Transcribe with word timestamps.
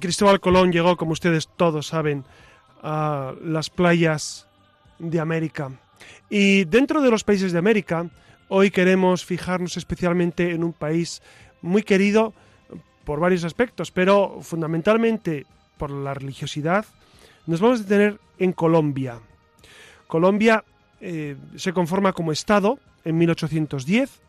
Cristóbal 0.00 0.40
Colón 0.40 0.72
llegó, 0.72 0.96
como 0.96 1.12
ustedes 1.12 1.48
todos 1.56 1.86
saben, 1.86 2.24
a 2.82 3.34
las 3.42 3.70
playas 3.70 4.46
de 4.98 5.20
América. 5.20 5.70
Y 6.28 6.64
dentro 6.64 7.00
de 7.00 7.10
los 7.10 7.24
países 7.24 7.52
de 7.52 7.58
América, 7.58 8.08
hoy 8.48 8.70
queremos 8.70 9.24
fijarnos 9.24 9.76
especialmente 9.76 10.52
en 10.52 10.62
un 10.62 10.72
país 10.72 11.22
muy 11.62 11.82
querido 11.82 12.34
por 13.04 13.20
varios 13.20 13.44
aspectos, 13.44 13.90
pero 13.90 14.38
fundamentalmente 14.42 15.46
por 15.78 15.90
la 15.90 16.12
religiosidad. 16.14 16.84
Nos 17.46 17.60
vamos 17.60 17.80
a 17.80 17.82
detener 17.84 18.20
en 18.38 18.52
Colombia. 18.52 19.20
Colombia 20.06 20.64
eh, 21.00 21.36
se 21.56 21.72
conforma 21.72 22.12
como 22.12 22.32
Estado 22.32 22.78
en 23.04 23.16
1810. 23.16 24.20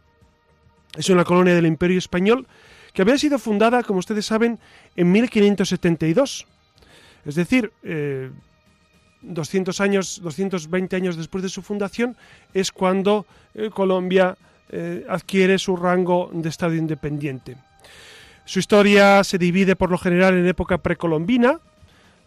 Es 0.98 1.10
una 1.10 1.26
colonia 1.26 1.54
del 1.54 1.66
Imperio 1.66 1.98
Español 1.98 2.48
que 2.94 3.02
había 3.02 3.18
sido 3.18 3.40
fundada, 3.40 3.84
como 3.84 4.00
ustedes 4.00 4.26
saben, 4.26 4.60
en 4.96 5.12
1572. 5.12 6.48
Es 7.26 7.36
decir, 7.36 7.72
200 9.22 9.80
eh, 9.80 9.84
años, 9.84 10.22
220 10.24 10.96
años 10.96 11.18
después 11.18 11.44
de 11.44 11.50
su 11.50 11.62
fundación, 11.62 12.16
es 12.54 12.72
cuando 12.72 13.26
eh, 13.54 13.70
Colombia 13.70 14.38
eh, 14.70 15.06
adquiere 15.10 15.58
su 15.60 15.76
rango 15.76 16.30
de 16.34 16.50
Estado 16.50 16.76
independiente. 16.76 17.58
Su 18.46 18.60
historia 18.60 19.24
se 19.24 19.38
divide 19.38 19.76
por 19.76 19.92
lo 19.92 19.98
general 19.98 20.36
en 20.36 20.48
época 20.48 20.80
precolombina, 20.80 21.60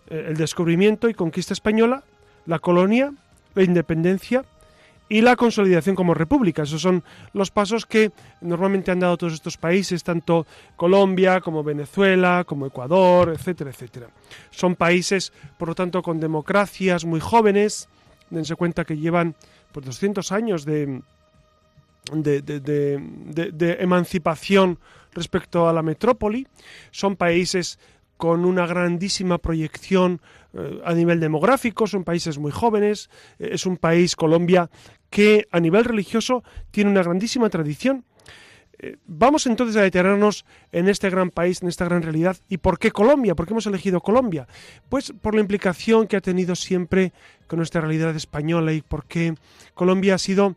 el 0.09 0.37
descubrimiento 0.37 1.09
y 1.09 1.15
conquista 1.15 1.55
española, 1.55 2.05
la 2.45 2.59
colonia, 2.59 3.13
la 3.55 3.63
independencia 3.63 4.45
y 5.13 5.21
la 5.21 5.37
consolidación 5.37 5.95
como 5.95 6.15
república. 6.15 6.63
Esos 6.63 6.81
son 6.81 7.05
los 7.35 7.51
pasos 7.51 7.85
que 7.85 8.13
normalmente 8.41 8.91
han 8.91 9.01
dado 9.01 9.19
todos 9.19 9.35
estos 9.35 9.59
países, 9.59 10.03
tanto 10.03 10.47
Colombia 10.75 11.43
como 11.43 11.63
Venezuela, 11.63 12.45
como 12.47 12.65
Ecuador, 12.67 13.29
etcétera, 13.29 13.69
etcétera. 13.69 14.09
Son 14.51 14.75
países, 14.75 15.31
por 15.59 15.69
lo 15.69 15.75
tanto, 15.75 16.01
con 16.01 16.19
democracias 16.19 17.05
muy 17.05 17.21
jóvenes. 17.21 17.91
Dense 18.31 18.57
cuenta 18.57 18.87
que 18.87 18.97
llevan 18.97 19.35
pues, 19.71 19.85
200 19.85 20.33
años 20.33 20.65
de, 20.65 21.03
de, 22.11 22.41
de, 22.41 23.73
emancipación 23.81 24.79
respecto 25.13 25.69
a 25.69 25.75
la 25.75 25.83
metrópoli. 25.83 26.49
Son 26.91 27.17
países 27.17 27.79
con 28.17 28.47
una 28.47 28.67
grandísima 28.67 29.37
proyección 29.37 30.23
eh, 30.55 30.81
a 30.85 30.93
nivel 30.95 31.21
demográfico, 31.21 31.87
son 31.87 32.05
países 32.05 32.39
muy 32.39 32.53
jóvenes, 32.53 33.09
eh, 33.39 33.51
es 33.53 33.67
un 33.67 33.77
país, 33.77 34.17
Colombia, 34.17 34.71
que 35.11 35.47
a 35.51 35.61
nivel 35.61 35.85
religioso 35.85 36.43
tiene 36.71 36.91
una 36.91 37.03
grandísima 37.03 37.49
tradición. 37.49 38.05
Eh, 38.79 38.97
vamos 39.07 39.47
entonces 39.47 39.77
a 39.77 39.83
detenernos 39.83 40.45
en 40.73 40.89
este 40.89 41.09
gran 41.11 41.31
país, 41.31 41.63
en 41.63 41.69
esta 41.69 41.85
gran 41.85 42.03
realidad. 42.03 42.37
¿Y 42.49 42.59
por 42.59 42.79
qué 42.79 42.91
Colombia? 42.91 43.35
¿Por 43.35 43.47
qué 43.47 43.53
hemos 43.53 43.67
elegido 43.67 44.01
Colombia? 44.01 44.47
Pues 44.89 45.13
por 45.21 45.35
la 45.35 45.41
implicación 45.41 46.07
que 46.07 46.17
ha 46.17 46.21
tenido 46.21 46.55
siempre 46.55 47.13
con 47.47 47.59
nuestra 47.59 47.81
realidad 47.81 48.15
española 48.17 48.73
y 48.73 48.83
porque 48.83 49.35
Colombia 49.75 50.15
ha 50.15 50.19
sido 50.19 50.57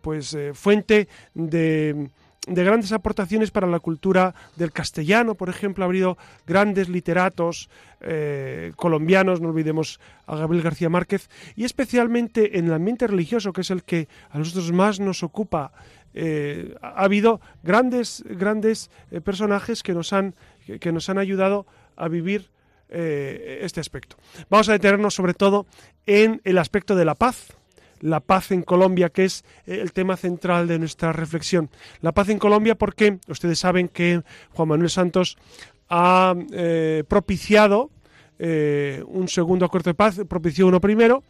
pues 0.00 0.36
fuente 0.54 1.08
de 1.34 2.08
de 2.46 2.64
grandes 2.64 2.92
aportaciones 2.92 3.50
para 3.50 3.66
la 3.66 3.80
cultura 3.80 4.34
del 4.56 4.72
castellano, 4.72 5.34
por 5.34 5.48
ejemplo, 5.48 5.84
ha 5.84 5.88
habido 5.88 6.16
grandes 6.46 6.88
literatos 6.88 7.68
eh, 8.00 8.72
colombianos, 8.76 9.40
no 9.40 9.48
olvidemos 9.48 10.00
a 10.26 10.36
Gabriel 10.36 10.62
García 10.62 10.88
Márquez, 10.88 11.28
y 11.56 11.64
especialmente 11.64 12.58
en 12.58 12.66
el 12.66 12.72
ambiente 12.72 13.06
religioso, 13.06 13.52
que 13.52 13.62
es 13.62 13.70
el 13.70 13.82
que 13.82 14.08
a 14.30 14.38
nosotros 14.38 14.70
más 14.72 15.00
nos 15.00 15.22
ocupa, 15.22 15.72
eh, 16.14 16.74
ha 16.80 17.04
habido 17.04 17.40
grandes, 17.62 18.24
grandes 18.26 18.90
eh, 19.10 19.20
personajes 19.20 19.82
que 19.82 19.92
nos, 19.92 20.12
han, 20.12 20.34
que 20.80 20.92
nos 20.92 21.10
han 21.10 21.18
ayudado 21.18 21.66
a 21.96 22.08
vivir 22.08 22.50
este 22.88 23.80
aspecto. 23.80 24.16
Vamos 24.48 24.68
a 24.68 24.72
detenernos 24.72 25.12
sobre 25.12 25.34
todo 25.34 25.66
en 26.06 26.40
el 26.44 26.56
aspecto 26.56 26.94
de 26.94 27.04
la 27.04 27.16
paz, 27.16 27.48
la 28.00 28.20
paz 28.20 28.50
en 28.52 28.62
Colombia, 28.62 29.10
que 29.10 29.24
es 29.24 29.44
eh, 29.66 29.78
el 29.80 29.92
tema 29.92 30.16
central 30.16 30.68
de 30.68 30.78
nuestra 30.78 31.12
reflexión. 31.12 31.70
La 32.00 32.12
paz 32.12 32.28
en 32.28 32.38
Colombia 32.38 32.74
porque 32.74 33.18
ustedes 33.28 33.58
saben 33.58 33.88
que 33.88 34.22
Juan 34.52 34.68
Manuel 34.68 34.90
Santos 34.90 35.36
ha 35.88 36.34
eh, 36.52 37.04
propiciado 37.08 37.90
eh, 38.38 39.02
un 39.06 39.28
segundo 39.28 39.64
acuerdo 39.64 39.90
de 39.90 39.94
paz, 39.94 40.20
propició 40.28 40.66
uno 40.66 40.80
primero, 40.80 41.22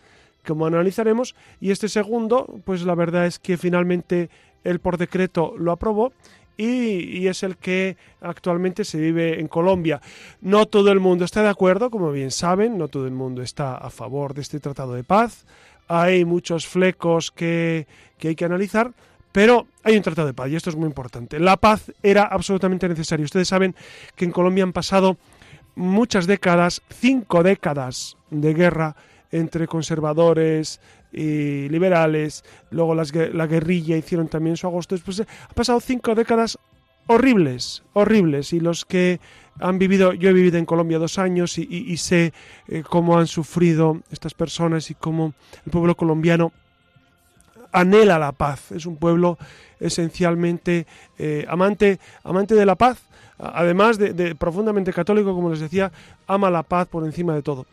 como 0.45 0.67
analizaremos, 0.67 1.35
y 1.61 1.71
este 1.71 1.89
segundo, 1.89 2.61
pues 2.65 2.83
la 2.83 2.95
verdad 2.95 3.27
es 3.27 3.39
que 3.39 3.57
finalmente 3.57 4.31
él 4.65 4.81
por 4.81 4.97
decreto 4.97 5.55
lo 5.59 5.73
aprobó 5.73 6.13
y, 6.57 7.19
y, 7.19 7.29
es 7.29 7.43
el 7.43 7.59
que 7.59 7.97
actualmente 8.21 8.85
se 8.85 8.99
vive 8.99 9.41
en 9.41 9.47
Colombia. 9.47 10.01
No 10.41 10.67
todo 10.67 10.91
el 10.91 11.01
mundo 11.01 11.25
está 11.25 11.43
de 11.43 11.51
acuerdo, 11.51 11.91
como 11.91 12.11
bien 12.13 12.31
saben, 12.31 12.79
no 12.79 12.89
todo 12.89 13.07
el 13.07 13.13
mundo 13.13 13.43
está 13.43 13.77
a 13.77 13.91
favor 13.91 14.33
de 14.33 14.41
este 14.41 14.59
tratado 14.59 14.95
de 14.95 15.05
paz 15.05 15.45
hay 15.89 16.25
muchos 16.25 16.67
flecos 16.67 17.31
que, 17.31 17.87
hay 18.23 18.35
que 18.35 18.45
analizar, 18.45 18.93
pero 19.33 19.67
hay 19.83 19.97
un 19.97 20.03
tratado 20.03 20.27
de 20.27 20.35
paz 20.35 20.51
y 20.51 20.57
esto 20.57 20.71
es 20.71 20.77
muy 20.77 20.87
importante. 20.87 21.39
La 21.39 21.57
paz 21.57 21.93
era 22.03 22.25
absolutamente 22.25 22.89
necesaria. 22.89 23.25
Ustedes 23.25 23.49
saben 23.49 23.75
que 24.15 24.25
en 24.25 24.33
Colombia 24.33 24.65
han 24.65 24.73
pasado 24.73 25.17
muchas 25.75 26.27
décadas, 26.27 26.83
cinco 26.89 27.43
décadas 27.43 28.17
de 28.31 28.55
guerra 28.55 28.97
entre 29.31 29.67
conservadores 29.67 30.81
y 31.13 31.69
liberales, 31.69 32.45
luego 32.71 32.95
la 32.95 33.47
guerrilla 33.47 33.97
hicieron 33.97 34.29
también 34.29 34.57
su 34.57 34.67
agosto, 34.67 34.95
después 34.95 35.21
ha 35.21 35.55
pasado 35.55 35.81
cinco 35.81 36.15
décadas 36.15 36.59
horribles, 37.07 37.83
horribles, 37.93 38.53
y 38.53 38.61
los 38.61 38.85
que 38.85 39.21
han 39.59 39.79
vivido, 39.79 40.13
yo 40.13 40.29
he 40.31 40.33
vivido 40.33 40.59
en 40.59 40.67
Colombia 40.67 40.99
dos 40.99 41.19
años 41.19 41.59
y, 41.59 41.97
sé 41.97 42.33
eh, 42.69 42.83
cómo 42.89 43.19
han 43.19 43.27
sufrido 43.27 44.03
estas 44.11 44.35
personas 44.35 44.91
y 44.91 44.95
cómo 44.95 45.35
el 45.65 45.73
pueblo 45.73 45.97
colombiano 45.97 46.53
anhela 47.73 48.19
la 48.19 48.33
paz. 48.33 48.73
Es 48.73 48.87
un 48.87 48.97
pueblo 48.97 49.39
esencialmente 49.81 50.87
eh, 51.19 51.45
amante, 51.49 51.99
amante 52.25 52.55
de 52.55 52.67
la 52.67 52.75
paz, 52.75 52.99
además 53.39 53.99
de, 53.99 54.35
profundamente 54.35 54.93
católico, 54.93 55.35
como 55.35 55.51
les 55.51 55.61
decía, 55.61 55.93
ama 56.27 56.51
la 56.51 56.63
paz 56.63 56.89
por 56.89 57.05
encima 57.05 57.35
de 57.35 57.43
todo. 57.43 57.67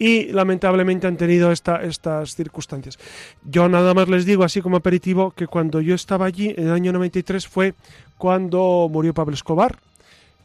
Y 0.00 0.32
lamentablemente 0.32 1.06
han 1.06 1.18
tenido 1.18 1.52
estas 1.52 2.34
circunstancias. 2.34 2.98
Yo 3.44 3.68
nada 3.68 3.92
más 3.92 4.08
les 4.08 4.24
digo, 4.24 4.44
así 4.44 4.62
como 4.62 4.78
aperitivo, 4.78 5.32
que 5.32 5.46
cuando 5.46 5.82
yo 5.82 5.94
estaba 5.94 6.24
allí, 6.24 6.54
en 6.56 6.68
el 6.68 6.72
año 6.72 6.90
93, 6.90 7.46
fue 7.46 7.74
cuando 8.16 8.88
murió 8.90 9.12
Pablo 9.12 9.34
Escobar, 9.34 9.78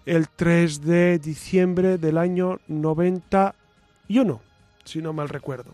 el 0.06 0.28
3 0.28 0.81
de 0.81 1.19
diciembre 1.19 1.98
del 1.98 2.18
año 2.18 2.60
91, 2.68 4.42
si 4.84 5.02
no 5.02 5.13
mal 5.13 5.30
recuerdo. 5.30 5.72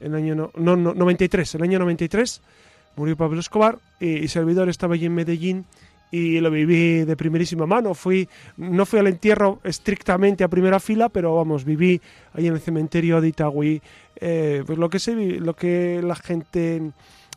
El 0.00 0.14
año 0.14 0.34
no, 0.34 0.50
no, 0.56 0.94
93, 0.94 1.56
el 1.56 1.62
año 1.64 1.78
93 1.78 2.40
murió 2.96 3.14
Pablo 3.14 3.40
Escobar 3.40 3.78
y, 4.00 4.26
servidor 4.28 4.70
estaba 4.70 4.94
allí 4.94 5.04
en 5.04 5.14
Medellín 5.14 5.66
y 6.10 6.40
lo 6.40 6.50
viví 6.50 7.04
de 7.04 7.16
primerísima 7.16 7.66
mano. 7.66 7.94
Fui, 7.94 8.28
no 8.56 8.86
fui 8.86 8.98
al 8.98 9.08
entierro 9.08 9.60
estrictamente 9.64 10.44
a 10.44 10.48
primera 10.48 10.80
fila, 10.80 11.08
pero 11.08 11.34
vamos, 11.34 11.64
viví 11.64 12.00
ahí 12.32 12.46
en 12.46 12.54
el 12.54 12.60
cementerio 12.60 13.20
de 13.20 13.28
Itagüí, 13.28 13.82
eh, 14.16 14.62
pues 14.66 14.78
lo 14.78 14.88
que 14.88 14.98
se, 14.98 15.14
lo 15.14 15.54
que 15.54 16.00
la 16.02 16.16
gente 16.16 16.92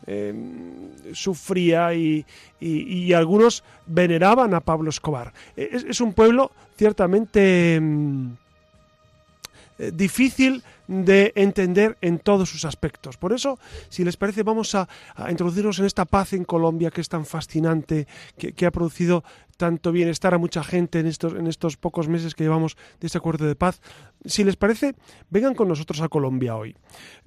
Em, 0.07 0.89
sufría 1.13 1.93
y, 1.93 2.25
algunos 3.13 3.63
veneraban 3.85 4.53
a 4.53 4.61
Pablo 4.61 4.89
Escobar. 4.89 5.33
E, 5.57 5.69
es, 5.87 5.99
un 5.99 6.13
pueblo 6.13 6.51
ciertamente 6.77 7.75
em, 7.75 8.35
eh, 9.77 9.91
difícil 9.93 10.63
de 10.89 11.33
entender 11.35 11.99
en 12.01 12.17
todos 12.17 12.49
sus 12.49 12.65
aspectos. 12.65 13.15
Por 13.15 13.31
eso, 13.31 13.59
si 13.89 14.03
les 14.03 14.17
parece, 14.17 14.41
vamos 14.41 14.73
a, 14.73 14.89
introducirnos 15.29 15.77
en 15.77 15.85
esta 15.85 16.05
paz 16.05 16.33
en 16.33 16.43
Colombia 16.43 16.89
que 16.89 17.01
es 17.01 17.07
tan 17.07 17.27
fascinante, 17.27 18.07
que, 18.37 18.65
ha 18.65 18.71
producido 18.71 19.23
tanto 19.55 19.91
bienestar 19.91 20.33
a 20.33 20.39
mucha 20.39 20.63
gente 20.63 20.99
en 20.99 21.05
estos, 21.05 21.33
en 21.33 21.45
estos 21.45 21.77
pocos 21.77 22.07
meses 22.07 22.33
que 22.33 22.43
llevamos 22.43 22.75
de 22.99 23.05
este 23.05 23.19
acuerdo 23.19 23.45
de 23.45 23.55
paz. 23.55 23.81
Si 24.25 24.43
les 24.43 24.55
parece, 24.55 24.95
vengan 25.29 25.53
con 25.53 25.67
nosotros 25.67 26.01
a 26.01 26.09
Colombia 26.09 26.55
hoy. 26.55 26.75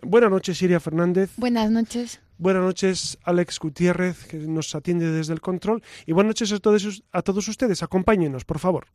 Buenas 0.03 0.31
noches, 0.31 0.59
Siria 0.59 0.81
Fernández. 0.81 1.31
Buenas 1.37 1.71
noches. 1.71 2.21
Buenas 2.39 2.65
noches, 2.65 3.19
Alex 3.23 3.61
Gutiérrez, 3.61 4.27
que 4.27 4.39
nos 4.39 4.75
atiende 4.75 5.13
desde 5.13 5.35
el 5.35 5.41
control. 5.41 5.85
Y 6.05 6.13
buenas 6.13 6.31
noches 6.31 6.51
a 6.51 6.59
todos, 6.59 7.05
a 7.13 7.23
todos 7.23 7.47
ustedes. 7.47 7.85
Acompáñenos, 7.85 8.45
por 8.45 8.59
favor. 8.59 8.89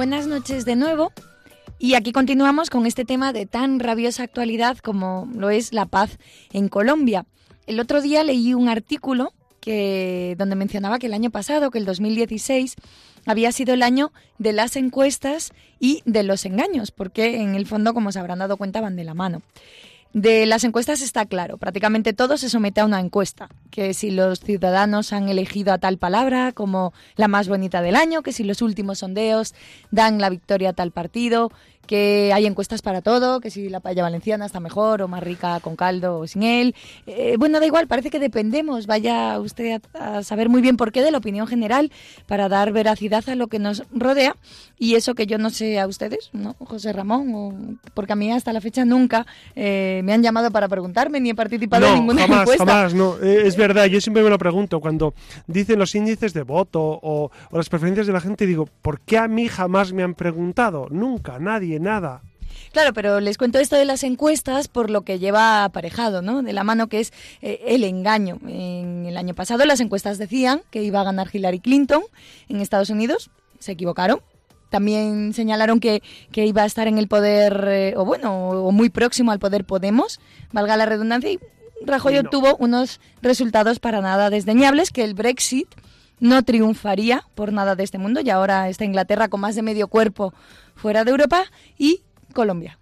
Buenas 0.00 0.26
noches 0.26 0.64
de 0.64 0.76
nuevo. 0.76 1.12
Y 1.78 1.92
aquí 1.92 2.12
continuamos 2.12 2.70
con 2.70 2.86
este 2.86 3.04
tema 3.04 3.34
de 3.34 3.44
tan 3.44 3.78
rabiosa 3.78 4.22
actualidad 4.22 4.78
como 4.78 5.28
lo 5.34 5.50
es 5.50 5.74
la 5.74 5.84
paz 5.84 6.18
en 6.54 6.70
Colombia. 6.70 7.26
El 7.66 7.78
otro 7.80 8.00
día 8.00 8.24
leí 8.24 8.54
un 8.54 8.70
artículo 8.70 9.34
que, 9.60 10.36
donde 10.38 10.56
mencionaba 10.56 10.98
que 10.98 11.08
el 11.08 11.12
año 11.12 11.28
pasado, 11.28 11.70
que 11.70 11.76
el 11.76 11.84
2016, 11.84 12.76
había 13.26 13.52
sido 13.52 13.74
el 13.74 13.82
año 13.82 14.10
de 14.38 14.54
las 14.54 14.76
encuestas 14.76 15.52
y 15.78 16.00
de 16.06 16.22
los 16.22 16.46
engaños, 16.46 16.92
porque 16.92 17.42
en 17.42 17.54
el 17.54 17.66
fondo, 17.66 17.92
como 17.92 18.10
se 18.10 18.20
habrán 18.20 18.38
dado 18.38 18.56
cuenta, 18.56 18.80
van 18.80 18.96
de 18.96 19.04
la 19.04 19.12
mano. 19.12 19.42
De 20.12 20.44
las 20.44 20.64
encuestas 20.64 21.02
está 21.02 21.24
claro, 21.24 21.56
prácticamente 21.56 22.12
todo 22.12 22.36
se 22.36 22.48
somete 22.48 22.80
a 22.80 22.84
una 22.84 22.98
encuesta, 22.98 23.48
que 23.70 23.94
si 23.94 24.10
los 24.10 24.40
ciudadanos 24.40 25.12
han 25.12 25.28
elegido 25.28 25.72
a 25.72 25.78
tal 25.78 25.98
palabra 25.98 26.50
como 26.50 26.92
la 27.14 27.28
más 27.28 27.46
bonita 27.46 27.80
del 27.80 27.94
año, 27.94 28.22
que 28.22 28.32
si 28.32 28.42
los 28.42 28.60
últimos 28.60 28.98
sondeos 28.98 29.54
dan 29.92 30.20
la 30.20 30.28
victoria 30.28 30.70
a 30.70 30.72
tal 30.72 30.90
partido, 30.90 31.52
que 31.86 32.32
hay 32.32 32.46
encuestas 32.46 32.82
para 32.82 33.02
todo, 33.02 33.40
que 33.40 33.50
si 33.50 33.68
la 33.68 33.80
paella 33.80 34.02
valenciana 34.02 34.46
está 34.46 34.60
mejor 34.60 35.02
o 35.02 35.08
más 35.08 35.22
rica 35.22 35.58
con 35.60 35.74
caldo 35.74 36.20
o 36.20 36.26
sin 36.26 36.42
él. 36.44 36.74
Eh, 37.06 37.34
bueno, 37.38 37.58
da 37.58 37.66
igual, 37.66 37.88
parece 37.88 38.10
que 38.10 38.20
dependemos. 38.20 38.86
Vaya 38.86 39.38
usted 39.40 39.82
a, 39.94 40.22
saber 40.22 40.48
muy 40.48 40.62
bien 40.62 40.76
por 40.76 40.92
qué 40.92 41.02
de 41.02 41.10
la 41.10 41.18
opinión 41.18 41.46
general 41.46 41.90
para 42.26 42.48
dar 42.48 42.72
veracidad 42.72 43.28
a 43.28 43.34
lo 43.34 43.48
que 43.48 43.58
nos 43.58 43.82
rodea. 43.92 44.36
Y 44.78 44.94
eso 44.94 45.14
que 45.14 45.26
yo 45.26 45.36
no 45.36 45.50
sé 45.50 45.78
a 45.78 45.86
ustedes, 45.86 46.30
¿no? 46.32 46.54
José 46.60 46.92
Ramón, 46.92 47.80
porque 47.92 48.14
a 48.14 48.16
mí 48.16 48.32
hasta 48.32 48.52
la 48.52 48.62
fecha 48.62 48.84
nunca 48.84 49.26
eh, 49.54 50.00
me 50.04 50.14
han 50.14 50.22
llamado 50.22 50.50
para 50.50 50.68
preguntarme 50.68 51.20
ni 51.20 51.30
he 51.30 51.34
participado 51.34 51.86
en 51.86 51.94
ninguna 51.94 52.22
jamás, 52.22 52.40
encuesta. 52.42 52.64
Jamás, 52.64 52.94
no. 52.94 53.16
Eh, 53.20 53.42
es 53.46 53.56
verdad, 53.56 53.86
yo 53.86 54.00
siempre 54.00 54.22
me 54.22 54.30
lo 54.30 54.38
pregunto 54.38 54.80
cuando 54.80 55.12
dicen 55.46 55.78
los 55.78 55.94
índices 55.94 56.32
de 56.32 56.44
voto 56.44 56.80
o, 56.80 57.30
o 57.50 57.56
las 57.56 57.68
preferencias 57.68 58.06
de 58.06 58.12
la 58.12 58.20
gente, 58.20 58.46
digo, 58.46 58.68
¿por 58.80 59.00
qué 59.00 59.18
a 59.18 59.28
mí 59.28 59.48
jamás 59.48 59.92
me 59.92 60.02
han 60.02 60.14
preguntado? 60.14 60.86
Nunca, 60.90 61.38
nadie, 61.38 61.69
nada. 61.78 62.22
Claro, 62.72 62.92
pero 62.92 63.20
les 63.20 63.36
cuento 63.36 63.58
esto 63.58 63.76
de 63.76 63.84
las 63.84 64.04
encuestas 64.04 64.68
por 64.68 64.90
lo 64.90 65.02
que 65.02 65.18
lleva 65.18 65.64
aparejado, 65.64 66.22
¿no? 66.22 66.42
De 66.42 66.52
la 66.52 66.64
mano 66.64 66.88
que 66.88 67.00
es 67.00 67.12
eh, 67.42 67.60
el 67.66 67.84
engaño. 67.84 68.38
En 68.46 69.06
el 69.06 69.16
año 69.16 69.34
pasado 69.34 69.64
las 69.64 69.80
encuestas 69.80 70.18
decían 70.18 70.62
que 70.70 70.82
iba 70.82 71.00
a 71.00 71.04
ganar 71.04 71.28
Hillary 71.32 71.60
Clinton 71.60 72.02
en 72.48 72.60
Estados 72.60 72.90
Unidos. 72.90 73.30
Se 73.58 73.72
equivocaron. 73.72 74.20
También 74.70 75.32
señalaron 75.32 75.80
que, 75.80 76.00
que 76.30 76.46
iba 76.46 76.62
a 76.62 76.66
estar 76.66 76.86
en 76.86 76.96
el 76.96 77.08
poder, 77.08 77.64
eh, 77.68 77.94
o 77.96 78.04
bueno, 78.04 78.50
o 78.50 78.70
muy 78.70 78.88
próximo 78.88 79.32
al 79.32 79.40
poder 79.40 79.64
Podemos, 79.64 80.20
valga 80.52 80.76
la 80.76 80.86
redundancia, 80.86 81.32
y 81.32 81.40
Rajoy 81.84 82.18
obtuvo 82.18 82.56
unos 82.58 83.00
resultados 83.20 83.80
para 83.80 84.00
nada 84.00 84.30
desdeñables, 84.30 84.90
que 84.90 85.02
el 85.02 85.14
Brexit 85.14 85.68
no 86.20 86.42
triunfaría 86.42 87.24
por 87.34 87.52
nada 87.52 87.74
de 87.74 87.84
este 87.84 87.98
mundo 87.98 88.20
y 88.20 88.30
ahora 88.30 88.68
está 88.68 88.84
Inglaterra 88.84 89.28
con 89.28 89.40
más 89.40 89.54
de 89.54 89.62
medio 89.62 89.88
cuerpo 89.88 90.32
fuera 90.74 91.04
de 91.04 91.10
Europa 91.10 91.44
y 91.78 92.02
Colombia. 92.32 92.78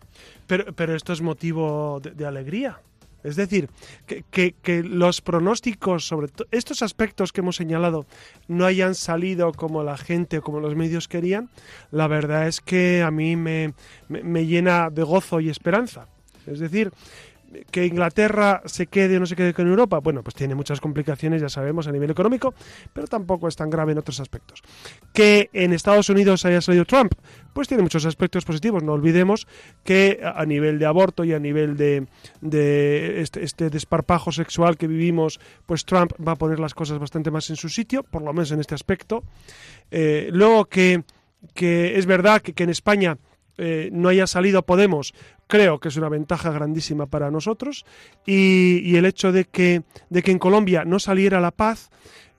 Pero, 0.46 0.72
pero 0.74 0.94
esto 0.94 1.12
es 1.12 1.20
motivo 1.20 2.00
de, 2.00 2.26
alegría. 2.26 2.80
Es 3.24 3.36
decir, 3.36 3.68
que, 4.06 4.52
que, 4.52 4.82
los 4.82 5.20
pronósticos 5.20 6.06
sobre 6.06 6.28
estos 6.50 6.82
aspectos 6.82 7.32
que 7.32 7.40
hemos 7.40 7.56
señalado 7.56 8.06
no 8.46 8.64
hayan 8.64 8.94
salido 8.94 9.52
como 9.52 9.82
la 9.82 9.98
gente 9.98 10.38
o 10.38 10.42
como 10.42 10.60
los 10.60 10.76
medios 10.76 11.08
querían, 11.08 11.50
la 11.90 12.06
verdad 12.06 12.46
es 12.46 12.60
que 12.60 13.02
a 13.02 13.10
mí 13.10 13.36
me, 13.36 13.74
me 14.08 14.46
llena 14.46 14.88
de 14.90 15.02
gozo 15.02 15.40
y 15.40 15.50
esperanza. 15.50 16.06
Es 16.46 16.60
decir, 16.60 16.92
que 17.70 17.86
Inglaterra 17.86 18.62
se 18.66 18.86
quede 18.86 19.16
o 19.16 19.20
no 19.20 19.26
se 19.26 19.36
quede 19.36 19.54
con 19.54 19.66
Europa, 19.66 19.98
bueno, 19.98 20.22
pues 20.22 20.34
tiene 20.34 20.54
muchas 20.54 20.80
complicaciones, 20.80 21.40
ya 21.40 21.48
sabemos, 21.48 21.86
a 21.86 21.92
nivel 21.92 22.10
económico, 22.10 22.54
pero 22.92 23.06
tampoco 23.06 23.48
es 23.48 23.56
tan 23.56 23.70
grave 23.70 23.92
en 23.92 23.98
otros 23.98 24.20
aspectos. 24.20 24.62
Que 25.12 25.50
en 25.52 25.72
Estados 25.72 26.08
Unidos 26.10 26.44
haya 26.44 26.60
salido 26.60 26.84
Trump, 26.84 27.12
pues 27.52 27.68
tiene 27.68 27.82
muchos 27.82 28.04
aspectos 28.04 28.44
positivos. 28.44 28.82
No 28.82 28.92
olvidemos 28.92 29.46
que 29.84 30.20
a 30.22 30.44
nivel 30.44 30.78
de 30.78 30.86
aborto 30.86 31.24
y 31.24 31.32
a 31.32 31.38
nivel 31.38 31.76
de, 31.76 32.06
de 32.40 33.20
este, 33.20 33.42
este, 33.42 33.70
desparpajo 33.70 34.30
sexual 34.32 34.76
que 34.76 34.86
vivimos, 34.86 35.40
pues 35.66 35.84
Trump 35.84 36.12
va 36.26 36.32
a 36.32 36.36
poner 36.36 36.60
las 36.60 36.74
cosas 36.74 36.98
bastante 36.98 37.30
más 37.30 37.50
en 37.50 37.56
su 37.56 37.68
sitio, 37.68 38.02
por 38.02 38.22
lo 38.22 38.32
menos 38.32 38.52
en 38.52 38.60
este 38.60 38.74
aspecto. 38.74 39.24
Eh, 39.90 40.28
luego 40.32 40.66
que, 40.66 41.02
que 41.54 41.98
es 41.98 42.06
verdad 42.06 42.42
que, 42.42 42.52
que 42.52 42.64
en 42.64 42.70
España 42.70 43.18
eh, 43.58 43.90
no 43.92 44.08
haya 44.08 44.28
salido 44.28 44.62
Podemos, 44.62 45.14
creo 45.48 45.80
que 45.80 45.88
es 45.88 45.96
una 45.96 46.08
ventaja 46.08 46.52
grandísima 46.52 47.06
para 47.06 47.30
nosotros. 47.30 47.84
Y, 48.24 48.80
y 48.84 48.96
el 48.96 49.04
hecho 49.04 49.32
de 49.32 49.46
que, 49.46 49.82
de 50.08 50.22
que 50.22 50.30
en 50.30 50.38
Colombia 50.38 50.84
no 50.84 51.00
saliera 51.00 51.40
la 51.40 51.50
paz, 51.50 51.90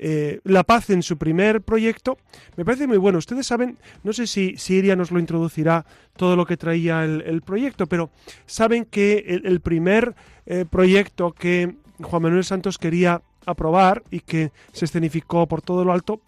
eh, 0.01 0.39
la 0.45 0.63
paz 0.63 0.89
en 0.91 1.03
su 1.03 1.17
primer 1.17 1.61
proyecto, 1.61 2.17
me 2.55 2.63
parece 2.63 2.87
muy 2.87 2.97
bueno. 2.97 3.17
Ustedes 3.17 3.45
saben, 3.45 3.77
no 4.03 4.13
sé 4.13 4.27
si, 4.27 4.55
si 4.55 4.75
Iria 4.75 4.95
nos 4.95 5.11
lo 5.11 5.19
introducirá 5.19 5.85
todo 6.15 6.37
lo 6.37 6.45
que 6.45 6.55
traía 6.55 7.03
el, 7.03 7.41
proyecto, 7.41 7.87
pero 7.87 8.09
saben 8.45 8.85
que 8.85 9.25
el, 9.27 9.45
el 9.45 9.59
primer 9.59 10.15
eh, 10.45 10.65
proyecto 10.69 11.33
que 11.33 11.75
Juan 12.01 12.21
Manuel 12.21 12.45
Santos 12.45 12.77
quería 12.77 13.21
aprobar 13.45 14.03
y 14.09 14.21
que 14.21 14.51
se 14.71 14.85
escenificó 14.85 15.47
por 15.47 15.61
todo 15.61 15.83
lo 15.83 15.91
alto, 15.91 16.21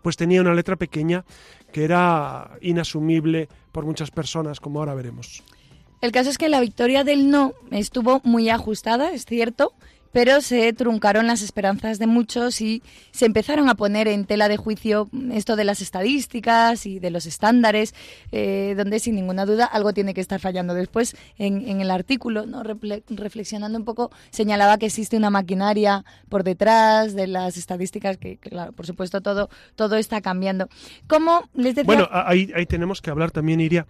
pues 0.00 0.16
tenía 0.16 0.40
una 0.40 0.54
letra 0.54 0.76
pequeña 0.76 1.24
que 1.70 1.84
era 1.84 2.50
inasumible 2.60 3.48
por 3.72 3.84
muchas 3.84 4.10
personas, 4.10 4.60
como 4.60 4.78
ahora 4.78 4.94
veremos. 4.94 5.42
El 6.02 6.10
caso 6.10 6.30
es 6.30 6.36
que 6.36 6.48
la 6.48 6.60
victoria 6.60 7.04
del 7.04 7.30
no 7.30 7.54
estuvo 7.70 8.20
muy 8.24 8.50
ajustada, 8.50 9.12
es 9.12 9.24
cierto, 9.24 9.72
pero 10.12 10.40
se 10.40 10.72
truncaron 10.72 11.26
las 11.26 11.42
esperanzas 11.42 11.98
de 11.98 12.06
muchos 12.06 12.60
y 12.60 12.82
se 13.10 13.26
empezaron 13.26 13.68
a 13.68 13.74
poner 13.74 14.08
en 14.08 14.24
tela 14.26 14.48
de 14.48 14.56
juicio 14.56 15.08
esto 15.32 15.56
de 15.56 15.64
las 15.64 15.80
estadísticas 15.80 16.86
y 16.86 16.98
de 16.98 17.10
los 17.10 17.26
estándares, 17.26 17.94
eh, 18.30 18.74
donde 18.76 18.98
sin 18.98 19.14
ninguna 19.14 19.46
duda 19.46 19.64
algo 19.64 19.92
tiene 19.92 20.14
que 20.14 20.20
estar 20.20 20.40
fallando. 20.40 20.74
Después, 20.74 21.16
en, 21.38 21.80
el 21.80 21.90
artículo, 21.90 22.46
¿no? 22.46 22.62
reflexionando 22.62 23.78
un 23.78 23.84
poco, 23.84 24.10
señalaba 24.30 24.78
que 24.78 24.86
existe 24.86 25.16
una 25.16 25.30
maquinaria 25.30 26.04
por 26.28 26.44
detrás 26.44 27.14
de 27.14 27.26
las 27.26 27.56
estadísticas, 27.56 28.18
que, 28.18 28.36
claro, 28.36 28.72
por 28.72 28.86
supuesto, 28.86 29.20
todo, 29.20 29.48
todo 29.74 29.96
está 29.96 30.20
cambiando. 30.20 30.68
¿Cómo 31.06 31.48
les 31.54 31.74
decía? 31.74 31.84
Bueno, 31.84 32.08
ahí, 32.12 32.52
ahí 32.54 32.66
tenemos 32.66 33.00
que 33.00 33.10
hablar 33.10 33.30
también, 33.30 33.60
Iria, 33.60 33.86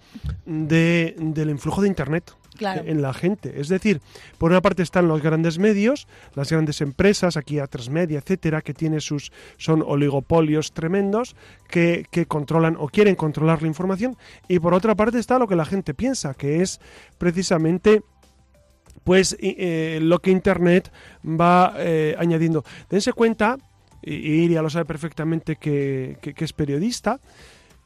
de, 0.47 1.15
del 1.19 1.51
influjo 1.51 1.83
de 1.83 1.89
Internet. 1.89 2.33
En 2.61 3.03
la 3.03 3.15
gente. 3.15 3.61
Es 3.61 3.69
decir, 3.69 4.01
por 4.39 4.51
una 4.51 4.61
parte 4.61 4.83
están 4.83 5.09
los 5.09 5.23
grandes 5.23 5.59
medios, 5.59 6.07
las 6.35 6.51
grandes 6.51 6.81
empresas, 6.81 7.37
aquí 7.37 7.59
a 7.59 7.67
Transmedia, 7.67 8.19
etcétera, 8.19 8.61
que 8.61 8.75
tiene 8.75 9.01
sus 9.01 9.33
son 9.57 9.83
oligopolios 9.87 10.73
tremendos 10.73 11.35
que, 11.69 12.07
que, 12.11 12.27
controlan 12.27 12.77
o 12.79 12.89
quieren 12.89 13.15
controlar 13.15 13.63
la 13.63 13.69
información, 13.69 14.17
y 14.49 14.59
por 14.59 14.75
otra 14.75 14.95
parte 14.95 15.19
está 15.19 15.39
lo 15.39 15.49
que 15.49 15.57
la 15.57 15.65
gente 15.65 15.95
piensa, 15.95 16.35
que 16.35 16.63
es 16.63 16.81
precisamente 17.19 18.03
pues 19.05 19.37
eh, 19.41 19.99
lo 20.01 20.21
que 20.21 20.31
Internet 20.31 20.93
va 21.25 21.75
eh, 21.79 22.15
añadiendo. 22.19 22.65
Dense 22.89 23.13
cuenta, 23.13 23.59
y, 24.03 24.15
Iria 24.15 24.63
lo 24.63 24.71
sabe 24.71 24.85
perfectamente 24.85 25.57
que, 25.57 26.19
que 26.21 26.45
es 26.45 26.53
periodista, 26.53 27.21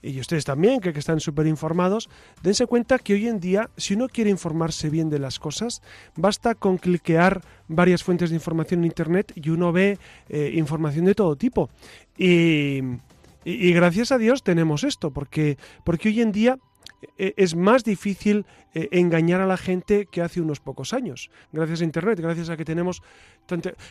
y 0.03 0.21
ustedes 0.21 0.45
también, 0.45 0.81
que, 0.81 0.91
están 0.91 1.21
súper 1.21 1.47
informados, 1.47 2.09
dense 2.43 2.67
cuenta 2.67 2.99
que 2.99 3.15
hoy 3.15 3.29
en 3.29 3.41
día, 3.41 3.71
si 3.77 3.95
uno 3.95 4.09
quiere 4.09 4.31
informarse 4.31 4.91
bien 4.91 5.11
de 5.11 5.19
las 5.19 5.39
cosas, 5.39 5.83
basta 6.15 6.55
con 6.55 6.79
cliquear 6.79 7.43
varias 7.69 8.03
fuentes 8.03 8.31
de 8.31 8.37
información 8.37 8.81
en 8.81 8.87
Internet 8.87 9.33
y 9.35 9.51
uno 9.51 9.73
ve 9.73 9.99
eh, 10.29 10.53
información 10.55 11.07
de 11.07 11.15
todo 11.15 11.37
tipo. 11.37 11.71
Y, 12.17 12.81
y, 13.45 13.73
gracias 13.73 14.13
a 14.13 14.19
Dios 14.19 14.43
tenemos 14.43 14.85
esto, 14.85 15.11
porque, 15.11 15.59
porque 15.85 16.09
hoy 16.09 16.21
en 16.21 16.33
día 16.33 16.59
eh, 17.19 17.35
es 17.37 17.55
más 17.55 17.83
difícil 17.83 18.47
eh, 18.75 18.89
engañar 18.93 19.41
a 19.41 19.47
la 19.47 19.57
gente 19.57 20.07
que 20.07 20.23
hace 20.23 20.41
unos 20.41 20.61
pocos 20.61 20.93
años. 20.93 21.31
Gracias 21.53 21.81
a 21.81 21.85
Internet, 21.85 22.21
gracias 22.21 22.51
a 22.51 22.57
que 22.57 22.65
tenemos... 22.65 23.03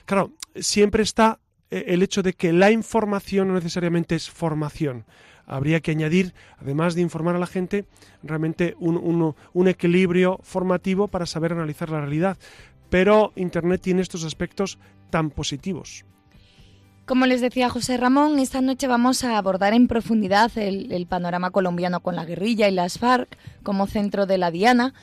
Claro, 0.05 0.31
siempre 0.55 1.03
está 1.03 1.39
el 1.71 2.03
hecho 2.03 2.21
de 2.21 2.33
que 2.33 2.53
la 2.53 2.71
información 2.71 3.47
no 3.47 3.55
necesariamente 3.55 4.15
es 4.15 4.29
formación 4.29 5.05
habría 5.47 5.79
que 5.79 5.91
añadir, 5.91 6.33
además 6.59 6.95
de 6.95 7.01
informar 7.01 7.35
a 7.35 7.39
la 7.39 7.47
gente, 7.47 7.85
realmente 8.23 8.75
un, 8.79 9.35
un, 9.53 9.67
equilibrio 9.67 10.39
formativo 10.43 11.07
para 11.07 11.25
saber 11.25 11.53
analizar 11.53 11.89
la 11.89 12.01
realidad. 12.01 12.37
Pero 12.89 13.33
Internet 13.35 13.81
tiene 13.81 14.01
estos 14.01 14.23
aspectos 14.23 14.77
tan 15.09 15.29
positivos. 15.29 16.05
Como 17.05 17.27
les 17.27 17.41
decía 17.41 17.69
José 17.69 17.97
Ramón, 17.97 18.39
esta 18.39 18.61
noche 18.61 18.87
vamos 18.87 19.23
a 19.23 19.37
abordar 19.37 19.73
en 19.73 19.87
profundidad 19.87 20.51
el, 20.57 20.91
el 20.91 21.05
panorama 21.05 21.51
colombiano 21.51 21.99
con 21.99 22.15
la 22.15 22.25
guerrilla 22.25 22.67
y 22.67 22.71
las 22.71 22.97
FARC 22.97 23.37
como 23.61 23.85
centro 23.85 24.25
de 24.25 24.39
la 24.39 24.49
diana. 24.49 24.93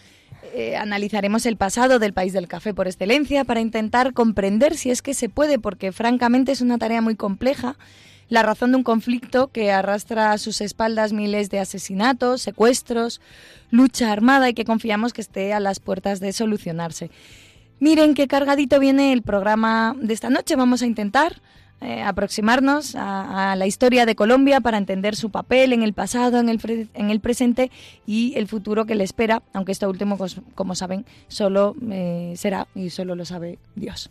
Eh, 0.54 0.76
analizaremos 0.76 1.46
el 1.46 1.56
pasado 1.56 2.00
del 2.00 2.12
país 2.12 2.32
del 2.32 2.48
café 2.48 2.74
por 2.74 2.88
excelencia 2.88 3.44
para 3.44 3.60
intentar 3.60 4.12
comprender 4.12 4.76
si 4.76 4.90
es 4.90 5.00
que 5.00 5.14
se 5.14 5.28
puede, 5.28 5.58
porque 5.58 5.92
francamente 5.92 6.50
es 6.50 6.60
una 6.60 6.78
tarea 6.78 7.00
muy 7.00 7.14
compleja 7.14 7.76
la 8.32 8.42
razón 8.42 8.70
de 8.70 8.78
un 8.78 8.82
conflicto 8.82 9.48
que 9.48 9.72
arrastra 9.72 10.32
a 10.32 10.38
sus 10.38 10.62
espaldas 10.62 11.12
miles 11.12 11.50
de 11.50 11.60
asesinatos, 11.60 12.40
secuestros, 12.40 13.20
lucha 13.70 14.10
armada 14.10 14.48
y 14.48 14.54
que 14.54 14.64
confiamos 14.64 15.12
que 15.12 15.20
esté 15.20 15.52
a 15.52 15.60
las 15.60 15.80
puertas 15.80 16.18
de 16.18 16.32
solucionarse. 16.32 17.10
Miren 17.78 18.14
qué 18.14 18.28
cargadito 18.28 18.80
viene 18.80 19.12
el 19.12 19.20
programa 19.20 19.94
de 20.00 20.14
esta 20.14 20.30
noche. 20.30 20.56
Vamos 20.56 20.80
a 20.80 20.86
intentar 20.86 21.42
eh, 21.82 22.00
aproximarnos 22.00 22.94
a, 22.96 23.54
la 23.54 23.66
historia 23.66 24.06
de 24.06 24.14
Colombia 24.14 24.62
para 24.62 24.78
entender 24.78 25.14
su 25.14 25.28
papel 25.28 25.74
en 25.74 25.82
el 25.82 25.92
pasado, 25.92 26.40
en 26.40 26.48
el, 26.48 26.88
en 26.94 27.10
el 27.10 27.20
presente 27.20 27.70
y 28.06 28.32
el 28.36 28.48
futuro 28.48 28.86
que 28.86 28.94
le 28.94 29.04
espera, 29.04 29.42
aunque 29.52 29.72
esto 29.72 29.90
último, 29.90 30.16
como 30.54 30.74
saben, 30.74 31.04
solo 31.28 31.76
eh, 31.90 32.32
será 32.36 32.66
y 32.74 32.88
solo 32.88 33.14
lo 33.14 33.26
sabe 33.26 33.58
Dios. 33.74 34.10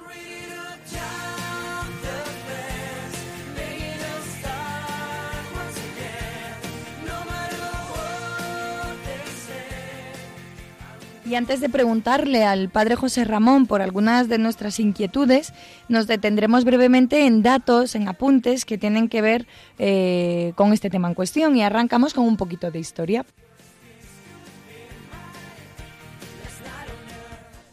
Y 11.31 11.35
antes 11.35 11.61
de 11.61 11.69
preguntarle 11.69 12.43
al 12.43 12.67
padre 12.67 12.97
José 12.97 13.23
Ramón 13.23 13.65
por 13.65 13.81
algunas 13.81 14.27
de 14.27 14.37
nuestras 14.37 14.81
inquietudes, 14.81 15.53
nos 15.87 16.05
detendremos 16.05 16.65
brevemente 16.65 17.25
en 17.25 17.41
datos, 17.41 17.95
en 17.95 18.09
apuntes 18.09 18.65
que 18.65 18.77
tienen 18.77 19.07
que 19.07 19.21
ver 19.21 19.47
eh, 19.79 20.51
con 20.57 20.73
este 20.73 20.89
tema 20.89 21.07
en 21.07 21.13
cuestión 21.13 21.55
y 21.55 21.63
arrancamos 21.63 22.13
con 22.13 22.25
un 22.25 22.35
poquito 22.35 22.69
de 22.69 22.79
historia. 22.79 23.25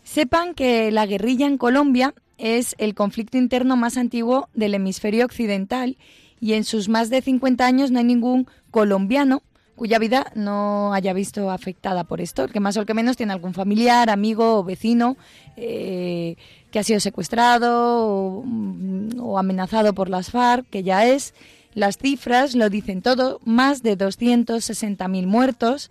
Sepan 0.04 0.54
que 0.54 0.92
la 0.92 1.06
guerrilla 1.06 1.48
en 1.48 1.58
Colombia 1.58 2.14
es 2.36 2.76
el 2.78 2.94
conflicto 2.94 3.38
interno 3.38 3.76
más 3.76 3.96
antiguo 3.96 4.48
del 4.54 4.74
hemisferio 4.74 5.24
occidental 5.24 5.96
y 6.38 6.52
en 6.52 6.62
sus 6.62 6.88
más 6.88 7.10
de 7.10 7.22
50 7.22 7.66
años 7.66 7.90
no 7.90 7.98
hay 7.98 8.04
ningún 8.04 8.46
colombiano 8.70 9.42
cuya 9.78 9.98
vida 9.98 10.30
no 10.34 10.92
haya 10.92 11.14
visto 11.14 11.50
afectada 11.50 12.04
por 12.04 12.20
esto, 12.20 12.44
el 12.44 12.52
que 12.52 12.60
más 12.60 12.76
o 12.76 12.80
el 12.80 12.86
que 12.86 12.94
menos 12.94 13.16
tiene 13.16 13.32
algún 13.32 13.54
familiar, 13.54 14.10
amigo 14.10 14.58
o 14.58 14.64
vecino 14.64 15.16
eh, 15.56 16.36
que 16.70 16.80
ha 16.80 16.82
sido 16.82 17.00
secuestrado 17.00 18.42
mm, 18.44 19.20
o, 19.20 19.38
amenazado 19.38 19.94
por 19.94 20.10
las 20.10 20.30
FARC, 20.30 20.68
que 20.68 20.82
ya 20.82 21.06
es. 21.06 21.32
Las 21.74 21.96
cifras 21.96 22.54
lo 22.56 22.68
dicen 22.70 23.02
todo, 23.02 23.40
más 23.44 23.82
de 23.82 23.96
260.000 23.96 25.26
muertos, 25.26 25.90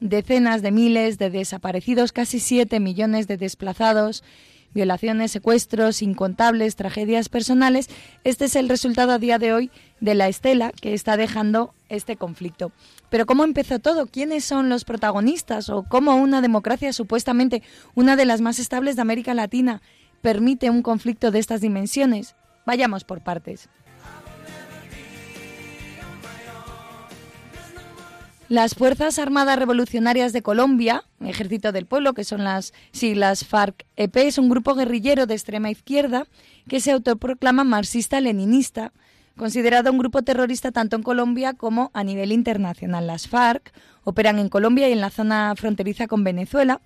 decenas 0.00 0.62
de 0.62 0.72
miles 0.72 1.18
de 1.18 1.30
desaparecidos, 1.30 2.12
casi 2.12 2.40
7 2.40 2.80
millones 2.80 3.28
de 3.28 3.36
desplazados, 3.36 4.24
violaciones, 4.72 5.30
secuestros, 5.32 6.00
incontables 6.00 6.76
tragedias 6.76 7.28
personales. 7.28 7.88
Este 8.24 8.46
es 8.46 8.56
el 8.56 8.68
resultado 8.68 9.12
a 9.12 9.18
día 9.18 9.38
de 9.38 9.52
hoy 9.52 9.70
de 10.00 10.14
la 10.14 10.28
estela 10.28 10.72
que 10.72 10.94
está 10.94 11.16
dejando 11.16 11.74
este 11.88 12.16
conflicto. 12.16 12.72
Pero 13.08 13.26
¿cómo 13.26 13.44
empezó 13.44 13.78
todo? 13.78 14.06
¿Quiénes 14.06 14.44
son 14.44 14.68
los 14.68 14.84
protagonistas? 14.84 15.68
¿O 15.70 15.84
cómo 15.84 16.16
una 16.16 16.40
democracia 16.40 16.92
supuestamente 16.92 17.62
una 17.94 18.16
de 18.16 18.26
las 18.26 18.40
más 18.40 18.58
estables 18.58 18.96
de 18.96 19.02
América 19.02 19.34
Latina 19.34 19.82
permite 20.22 20.70
un 20.70 20.82
conflicto 20.82 21.30
de 21.30 21.38
estas 21.38 21.60
dimensiones? 21.60 22.34
Vayamos 22.66 23.04
por 23.04 23.22
partes. 23.22 23.68
Las 28.48 28.76
Fuerzas 28.76 29.18
Armadas 29.18 29.58
Revolucionarias 29.58 30.32
de 30.32 30.40
Colombia, 30.40 31.02
Ejército 31.20 31.72
del 31.72 31.86
Pueblo, 31.86 32.14
que 32.14 32.22
son 32.22 32.44
las 32.44 32.74
siglas 32.92 33.44
FARC-EP, 33.44 34.16
es 34.18 34.38
un 34.38 34.48
grupo 34.48 34.76
guerrillero 34.76 35.26
de 35.26 35.34
extrema 35.34 35.68
izquierda 35.68 36.28
que 36.68 36.80
se 36.80 36.92
autoproclama 36.92 37.64
marxista-leninista 37.64 38.92
considerado 39.36 39.92
un 39.92 39.98
grupo 39.98 40.22
terrorista 40.22 40.72
tanto 40.72 40.96
en 40.96 41.02
Colombia 41.02 41.52
como 41.52 41.90
a 41.94 42.02
nivel 42.02 42.32
internacional. 42.32 43.06
Las 43.06 43.28
FARC 43.28 43.72
operan 44.04 44.38
en 44.38 44.48
Colombia 44.48 44.88
y 44.88 44.92
en 44.92 45.00
la 45.00 45.10
zona 45.10 45.54
fronteriza 45.56 46.06
con 46.06 46.24
Venezuela. 46.24 46.80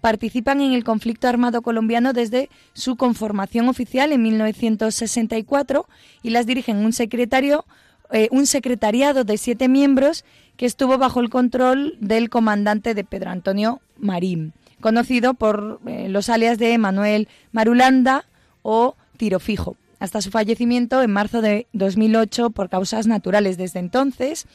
Participan 0.00 0.60
en 0.60 0.72
el 0.72 0.84
conflicto 0.84 1.26
armado 1.26 1.60
colombiano 1.60 2.12
desde 2.12 2.50
su 2.72 2.96
conformación 2.96 3.68
oficial 3.68 4.12
en 4.12 4.22
1964 4.22 5.88
y 6.22 6.30
las 6.30 6.46
dirigen 6.46 6.76
un 6.78 6.92
secretario, 6.92 7.64
eh, 8.12 8.28
un 8.30 8.46
secretariado 8.46 9.24
de 9.24 9.36
siete 9.36 9.68
miembros 9.68 10.24
que 10.56 10.66
estuvo 10.66 10.98
bajo 10.98 11.20
el 11.20 11.30
control 11.30 11.96
del 12.00 12.30
comandante 12.30 12.94
de 12.94 13.04
Pedro 13.04 13.30
Antonio 13.30 13.80
Marín, 13.96 14.52
conocido 14.80 15.34
por 15.34 15.80
eh, 15.86 16.08
los 16.08 16.28
alias 16.28 16.58
de 16.58 16.78
Manuel 16.78 17.28
Marulanda 17.50 18.24
o 18.62 18.94
Tiro 19.16 19.40
Fijo 19.40 19.76
hasta 19.98 20.20
su 20.20 20.30
fallecimiento 20.30 21.02
en 21.02 21.10
marzo 21.10 21.40
de 21.40 21.66
2008 21.72 22.50
por 22.50 22.68
causas 22.68 23.06
naturales. 23.06 23.56
Desde 23.56 23.80
entonces 23.80 24.46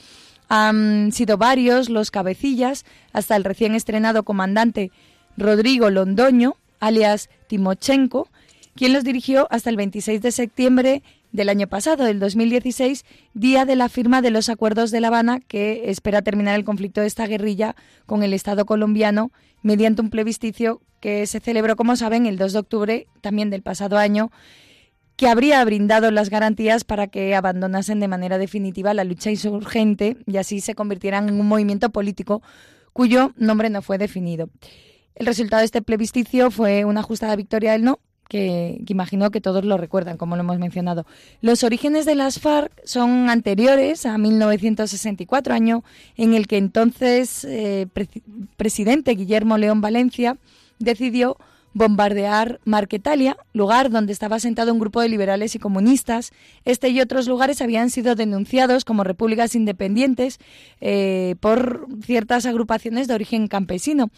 han 0.50 1.12
sido 1.12 1.38
varios 1.38 1.90
los 1.90 2.12
cabecillas, 2.12 2.86
hasta 3.12 3.36
el 3.36 3.44
recién 3.44 3.76
estrenado 3.76 4.24
comandante 4.24 4.92
Rodrigo 5.38 5.90
Londoño, 5.90 6.56
alias 6.80 7.30
Timochenko, 7.48 8.30
quien 8.76 8.94
los 8.94 9.04
dirigió 9.04 9.48
hasta 9.52 9.70
el 9.70 9.78
26 9.78 10.22
de 10.22 10.32
septiembre 10.32 11.04
del 11.32 11.50
año 11.50 11.68
pasado, 11.68 12.04
del 12.04 12.20
2016, 12.20 13.06
día 13.34 13.66
de 13.66 13.76
la 13.76 13.90
firma 13.90 14.22
de 14.22 14.30
los 14.30 14.50
acuerdos 14.50 14.92
de 14.92 15.02
La 15.02 15.08
Habana, 15.08 15.40
que 15.40 15.90
espera 15.90 16.22
terminar 16.22 16.56
el 16.56 16.64
conflicto 16.64 17.02
de 17.02 17.08
esta 17.08 17.26
guerrilla 17.26 17.76
con 18.06 18.22
el 18.24 18.34
Estado 18.34 18.66
colombiano 18.66 19.32
mediante 19.64 20.02
un 20.02 20.10
plebiscito 20.10 20.82
que 21.00 21.26
se 21.26 21.40
celebró, 21.40 21.76
como 21.76 21.96
saben, 21.96 22.28
el 22.28 22.38
2 22.38 22.54
de 22.54 22.60
octubre 22.60 23.08
también 23.22 23.50
del 23.50 23.62
pasado 23.62 23.98
año 23.98 24.32
que 25.16 25.28
habría 25.28 25.64
brindado 25.64 26.12
las 26.12 26.30
garantías 26.30 26.84
para 26.84 27.08
que 27.08 27.36
abandonasen 27.36 28.00
de 28.00 28.08
manera 28.08 28.38
definitiva 28.38 28.94
la 28.94 29.04
lucha 29.04 29.30
insurgente 29.30 30.18
y 30.26 30.38
así 30.38 30.60
se 30.60 30.76
convirtieran 30.76 31.30
en 31.30 31.40
un 31.40 31.48
movimiento 31.48 31.90
político 31.90 32.42
cuyo 32.94 33.32
nombre 33.38 33.70
no 33.70 33.82
fue 33.82 33.98
definido. 33.98 34.50
El 35.16 35.26
resultado 35.26 35.60
de 35.60 35.66
este 35.66 35.82
plebiscito 35.82 36.50
fue 36.50 36.86
una 36.86 37.02
ajustada 37.02 37.36
victoria 37.36 37.74
del 37.74 37.84
no, 37.84 38.00
que, 38.28 38.84
imagino 38.88 39.30
que 39.30 39.42
todos 39.42 39.64
lo 39.64 39.78
recuerdan, 39.78 40.18
como 40.18 40.36
lo 40.36 40.42
hemos 40.42 40.58
mencionado. 40.58 41.06
Los 41.42 41.64
orígenes 41.64 42.06
de 42.06 42.16
las 42.16 42.40
FARC 42.40 42.72
son 42.84 43.30
anteriores 43.30 44.06
a 44.06 44.18
1964, 44.18 45.54
año 45.54 45.84
en 46.18 46.34
el 46.34 46.48
que 46.48 46.58
entonces 46.58 47.46
eh, 47.46 47.88
presidente 48.58 49.12
Guillermo 49.12 49.58
León 49.58 49.82
Valencia 49.82 50.38
decidió 50.80 51.38
bombardear 51.74 52.60
Marquetalia, 52.66 53.38
lugar 53.54 53.90
donde 53.90 54.14
estaba 54.14 54.40
sentado 54.40 54.74
un 54.74 54.80
grupo 54.80 55.02
de 55.02 55.10
liberales 55.10 55.56
y 55.56 55.60
comunistas. 55.60 56.32
Este 56.66 56.90
y 56.90 57.02
otros 57.02 57.28
lugares 57.28 57.62
habían 57.62 57.90
sido 57.90 58.16
denunciados 58.16 58.86
como 58.86 59.04
repúblicas 59.04 59.56
independientes 59.56 60.40
eh, 60.82 61.36
por 61.40 61.88
ciertas 62.06 62.46
agrupaciones 62.46 63.08
de 63.08 63.16
origen 63.16 63.48
campesino. 63.48 64.12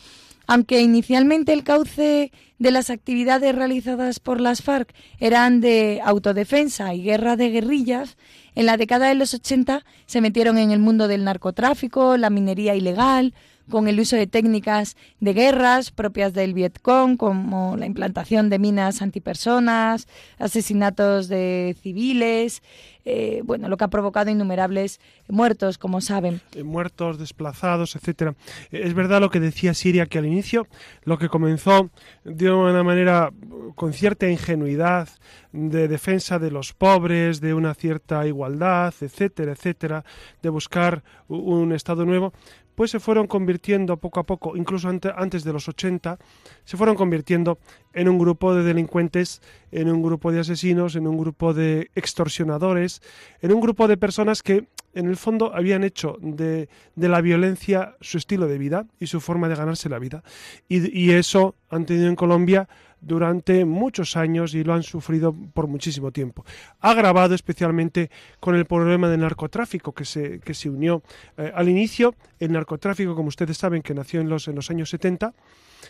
Aunque 0.47 0.81
inicialmente 0.81 1.53
el 1.53 1.63
cauce 1.63 2.31
de 2.59 2.71
las 2.71 2.89
actividades 2.89 3.55
realizadas 3.55 4.19
por 4.19 4.39
las 4.39 4.61
FARC 4.61 4.93
eran 5.19 5.59
de 5.59 6.01
autodefensa 6.03 6.93
y 6.93 7.01
guerra 7.01 7.35
de 7.35 7.49
guerrillas, 7.49 8.15
en 8.53 8.67
la 8.67 8.77
década 8.77 9.07
de 9.07 9.15
los 9.15 9.33
80 9.33 9.83
se 10.05 10.21
metieron 10.21 10.57
en 10.57 10.71
el 10.71 10.79
mundo 10.79 11.07
del 11.07 11.23
narcotráfico, 11.23 12.15
la 12.17 12.29
minería 12.29 12.75
ilegal, 12.75 13.33
con 13.69 13.87
el 13.87 13.99
uso 13.99 14.15
de 14.15 14.27
técnicas 14.27 14.95
de 15.19 15.33
guerras 15.33 15.91
propias 15.91 16.33
del 16.33 16.53
Vietcong, 16.53 17.17
como 17.17 17.75
la 17.77 17.85
implantación 17.85 18.49
de 18.49 18.59
minas 18.59 19.01
antipersonas, 19.01 20.07
asesinatos 20.37 21.27
de 21.27 21.75
civiles, 21.81 22.61
eh, 23.07 23.41
bueno, 23.45 23.69
lo 23.69 23.77
que 23.77 23.83
ha 23.83 23.89
provocado 23.89 24.31
innumerables 24.31 24.99
muertos, 25.27 25.77
como 25.77 26.01
saben. 26.01 26.41
Eh, 26.55 26.63
muertos, 26.63 27.19
desplazados, 27.19 27.95
etcétera. 27.95 28.35
Eh, 28.71 28.81
es 28.83 28.95
verdad 28.95 29.21
lo 29.21 29.29
que 29.29 29.39
decía 29.39 29.75
Siria 29.75 30.07
que 30.07 30.17
al 30.17 30.25
inicio 30.25 30.67
lo 31.03 31.19
que 31.19 31.29
comenzó 31.29 31.91
de 32.23 32.51
una 32.51 32.83
manera 32.83 33.31
con 33.75 33.93
cierta 33.93 34.27
ingenuidad 34.27 35.07
de 35.51 35.87
defensa 35.87 36.39
de 36.39 36.49
los 36.49 36.73
pobres, 36.73 37.41
de 37.41 37.53
una 37.53 37.75
cierta 37.75 38.25
igualdad, 38.25 38.93
etcétera, 38.99 39.51
etcétera, 39.51 40.03
de 40.41 40.49
buscar 40.49 41.03
un 41.27 41.73
Estado 41.73 42.05
nuevo, 42.05 42.33
pues 42.75 42.91
se 42.91 42.99
fueron 42.99 43.27
convirtiendo 43.27 43.97
poco 43.97 44.19
a 44.19 44.25
poco, 44.25 44.55
incluso 44.55 44.89
antes 44.89 45.43
de 45.43 45.53
los 45.53 45.67
80, 45.67 46.19
se 46.63 46.77
fueron 46.77 46.95
convirtiendo 46.95 47.57
en 47.93 48.09
un 48.09 48.19
grupo 48.19 48.53
de 48.53 48.63
delincuentes, 48.63 49.41
en 49.71 49.89
un 49.89 50.03
grupo 50.03 50.31
de 50.31 50.41
asesinos, 50.41 50.95
en 50.95 51.07
un 51.07 51.17
grupo 51.17 51.53
de 51.53 51.89
extorsionadores, 51.95 53.01
en 53.41 53.53
un 53.53 53.61
grupo 53.61 53.87
de 53.87 53.97
personas 53.97 54.43
que 54.43 54.67
en 54.93 55.07
el 55.07 55.17
fondo 55.17 55.53
habían 55.53 55.83
hecho 55.83 56.17
de, 56.21 56.69
la 56.95 57.21
violencia 57.21 57.95
su 58.01 58.17
estilo 58.17 58.47
de 58.47 58.57
vida 58.57 58.87
y 58.99 59.07
su 59.07 59.19
forma 59.21 59.49
de 59.49 59.55
ganarse 59.55 59.89
la 59.89 59.99
vida. 59.99 60.23
Y, 60.67 61.11
eso 61.11 61.55
han 61.69 61.85
tenido 61.85 62.07
en 62.07 62.15
Colombia 62.15 62.67
durante 63.05 63.65
muchos 63.65 64.17
años 64.17 64.55
y 64.55 64.63
lo 64.63 64.73
han 64.73 64.83
sufrido 64.83 65.33
por 65.53 65.67
muchísimo 65.67 66.11
tiempo. 66.11 66.43
Agravado 66.79 67.35
especialmente 67.35 68.09
con 68.39 68.55
el 68.55 68.65
problema 68.65 69.09
del 69.09 69.21
narcotráfico 69.21 69.93
que 69.93 70.05
se, 70.05 70.39
que 70.39 70.53
se 70.53 70.69
unió 70.69 71.03
eh, 71.37 71.51
al 71.53 71.69
inicio. 71.69 72.15
El 72.39 72.51
narcotráfico, 72.51 73.15
como 73.15 73.27
ustedes 73.27 73.57
saben, 73.57 73.83
que 73.83 73.93
nació 73.93 74.21
en 74.21 74.29
los, 74.29 74.47
en 74.47 74.55
los 74.55 74.71
años 74.71 74.89
70, 74.89 75.33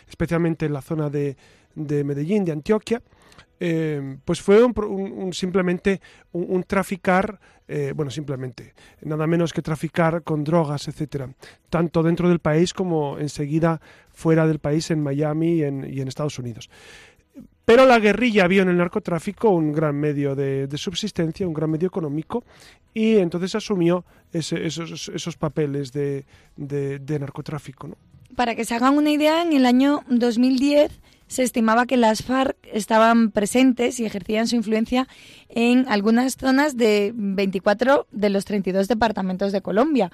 especialmente 0.08 0.66
en 0.66 0.74
la 0.74 0.82
zona 0.82 1.08
de, 1.08 1.36
de 1.74 2.04
Medellín, 2.04 2.44
de 2.44 2.52
Antioquia, 2.52 3.00
eh, 3.58 4.18
pues 4.24 4.40
fue 4.40 4.62
un, 4.62 5.32
simplemente 5.32 6.00
un, 6.32 6.62
traficar, 6.64 7.40
eh, 7.66 7.92
bueno, 7.94 8.10
simplemente, 8.10 8.74
nada 9.02 9.26
menos 9.26 9.52
que 9.52 9.62
traficar 9.62 10.22
con 10.22 10.44
drogas, 10.44 10.88
etcétera, 10.88 11.30
tanto 11.70 12.02
dentro 12.02 12.28
del 12.28 12.40
país 12.40 12.74
como 12.74 13.18
enseguida 13.18 13.80
fuera 14.12 14.46
del 14.46 14.58
país, 14.58 14.90
en 14.90 15.02
Miami 15.02 15.58
y 15.58 15.62
en, 15.62 16.08
Estados 16.08 16.38
Unidos. 16.38 16.68
Pero 17.64 17.84
la 17.84 17.98
guerrilla 17.98 18.46
vio 18.46 18.62
en 18.62 18.68
el 18.68 18.76
narcotráfico 18.76 19.50
un 19.50 19.72
gran 19.72 19.96
medio 19.96 20.36
de, 20.36 20.68
subsistencia, 20.76 21.48
un 21.48 21.54
gran 21.54 21.70
medio 21.70 21.88
económico, 21.88 22.44
y 22.94 23.16
entonces 23.16 23.54
asumió 23.54 24.04
esos, 24.32 25.08
esos, 25.08 25.36
papeles 25.36 25.92
de, 25.92 26.24
de 26.56 27.18
narcotráfico. 27.18 27.88
¿no? 27.88 27.96
Para 28.36 28.54
que 28.54 28.64
se 28.64 28.74
hagan 28.74 28.96
una 28.96 29.10
idea, 29.10 29.42
en 29.42 29.54
el 29.54 29.66
año 29.66 30.02
2010 30.08 31.00
se 31.26 31.42
estimaba 31.42 31.86
que 31.86 31.96
las 31.96 32.22
FARC 32.22 32.56
estaban 32.72 33.30
presentes 33.30 33.98
y 34.00 34.06
ejercían 34.06 34.46
su 34.46 34.56
influencia 34.56 35.08
en 35.48 35.86
algunas 35.88 36.36
zonas 36.36 36.76
de 36.76 37.12
24 37.14 38.06
de 38.10 38.30
los 38.30 38.44
32 38.44 38.88
departamentos 38.88 39.52
de 39.52 39.60
Colombia, 39.60 40.12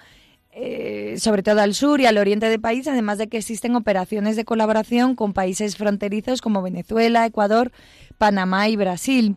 eh, 0.54 1.14
sobre 1.18 1.42
todo 1.42 1.60
al 1.60 1.74
sur 1.74 2.00
y 2.00 2.06
al 2.06 2.18
oriente 2.18 2.48
del 2.48 2.60
país, 2.60 2.86
además 2.88 3.18
de 3.18 3.28
que 3.28 3.38
existen 3.38 3.74
operaciones 3.76 4.36
de 4.36 4.44
colaboración 4.44 5.14
con 5.14 5.32
países 5.32 5.76
fronterizos 5.76 6.40
como 6.40 6.62
Venezuela, 6.62 7.26
Ecuador, 7.26 7.72
Panamá 8.18 8.68
y 8.68 8.76
Brasil. 8.76 9.36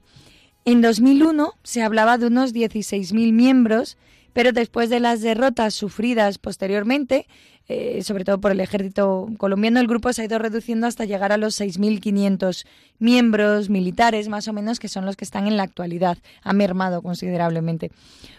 En 0.66 0.82
2001 0.82 1.54
se 1.64 1.84
hablaba 1.84 2.18
de 2.18 2.28
unos 2.28 2.54
16.000 2.54 3.32
miembros, 3.34 3.98
pero 4.34 4.52
después 4.52 4.90
de 4.90 5.00
las 5.00 5.22
derrotas 5.22 5.74
sufridas 5.74 6.38
posteriormente, 6.38 7.28
eh, 7.68 8.04
sobre 8.04 8.26
todo 8.26 8.40
por 8.40 8.52
el 8.52 8.60
ejército 8.60 9.28
colombiano, 9.38 9.80
el 9.80 9.88
grupo 9.88 10.14
se 10.14 10.22
ha 10.22 10.26
ido 10.26 10.38
reduciendo 10.38 10.86
hasta 10.86 11.06
llegar 11.06 11.32
a 11.32 11.38
los 11.38 11.60
6.500 11.60 12.66
miembros 13.00 13.70
militares, 13.70 14.28
más 14.30 14.48
o 14.48 14.54
menos, 14.54 14.80
que 14.80 14.88
son 14.88 15.06
los 15.06 15.16
que 15.16 15.26
están 15.26 15.48
en 15.48 15.58
la 15.58 15.64
actualidad. 15.64 16.20
Ha 16.44 16.54
mermado 16.54 17.02
considerablemente. 17.02 17.92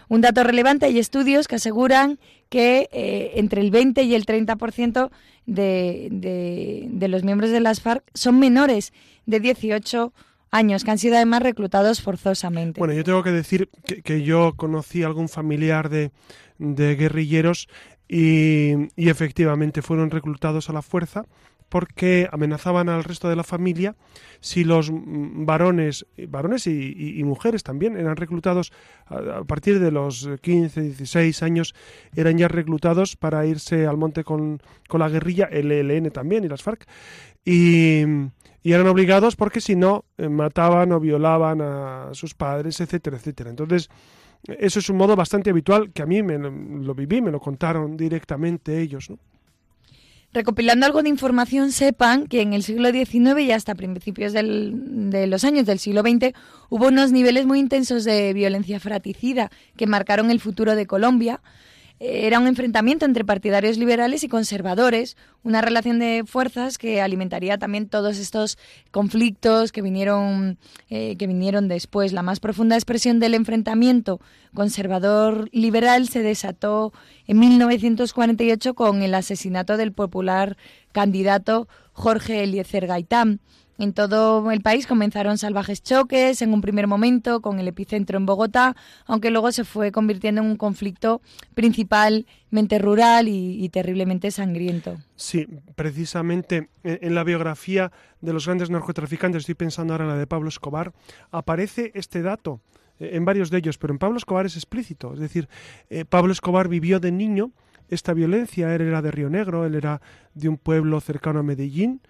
Un 0.07 0.21
dato 0.21 0.43
relevante, 0.43 0.85
hay 0.85 0.97
estudios 0.97 1.49
que 1.49 1.55
aseguran 1.55 2.19
que 2.49 2.89
eh, 2.93 3.31
entre 3.35 3.59
el 3.59 3.71
20 3.71 4.03
y 4.03 4.15
el 4.15 4.25
30% 4.25 5.09
de, 5.45 6.07
de, 6.11 6.87
de 6.89 7.07
los 7.09 7.23
miembros 7.23 7.51
de 7.51 7.59
las 7.59 7.81
FARC 7.81 8.03
son 8.13 8.39
menores 8.39 8.93
de 9.25 9.41
18 9.41 10.13
años, 10.51 10.85
que 10.85 10.91
han 10.91 10.97
sido 10.97 11.15
además 11.15 11.43
reclutados 11.43 12.01
forzosamente. 12.01 12.79
Bueno, 12.79 12.93
yo 12.93 13.03
tengo 13.03 13.23
que 13.23 13.31
decir 13.31 13.69
que, 13.85 14.01
que 14.01 14.23
yo 14.23 14.53
conocí 14.55 15.03
a 15.03 15.07
algún 15.07 15.27
familiar 15.27 15.89
de, 15.89 16.11
de 16.57 16.95
guerrilleros 16.95 17.67
y, 18.07 18.89
efectivamente 18.95 19.81
fueron 19.81 20.11
reclutados 20.11 20.69
a 20.69 20.73
la 20.73 20.81
fuerza 20.81 21.25
porque 21.69 22.29
amenazaban 22.31 22.87
al 22.87 23.03
resto 23.03 23.27
de 23.27 23.35
la 23.35 23.43
familia 23.43 23.95
si 24.39 24.63
los 24.63 24.89
varones, 24.91 26.05
varones 26.29 26.65
y, 26.67 27.21
mujeres 27.25 27.63
también 27.63 27.97
eran 27.97 28.15
reclutados 28.15 28.71
a, 29.07 29.43
partir 29.43 29.79
de 29.79 29.91
los 29.91 30.29
15, 30.41 30.81
16 30.81 31.43
años, 31.43 31.75
eran 32.15 32.37
ya 32.37 32.47
reclutados 32.47 33.17
para 33.17 33.45
irse 33.45 33.85
al 33.85 33.97
monte 33.97 34.23
con, 34.23 34.61
con 34.87 35.01
la 35.01 35.09
guerrilla, 35.09 35.45
el 35.51 35.71
ELN 35.71 36.11
también 36.11 36.45
y 36.45 36.47
las 36.47 36.63
FARC, 36.63 36.87
y, 37.43 38.03
y 38.67 38.73
eran 38.73 38.87
obligados 38.87 39.35
porque 39.35 39.61
si 39.61 39.75
no 39.75 40.03
eh, 40.17 40.27
mataban 40.27 40.91
o 40.91 40.99
violaban 40.99 41.61
a 41.61 42.09
sus 42.11 42.33
padres, 42.33 42.81
etcétera, 42.81 43.15
etcétera. 43.15 43.49
Entonces, 43.49 43.89
eso 44.45 44.79
es 44.79 44.89
un 44.89 44.97
modo 44.97 45.15
bastante 45.15 45.49
habitual 45.49 45.91
que 45.91 46.01
a 46.01 46.05
mí 46.05 46.23
me 46.23 46.37
lo 46.37 46.93
viví, 46.93 47.21
me 47.21 47.31
lo 47.31 47.39
contaron 47.39 47.97
directamente 47.97 48.81
ellos. 48.81 49.09
¿no? 49.09 49.17
Recopilando 50.33 50.85
algo 50.85 51.01
de 51.03 51.09
información, 51.09 51.71
sepan 51.71 52.27
que 52.27 52.41
en 52.41 52.53
el 52.53 52.61
siglo 52.61 52.91
XIX 52.91 53.39
y 53.39 53.51
hasta 53.51 53.75
principios 53.75 54.33
de 54.33 55.27
los 55.27 55.43
años 55.43 55.65
del 55.65 55.79
siglo 55.79 56.01
XX 56.01 56.33
hubo 56.69 56.87
unos 56.87 57.11
niveles 57.11 57.45
muy 57.45 57.59
intensos 57.59 58.03
de 58.03 58.33
violencia 58.33 58.79
fratricida 58.79 59.49
que 59.77 59.87
marcaron 59.87 60.29
el 60.29 60.39
futuro 60.39 60.75
de 60.75 60.85
Colombia 60.85 61.41
era 61.99 62.39
un 62.39 62.47
enfrentamiento 62.47 63.05
entre 63.05 63.25
partidarios 63.25 63.77
liberales 63.77 64.23
y 64.23 64.27
conservadores, 64.27 65.17
una 65.43 65.61
relación 65.61 65.97
de 65.97 66.23
fuerzas 66.27 66.77
que 66.77 67.01
alimentaría 67.01 67.57
también 67.57 67.89
todos 67.89 68.19
estos 68.19 68.59
conflictos 68.91 69.71
que 69.71 69.81
vinieron, 69.81 70.59
eh, 70.89 71.15
que 71.17 71.25
vinieron 71.25 71.67
después. 71.67 72.13
La 72.13 72.21
más 72.21 72.39
profunda 72.39 72.75
expresión 72.75 73.19
del 73.19 73.33
enfrentamiento 73.33 74.19
conservador-liberal 74.53 76.07
se 76.07 76.21
desató 76.21 76.93
en 77.25 77.39
1948 77.39 78.75
con 78.75 79.01
el 79.01 79.15
asesinato 79.15 79.75
del 79.75 79.91
popular 79.91 80.55
candidato 80.91 81.67
Jorge 81.93 82.43
Eliezer 82.43 82.85
Gaitán. 82.85 83.39
En 83.79 83.93
todo 83.93 84.49
el 84.51 84.61
país 84.61 84.87
comenzaron 84.87 85.37
salvajes 85.37 85.83
choques 85.83 86.41
en 86.41 86.53
un 86.53 86.61
primer 86.61 86.87
momento 86.87 87.41
con 87.41 87.59
el 87.59 87.67
epicentro 87.67 88.17
en 88.17 88.25
Bogotá, 88.25 88.75
aunque 89.05 89.29
luego 89.29 89.51
se 89.51 89.63
fue 89.63 89.91
convirtiendo 89.91 90.41
en 90.41 90.47
un 90.47 90.57
conflicto 90.57 91.21
principalmente 91.53 92.79
rural 92.79 93.27
y, 93.27 93.69
terriblemente 93.69 94.31
sangriento. 94.31 94.97
Sí, 95.15 95.47
precisamente 95.75 96.69
en 96.83 97.13
la 97.13 97.23
biografía 97.23 97.91
de 98.21 98.33
los 98.33 98.45
grandes 98.45 98.69
narcotraficantes, 98.69 99.41
estoy 99.41 99.55
pensando 99.55 99.93
ahora 99.93 100.05
en 100.05 100.11
la 100.11 100.17
de 100.17 100.27
Pablo 100.27 100.49
Escobar, 100.49 100.93
aparece 101.31 101.91
este 101.93 102.21
dato 102.21 102.61
eh, 102.99 103.11
en 103.13 103.25
varios 103.25 103.51
de 103.51 103.59
ellos, 103.59 103.77
pero 103.77 103.93
en 103.93 103.99
Pablo 103.99 104.17
Escobar 104.17 104.45
es 104.45 104.55
explícito, 104.55 105.13
es 105.13 105.19
decir, 105.19 105.47
eh, 105.89 106.05
Pablo 106.05 106.31
Escobar 106.31 106.67
vivió 106.67 106.99
de 106.99 107.11
niño 107.11 107.51
esta 107.89 108.13
violencia, 108.13 108.73
él 108.75 108.81
era 108.81 109.01
de 109.01 109.11
Río 109.11 109.29
Negro, 109.29 109.65
él 109.65 109.75
era 109.75 110.01
de 110.33 110.49
un 110.49 110.57
pueblo 110.57 110.99
cercano 110.99 111.39
a 111.39 111.43
Medellín, 111.43 112.01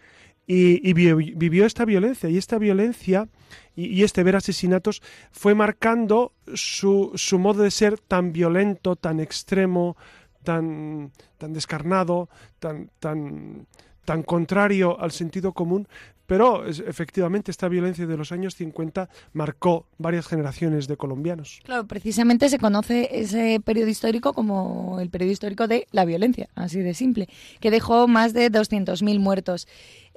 y, 0.47 0.93
vivió 0.93 1.65
esta 1.65 1.83
violencia 1.83 2.29
y 2.29 2.37
esta 2.37 2.57
violencia 2.57 3.27
y, 3.75 4.03
este 4.03 4.23
ver 4.23 4.37
asesinatos 4.37 5.03
fue 5.31 5.53
marcando 5.53 6.31
su, 6.53 7.11
su, 7.15 7.37
modo 7.37 7.63
de 7.63 7.71
ser 7.71 7.99
tan 7.99 8.31
violento, 8.31 8.95
tan 8.95 9.19
extremo, 9.19 9.97
tan, 10.43 11.11
tan 11.37 11.53
descarnado, 11.53 12.29
tan, 12.59 12.89
tan, 12.99 13.67
tan 14.05 14.23
contrario 14.23 14.99
al 14.99 15.11
sentido 15.11 15.51
común, 15.51 15.87
pero 16.27 16.67
efectivamente 16.67 17.49
esta 17.51 17.69
violencia 17.69 18.05
de 18.05 18.17
los 18.17 18.31
años 18.31 18.55
50 18.55 19.09
marcó 19.33 19.87
varias 19.97 20.27
generaciones 20.27 20.87
de 20.87 20.97
colombianos. 20.97 21.61
Claro, 21.63 21.87
precisamente 21.87 22.49
se 22.49 22.59
conoce 22.59 23.09
ese 23.19 23.61
periodo 23.63 23.89
histórico 23.89 24.33
como 24.33 24.99
el 24.99 25.09
periodo 25.09 25.31
histórico 25.31 25.67
de 25.67 25.87
la 25.91 26.05
violencia, 26.05 26.49
así 26.53 26.81
de 26.81 26.93
simple, 26.93 27.29
que 27.61 27.71
dejó 27.71 28.07
más 28.07 28.33
de 28.33 28.51
200.000 28.51 29.19
muertos. 29.19 29.67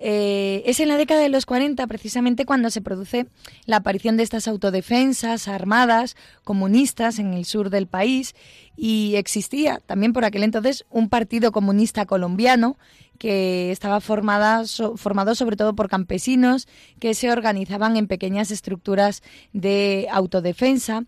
Eh, 0.03 0.62
es 0.64 0.81
en 0.81 0.88
la 0.88 0.96
década 0.96 1.20
de 1.20 1.29
los 1.29 1.44
40 1.44 1.87
precisamente 1.87 2.46
cuando 2.46 2.70
se 2.70 2.81
produce 2.81 3.27
la 3.66 3.77
aparición 3.77 4.16
de 4.16 4.23
estas 4.23 4.49
autodefensas 4.49 5.46
armadas 5.46 6.16
comunistas 6.42 7.18
en 7.18 7.35
el 7.35 7.44
sur 7.44 7.68
del 7.68 7.87
país 7.87 8.35
y 8.77 9.16
existía 9.16 9.83
también 9.85 10.14
por 10.14 10.25
aquel 10.25 10.42
entonces 10.42 10.87
un 10.88 11.11
partido 11.11 11.53
comunista 11.53 12.07
colombiano 12.07 12.79
que 13.21 13.71
estaba 13.71 14.01
formada, 14.01 14.65
formado 14.97 15.35
sobre 15.35 15.57
todo 15.57 15.75
por 15.75 15.91
campesinos 15.91 16.67
que 16.99 17.13
se 17.13 17.31
organizaban 17.31 17.99
en 17.99 18.07
pequeñas 18.07 18.51
estructuras 18.51 19.23
de 19.53 20.09
autodefensa. 20.11 21.05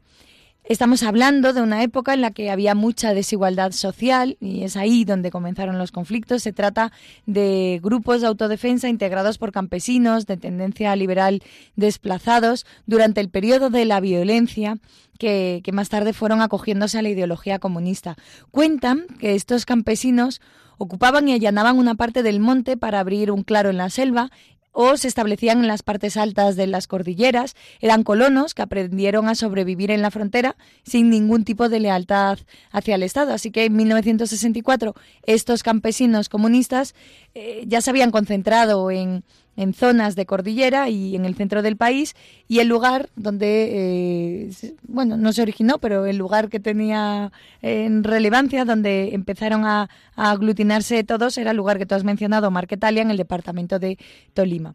Estamos 0.63 1.03
hablando 1.05 1.55
de 1.55 1.63
una 1.63 1.83
época 1.83 2.13
en 2.13 2.21
la 2.21 2.31
que 2.31 2.51
había 2.51 2.75
mucha 2.75 3.15
desigualdad 3.15 3.73
social 3.73 4.37
y 4.41 4.63
es 4.63 4.77
ahí 4.77 5.07
donde 5.07 5.31
comenzaron 5.31 5.79
los 5.79 5.91
conflictos. 5.91 6.43
Se 6.43 6.53
trata 6.53 6.93
de 7.25 7.81
grupos 7.83 8.21
de 8.21 8.27
autodefensa 8.27 8.91
integrados 8.91 9.39
por 9.39 9.51
campesinos 9.51 10.27
de 10.27 10.37
tendencia 10.37 10.95
liberal 10.97 11.43
desplazados 11.77 12.67
durante 12.85 13.23
el 13.23 13.31
periodo 13.31 13.71
de 13.71 13.87
la 13.87 14.01
violencia 14.01 14.77
que, 15.19 15.63
que 15.65 15.73
más 15.73 15.89
tarde 15.89 16.13
fueron 16.13 16.43
acogiéndose 16.43 16.99
a 16.99 17.03
la 17.03 17.09
ideología 17.09 17.59
comunista. 17.59 18.17
Cuentan 18.51 19.07
que 19.19 19.35
estos 19.35 19.65
campesinos 19.65 20.43
ocupaban 20.79 21.29
y 21.29 21.33
allanaban 21.33 21.79
una 21.79 21.95
parte 21.95 22.23
del 22.23 22.41
monte 22.41 22.77
para 22.77 23.01
abrir 23.01 23.31
un 23.31 23.43
claro 23.43 23.71
en 23.71 23.79
la 23.79 23.91
selva 23.91 24.31
o 24.73 24.97
se 24.97 25.07
establecían 25.07 25.61
en 25.61 25.69
las 25.69 25.83
partes 25.83 26.17
altas 26.17 26.57
de 26.57 26.67
las 26.67 26.87
cordilleras. 26.87 27.55
Eran 27.81 28.03
colonos 28.03 28.55
que 28.55 28.63
aprendieron 28.63 29.29
a 29.29 29.35
sobrevivir 29.35 29.91
en 29.91 30.03
la 30.03 30.11
frontera 30.11 30.57
sin 30.83 31.11
ningún 31.11 31.45
tipo 31.45 31.69
de 31.69 31.81
lealtad 31.81 32.39
hacia 32.71 32.95
el 32.95 33.03
Estado. 33.03 33.35
Así 33.35 33.51
que 33.51 33.67
en 33.67 33.77
1964 33.77 34.95
estos 35.25 35.63
campesinos 35.63 36.29
comunistas 36.29 36.95
eh, 37.35 37.65
ya 37.67 37.81
se 37.83 37.91
habían 37.91 38.11
concentrado 38.11 38.91
en, 38.91 39.25
en 39.57 39.75
zonas 39.75 40.17
de 40.17 40.27
cordillera 40.27 40.89
y 40.89 41.15
en 41.15 41.25
el 41.25 41.35
centro 41.35 41.63
del 41.63 41.77
país 41.77 42.15
y 42.49 42.61
el 42.61 42.69
lugar 42.69 43.11
donde, 43.17 43.69
eh, 43.73 44.75
bueno, 44.83 45.17
no 45.17 45.33
se 45.33 45.43
originó, 45.43 45.79
pero 45.79 46.07
el 46.07 46.17
lugar 46.17 46.49
que 46.49 46.61
tenía 46.61 47.33
en 47.61 48.05
relevancia, 48.05 48.65
donde 48.65 49.15
empezaron 49.15 49.65
a, 49.65 49.91
aglutinarse 50.17 51.05
todos, 51.05 51.39
era 51.39 51.51
el 51.51 51.57
lugar 51.57 51.79
que 51.79 51.87
tú 51.87 51.95
has 51.95 52.05
mencionado, 52.05 52.51
Marquetalia, 52.51 53.03
en 53.03 53.11
el 53.11 53.17
departamento 53.17 53.79
de 53.79 53.99
Tolima. 54.35 54.75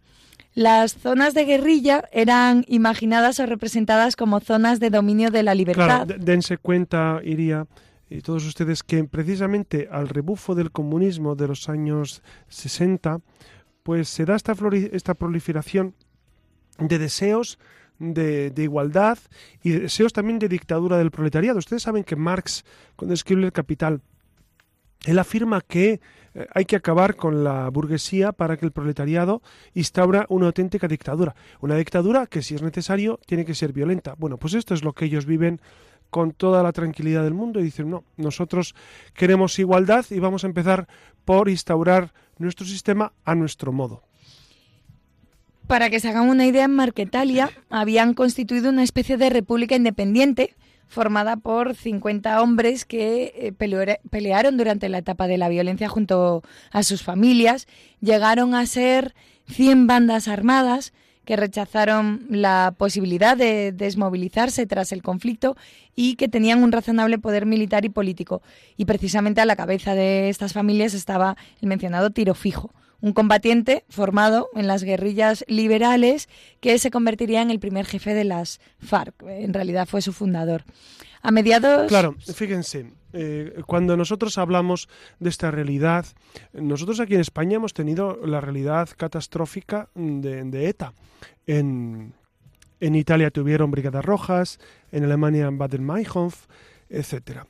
Las 0.54 0.96
zonas 0.96 1.36
de 1.36 1.46
guerrilla 1.46 2.06
eran 2.12 2.66
imaginadas 2.68 3.40
o 3.40 3.46
representadas 3.46 4.16
como 4.16 4.40
zonas 4.40 4.80
de 4.80 4.90
dominio 4.90 5.30
de 5.30 5.44
la 5.44 5.54
libertad. 5.54 6.08
Dense 6.08 6.58
cuenta, 6.58 7.20
Iría, 7.24 7.68
y 8.10 8.22
todos 8.22 8.46
ustedes, 8.46 8.82
que 8.82 9.04
precisamente 9.04 9.88
al 9.92 10.10
rebufo 10.10 10.56
del 10.56 10.72
comunismo 10.72 11.36
de 11.36 11.48
los 11.48 11.70
años 11.70 12.24
60, 12.48 13.20
pues 13.88 14.10
se 14.10 14.26
da 14.26 14.36
esta, 14.36 14.54
esta 14.92 15.14
proliferación 15.14 15.96
de 16.78 17.00
deseos 17.00 17.58
de, 18.00 18.52
igualdad 18.58 19.18
y 19.64 19.70
deseos 19.70 20.12
también 20.12 20.40
de 20.40 20.50
dictadura 20.50 20.98
del 20.98 21.10
proletariado. 21.10 21.58
Ustedes 21.58 21.84
saben 21.84 22.04
que 22.04 22.18
Marx, 22.18 22.66
cuando 22.98 23.14
escribe 23.14 23.46
El 23.46 23.54
Capital, 23.54 24.02
él 25.06 25.18
afirma 25.18 25.62
que 25.62 26.02
eh, 26.34 26.48
hay 26.54 26.66
que 26.66 26.76
acabar 26.76 27.16
con 27.16 27.46
la 27.46 27.70
burguesía 27.70 28.34
para 28.34 28.58
que 28.58 28.66
el 28.66 28.74
proletariado 28.74 29.42
instaura 29.74 30.26
una 30.28 30.48
auténtica 30.48 30.90
dictadura. 30.90 31.34
Una 31.62 31.78
dictadura 31.78 32.28
que, 32.28 32.42
si 32.42 32.56
es 32.56 32.62
necesario, 32.62 33.22
tiene 33.26 33.46
que 33.46 33.56
ser 33.56 33.72
violenta. 33.72 34.16
Bueno, 34.18 34.36
pues 34.36 34.54
esto 34.54 34.74
es 34.74 34.84
lo 34.84 34.92
que 34.92 35.06
ellos 35.06 35.26
viven 35.26 35.62
con 36.10 36.34
toda 36.34 36.62
la 36.62 36.74
tranquilidad 36.74 37.24
del 37.24 37.36
mundo 37.36 37.62
y 37.62 37.64
dicen, 37.64 37.90
no, 37.90 38.04
nosotros 38.18 38.76
queremos 39.14 39.58
igualdad 39.60 40.06
y 40.10 40.20
vamos 40.20 40.44
a 40.44 40.48
empezar 40.48 40.90
por 41.24 41.48
instaurar 41.48 42.12
nuestro 42.40 42.66
sistema 42.66 43.14
a 43.26 43.36
nuestro 43.36 43.72
modo. 43.72 44.04
Para 45.68 45.90
que 45.90 46.00
se 46.00 46.08
hagan 46.08 46.30
una 46.30 46.46
idea, 46.46 46.66
en 46.66 46.76
Marquetalia 46.76 47.52
habían 47.70 48.14
constituido 48.14 48.70
una 48.70 48.84
especie 48.84 49.18
de 49.18 49.30
república 49.30 49.76
independiente 49.76 50.56
formada 50.88 51.36
por 51.36 51.76
50 51.76 52.42
hombres 52.42 52.86
que 52.86 53.34
eh, 53.36 53.98
pelearon 54.10 54.56
durante 54.56 54.88
la 54.88 55.00
etapa 55.00 55.28
de 55.28 55.38
la 55.38 55.50
violencia 55.50 55.90
junto 55.90 56.44
a 56.72 56.84
sus 56.84 57.04
familias. 57.04 57.68
Llegaron 58.00 58.56
a 58.56 58.66
ser 58.66 59.14
100 59.48 59.88
bandas 59.88 60.30
armadas 60.30 60.94
que 61.28 61.36
rechazaron 61.36 62.26
la 62.30 62.74
posibilidad 62.78 63.36
de 63.36 63.74
desmovilizarse 63.74 64.66
tras 64.66 64.94
el 64.94 65.04
conflicto 65.04 65.58
y 65.94 66.16
que 66.16 66.30
tenían 66.30 66.64
un 66.64 66.72
razonable 66.72 67.20
poder 67.20 67.46
militar 67.46 67.84
y 67.84 67.90
político. 67.90 68.42
Y 68.78 68.86
precisamente 68.86 69.42
a 69.42 69.46
la 69.46 69.58
cabeza 69.58 69.94
de 69.94 70.30
estas 70.30 70.54
familias 70.54 70.94
estaba 70.94 71.36
el 71.62 71.68
mencionado 71.68 72.12
Tiro 72.12 72.34
Fijo, 72.34 72.74
un 73.02 73.12
combatiente 73.12 73.84
formado 73.90 74.48
en 74.56 74.68
las 74.68 74.84
guerrillas 74.84 75.44
liberales 75.50 76.30
que 76.62 76.80
se 76.80 76.92
convertiría 76.92 77.42
en 77.42 77.52
el 77.52 77.60
primer 77.60 77.86
jefe 77.86 78.14
de 78.14 78.24
las 78.24 78.62
FARC. 78.80 79.14
En 79.28 79.54
realidad 79.54 79.86
fue 79.86 80.02
su 80.02 80.14
fundador. 80.14 80.64
A 81.22 81.32
mediados. 81.32 81.90
Claro, 81.90 82.16
fíjense, 82.34 82.86
eh, 83.14 83.62
cuando 83.66 83.96
nosotros 83.96 84.38
hablamos 84.38 84.90
de 85.20 85.30
esta 85.30 85.52
realidad, 85.52 86.06
nosotros 86.54 87.00
aquí 87.00 87.16
en 87.16 87.22
España 87.22 87.56
hemos 87.56 87.74
tenido 87.74 88.20
la 88.26 88.42
realidad 88.42 88.90
catastrófica 88.96 89.90
de, 89.96 90.70
ETA. 90.70 90.94
En, 91.46 92.14
Italia 92.80 93.32
tuvieron 93.32 93.72
Brigadas 93.72 94.06
Rojas, 94.06 94.60
en 94.92 95.04
Alemania 95.04 95.50
Baden-Meinhof, 95.50 96.48
etc. 96.90 97.46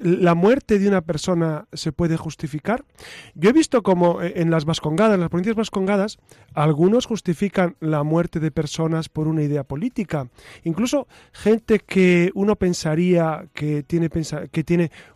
¿La 0.00 0.34
muerte 0.34 0.78
de 0.78 0.86
una 0.86 1.00
persona 1.00 1.66
se 1.72 1.90
puede 1.90 2.16
justificar? 2.16 2.84
Yo 3.34 3.50
he 3.50 3.52
visto 3.52 3.82
como 3.82 4.22
eh, 4.22 4.34
en 4.36 4.50
las 4.50 4.64
vascongadas, 4.64 5.14
en 5.14 5.20
las 5.20 5.30
provincias 5.30 5.56
vascongadas, 5.56 6.18
algunos 6.54 7.06
justifican 7.06 7.76
la 7.80 8.04
muerte 8.04 8.38
de 8.38 8.52
personas 8.52 9.08
por 9.08 9.26
una 9.26 9.42
idea 9.42 9.64
política. 9.64 10.28
Incluso 10.62 11.08
gente 11.32 11.80
que 11.80 12.30
uno 12.34 12.54
pensaría 12.54 13.46
que 13.52 13.82
tiene, 13.82 14.10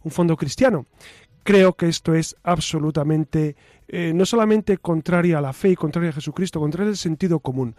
un 0.02 0.10
fondo 0.10 0.36
cristiano. 0.36 0.86
Creo 1.44 1.74
que 1.74 1.88
esto 1.88 2.14
es 2.14 2.36
absolutamente, 2.42 3.54
eh, 3.86 4.12
no 4.14 4.26
solamente 4.26 4.78
contrario 4.78 5.38
a 5.38 5.40
la 5.40 5.52
fe 5.52 5.70
y 5.70 5.76
contrario 5.76 6.10
a 6.10 6.14
Jesucristo, 6.14 6.58
contrario 6.58 6.90
al 6.90 6.96
sentido 6.96 7.38
común. 7.38 7.76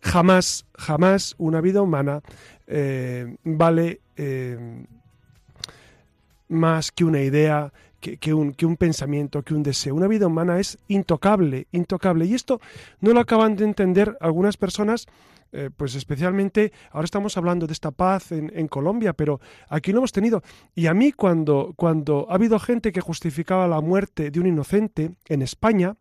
Jamás, 0.00 0.66
jamás 0.74 1.34
una 1.38 1.60
vida 1.60 1.82
humana 1.82 2.22
eh, 2.66 3.36
vale 3.42 4.00
más 6.48 6.92
que 6.92 7.04
una 7.04 7.20
idea, 7.20 7.72
que, 8.00 8.34
un, 8.34 8.76
pensamiento, 8.76 9.42
que 9.42 9.54
un 9.54 9.62
deseo. 9.62 9.94
Una 9.94 10.08
vida 10.08 10.26
humana 10.26 10.60
es 10.60 10.78
intocable, 10.88 11.66
intocable. 11.72 12.26
Y 12.26 12.34
esto 12.34 12.60
no 13.00 13.12
lo 13.12 13.20
acaban 13.20 13.56
de 13.56 13.64
entender 13.64 14.16
algunas 14.20 14.56
personas, 14.56 15.06
eh, 15.52 15.70
pues 15.74 15.94
especialmente, 15.94 16.72
ahora 16.90 17.06
estamos 17.06 17.36
hablando 17.36 17.66
de 17.66 17.72
esta 17.72 17.90
paz 17.90 18.32
en, 18.32 18.68
Colombia, 18.68 19.14
pero 19.14 19.40
aquí 19.68 19.92
lo 19.92 19.98
hemos 19.98 20.12
tenido. 20.12 20.42
Y 20.74 20.86
a 20.86 20.94
mí 20.94 21.12
cuando 21.12 21.74
ha 22.28 22.34
habido 22.34 22.58
gente 22.58 22.92
que 22.92 23.00
justificaba 23.00 23.66
la 23.66 23.80
muerte 23.80 24.30
de 24.30 24.40
un 24.40 24.46
inocente 24.46 25.12
en 25.26 25.42
España, 25.42 25.96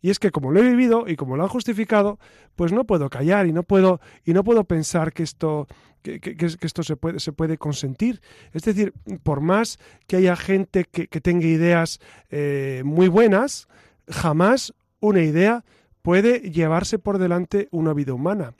y 0.00 0.10
es 0.10 0.18
que 0.18 0.30
como 0.30 0.50
lo 0.50 0.60
he 0.60 0.68
vivido 0.68 1.04
y 1.08 1.16
como 1.16 1.36
lo 1.36 1.42
han 1.42 1.48
justificado, 1.48 2.18
pues 2.54 2.72
no 2.72 2.84
puedo 2.84 3.10
callar 3.10 3.46
y 3.46 3.52
no 3.52 3.62
puedo, 3.62 4.00
y 4.24 4.32
no 4.32 4.44
puedo 4.44 4.64
pensar 4.64 5.12
que 5.12 5.22
esto, 5.22 5.66
que, 6.02 6.36
esto 6.60 6.82
se 6.82 6.96
puede, 6.96 7.20
se 7.20 7.32
puede 7.32 7.58
consentir. 7.58 8.20
Es 8.52 8.62
decir, 8.62 8.92
por 9.22 9.40
más 9.40 9.78
que 10.06 10.16
haya 10.16 10.36
gente 10.36 10.84
que, 10.84 11.06
tenga 11.20 11.46
ideas 11.46 12.00
eh, 12.30 12.82
muy 12.84 13.08
buenas, 13.08 13.68
jamás 14.08 14.74
una 15.00 15.22
idea 15.22 15.64
puede 16.02 16.50
llevarse 16.50 16.98
por 16.98 17.18
delante 17.18 17.68
una 17.70 17.92
vida 17.92 18.14
humana. 18.14 18.54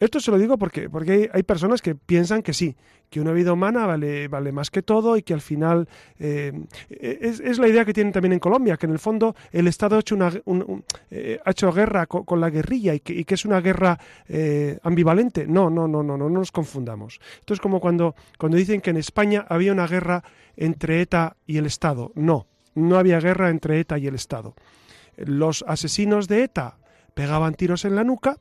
Esto 0.00 0.20
se 0.20 0.30
lo 0.30 0.38
digo 0.38 0.58
porque, 0.58 0.90
porque 0.90 1.30
hay, 1.32 1.42
personas 1.42 1.80
que 1.80 1.94
piensan 1.94 2.42
que 2.42 2.52
sí, 2.52 2.76
que 3.10 3.20
una 3.20 3.32
vida 3.32 3.52
humana 3.52 3.86
vale, 3.86 4.28
vale 4.28 4.52
más 4.52 4.70
que 4.70 4.82
todo 4.82 5.16
y 5.16 5.22
que 5.22 5.34
al 5.34 5.40
final 5.40 5.88
eh, 6.18 6.52
es, 6.90 7.58
la 7.58 7.68
idea 7.68 7.84
que 7.84 7.92
tienen 7.92 8.12
también 8.12 8.32
en 8.32 8.38
Colombia, 8.40 8.76
que 8.76 8.86
en 8.86 8.92
el 8.92 8.98
fondo 8.98 9.34
el 9.52 9.68
Estado 9.68 9.96
ha 9.96 10.00
hecho, 10.00 10.14
una, 10.14 10.32
eh, 11.10 11.40
ha 11.44 11.50
hecho 11.50 11.72
guerra 11.72 12.06
con, 12.06 12.40
la 12.40 12.50
guerrilla 12.50 12.94
y 12.94 13.00
que, 13.00 13.24
es 13.34 13.44
una 13.44 13.60
guerra 13.60 13.98
eh, 14.28 14.78
ambivalente. 14.82 15.46
No, 15.46 15.70
no, 15.70 15.86
no, 15.86 16.02
no, 16.02 16.16
no, 16.16 16.28
no 16.28 16.38
nos 16.38 16.52
confundamos. 16.52 17.20
Esto 17.38 17.54
es 17.54 17.60
como 17.60 17.80
cuando, 17.80 18.14
cuando 18.38 18.56
dicen 18.56 18.80
que 18.80 18.90
en 18.90 18.96
España 18.96 19.46
había 19.48 19.72
una 19.72 19.86
guerra 19.86 20.24
entre 20.56 21.00
ETA 21.00 21.36
y 21.46 21.58
el 21.58 21.66
Estado. 21.66 22.12
No, 22.14 22.46
no 22.74 22.98
había 22.98 23.20
guerra 23.20 23.50
entre 23.50 23.78
ETA 23.80 23.98
y 23.98 24.06
el 24.06 24.14
Estado. 24.14 24.54
Los 25.16 25.64
asesinos 25.68 26.26
de 26.28 26.42
ETA 26.42 26.78
pegaban 27.14 27.54
tiros 27.54 27.84
en 27.84 27.94
la 27.94 28.04
nuca 28.04 28.38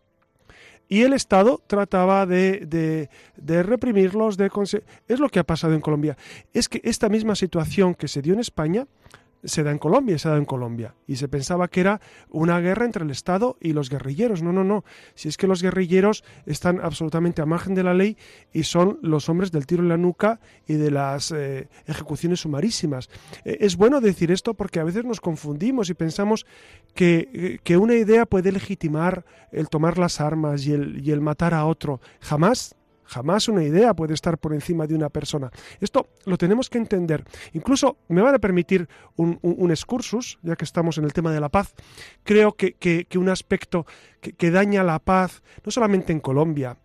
y 0.88 1.02
el 1.02 1.14
Estado 1.14 1.62
trataba 1.66 2.26
de, 2.26 3.10
de, 3.36 3.64
reprimirlos, 3.64 4.38
de 4.38 4.52
es 5.08 5.20
lo 5.20 5.30
que 5.30 5.40
ha 5.40 5.44
pasado 5.44 5.74
en 5.74 5.82
Colombia. 5.82 6.18
Es 6.54 6.70
que 6.70 6.82
esta 6.84 7.10
misma 7.10 7.36
situación 7.36 7.96
que 7.96 8.08
se 8.08 8.22
dio 8.22 8.34
en 8.34 8.40
España 8.40 8.88
se 9.44 9.64
da 9.64 9.72
en 9.72 9.78
Colombia, 9.78 10.18
se 10.18 10.30
da 10.30 10.38
en 10.38 10.46
Colombia. 10.46 10.96
Y 11.08 11.18
se 11.18 11.28
pensaba 11.28 11.68
que 11.68 11.82
era 11.82 12.02
una 12.30 12.60
guerra 12.60 12.86
entre 12.86 13.04
el 13.04 13.12
Estado 13.12 13.58
y 13.60 13.74
los 13.74 13.90
guerrilleros. 13.90 14.42
No, 14.42 14.54
no, 14.54 14.64
no. 14.64 14.84
Si 15.16 15.28
es 15.28 15.38
que 15.38 15.48
los 15.48 15.62
guerrilleros 15.62 16.24
están 16.46 16.80
absolutamente 16.82 17.42
a 17.42 17.46
margen 17.46 17.76
de 17.76 17.84
la 17.84 17.94
ley 17.94 18.18
y 18.52 18.64
son 18.64 19.00
los 19.02 19.30
hombres 19.30 19.52
del 19.52 19.66
tiro 19.66 19.84
en 19.84 19.90
la 19.90 19.98
nuca 19.98 20.40
y 20.68 20.74
de 20.74 20.92
las 20.92 21.32
eh, 21.32 21.68
ejecuciones 21.86 22.42
sumarísimas. 22.42 23.10
Eh, 23.46 23.58
es 23.62 23.76
bueno 23.76 24.02
decir 24.02 24.32
esto 24.32 24.54
porque 24.54 24.80
a 24.80 24.84
veces 24.84 25.06
nos 25.06 25.22
confundimos 25.22 25.90
y 25.90 25.94
pensamos 25.94 26.46
que, 26.94 27.30
eh, 27.34 27.60
que 27.64 27.78
una 27.78 27.96
idea 27.96 28.26
puede 28.26 28.52
legitimar 28.52 29.26
el 29.52 29.70
tomar 29.70 29.98
las 29.98 30.22
armas 30.22 30.66
y 30.66 30.74
el, 30.74 31.06
y 31.06 31.12
el 31.12 31.22
matar 31.22 31.54
a 31.54 31.66
otro. 31.66 32.00
Jamás 32.22 32.76
Jamás 33.06 33.48
una 33.48 33.64
idea 33.64 33.94
puede 33.94 34.14
estar 34.14 34.38
por 34.38 34.54
encima 34.54 34.88
de 34.88 34.96
una 34.96 35.10
persona. 35.10 35.52
Esto 35.80 36.10
lo 36.26 36.38
tenemos 36.38 36.70
que 36.70 36.78
entender. 36.78 37.24
Incluso 37.54 37.98
me 38.10 38.22
van 38.22 38.36
a 38.36 38.40
permitir 38.40 38.88
un, 39.16 39.72
excursus, 39.72 40.40
ya 40.42 40.56
que 40.56 40.66
estamos 40.66 40.98
en 40.98 41.06
el 41.06 41.14
tema 41.14 41.32
de 41.32 41.40
la 41.40 41.50
paz. 41.50 41.74
Creo 42.24 42.56
que, 42.56 43.08
un 43.16 43.30
aspecto 43.30 43.86
que, 44.20 44.52
daña 44.52 44.84
la 44.84 45.00
paz, 45.00 45.44
no 45.66 45.72
solamente 45.72 46.12
en 46.12 46.20
Colombia, 46.20 46.78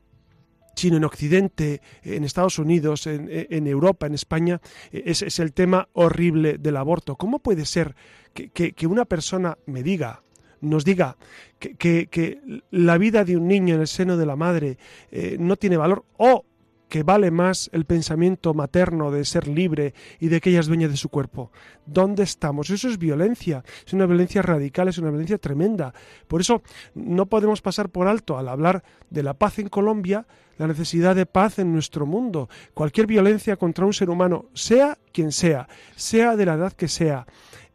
sino 0.75 0.97
en 0.97 1.05
Occidente, 1.05 1.83
en 2.03 2.23
Estados 2.25 2.59
Unidos, 2.59 3.07
en, 3.07 3.67
Europa, 3.67 4.07
en 4.07 4.15
España, 4.15 4.61
es, 4.93 5.23
es, 5.23 5.39
el 5.41 5.53
tema 5.53 5.89
horrible 5.93 6.59
del 6.59 6.77
aborto. 6.77 7.17
¿Cómo 7.17 7.41
puede 7.41 7.65
ser 7.65 7.97
que 8.33 8.87
una 8.87 9.05
persona 9.05 9.59
me 9.67 9.83
diga, 9.83 10.23
nos 10.61 10.85
diga 10.85 11.17
que, 11.59 12.41
la 12.71 12.99
vida 12.99 13.25
de 13.25 13.37
un 13.37 13.49
niño 13.49 13.75
en 13.75 13.81
el 13.81 13.89
seno 13.89 14.17
de 14.17 14.27
la 14.27 14.37
madre 14.37 14.79
eh, 15.11 15.37
no 15.39 15.57
tiene 15.57 15.77
valor 15.77 16.05
o 16.17 16.45
que 16.89 17.03
vale 17.03 17.31
más 17.31 17.69
el 17.73 17.85
pensamiento 17.85 18.55
materno 18.55 19.11
de 19.11 19.25
ser 19.25 19.47
libre 19.47 19.95
y 20.19 20.29
de 20.29 20.41
que 20.41 20.51
ella 20.51 20.61
es 20.61 20.67
dueña 20.67 20.89
de 20.89 20.97
su 20.97 21.09
cuerpo. 21.09 21.53
¿Dónde 21.87 22.23
estamos? 22.23 22.71
Eso 22.71 22.89
es 22.89 22.99
violencia, 22.99 23.63
es 23.87 23.93
una 23.93 24.07
violencia 24.07 24.43
radical, 24.43 24.89
es 24.89 24.99
una 24.99 25.11
violencia 25.11 25.39
tremenda. 25.39 25.93
Por 26.27 26.41
eso 26.41 26.63
no 26.95 27.27
podemos 27.27 27.61
pasar 27.61 27.91
por 27.91 28.09
alto 28.09 28.39
al 28.39 28.49
hablar 28.49 28.83
de 29.11 29.23
la 29.23 29.35
paz 29.35 29.59
en 29.59 29.69
Colombia, 29.69 30.27
la 30.57 30.67
necesidad 30.67 31.15
de 31.15 31.27
paz 31.27 31.59
en 31.59 31.73
nuestro 31.73 32.07
mundo. 32.07 32.49
Cualquier 32.75 33.07
violencia 33.07 33.57
contra 33.57 33.87
un 33.87 33.93
ser 33.93 34.11
humano, 34.11 34.47
sea 34.55 34.99
quien 35.13 35.31
sea, 35.31 35.69
sea 35.95 36.37
de 36.37 36.47
la 36.47 36.55
edad 36.55 36.73
que 36.73 36.89
sea, 36.89 37.27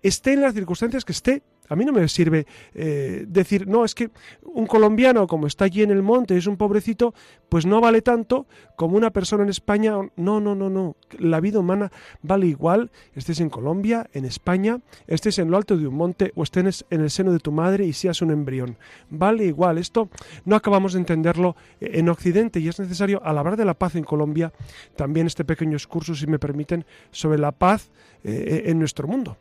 esté 0.02 0.34
en 0.34 0.42
las 0.42 0.54
circunstancias 0.54 1.06
que 1.06 1.14
esté, 1.14 1.44
A 1.74 1.76
mí 1.76 1.86
no 1.86 1.92
me 1.92 2.08
sirve 2.08 2.46
eh, 2.76 3.26
decir, 3.28 3.68
no, 3.68 3.84
es 3.84 3.96
que 3.96 4.12
un 4.44 4.68
colombiano, 4.68 5.26
como 5.26 5.48
está 5.48 5.66
allí 5.66 5.82
en 5.82 5.90
el 5.90 6.04
monte, 6.04 6.38
es 6.38 6.46
un 6.46 6.56
pobrecito, 6.56 7.16
pues 7.50 7.66
no 7.66 7.82
vale 7.82 8.04
tanto 8.04 8.46
como 8.76 8.96
una 8.96 9.10
persona 9.10 9.42
en 9.42 9.50
España. 9.50 9.96
No, 10.16 10.40
no, 10.40 10.54
no, 10.54 10.70
no. 10.70 10.96
La 11.18 11.40
vida 11.40 11.58
humana 11.58 11.92
vale 12.22 12.46
igual, 12.46 12.92
estés 13.16 13.40
en 13.40 13.50
Colombia, 13.50 14.08
en 14.14 14.26
España, 14.26 14.82
estés 15.08 15.40
en 15.40 15.50
lo 15.50 15.58
alto 15.58 15.76
de 15.76 15.88
un 15.88 15.96
monte 15.96 16.32
o 16.36 16.44
estés 16.44 16.86
en 16.92 17.02
el 17.02 17.10
seno 17.10 17.32
de 17.32 17.40
tu 17.40 17.52
madre 17.52 17.88
y 17.88 17.94
seas 17.94 18.22
un 18.22 18.30
embrión. 18.30 18.78
Vale 19.10 19.46
igual. 19.46 19.80
Esto 19.80 20.10
no 20.46 20.56
acabamos 20.56 20.94
de 20.94 21.00
entenderlo 21.00 21.56
en 21.82 22.08
Occidente 22.08 22.60
y 22.60 22.68
es 22.68 22.80
necesario, 22.80 23.20
al 23.26 23.40
hablar 23.40 23.58
de 23.58 23.66
la 23.66 23.74
paz 23.74 23.96
en 23.96 24.04
Colombia, 24.04 24.54
también 24.96 25.26
este 25.26 25.44
pequeño 25.44 25.76
excurso, 25.76 26.14
si 26.14 26.28
me 26.28 26.38
permiten, 26.38 26.86
sobre 27.10 27.40
la 27.40 27.52
paz 27.52 27.90
eh, 28.24 28.66
en 28.68 28.78
nuestro 28.78 29.08
mundo. 29.08 29.38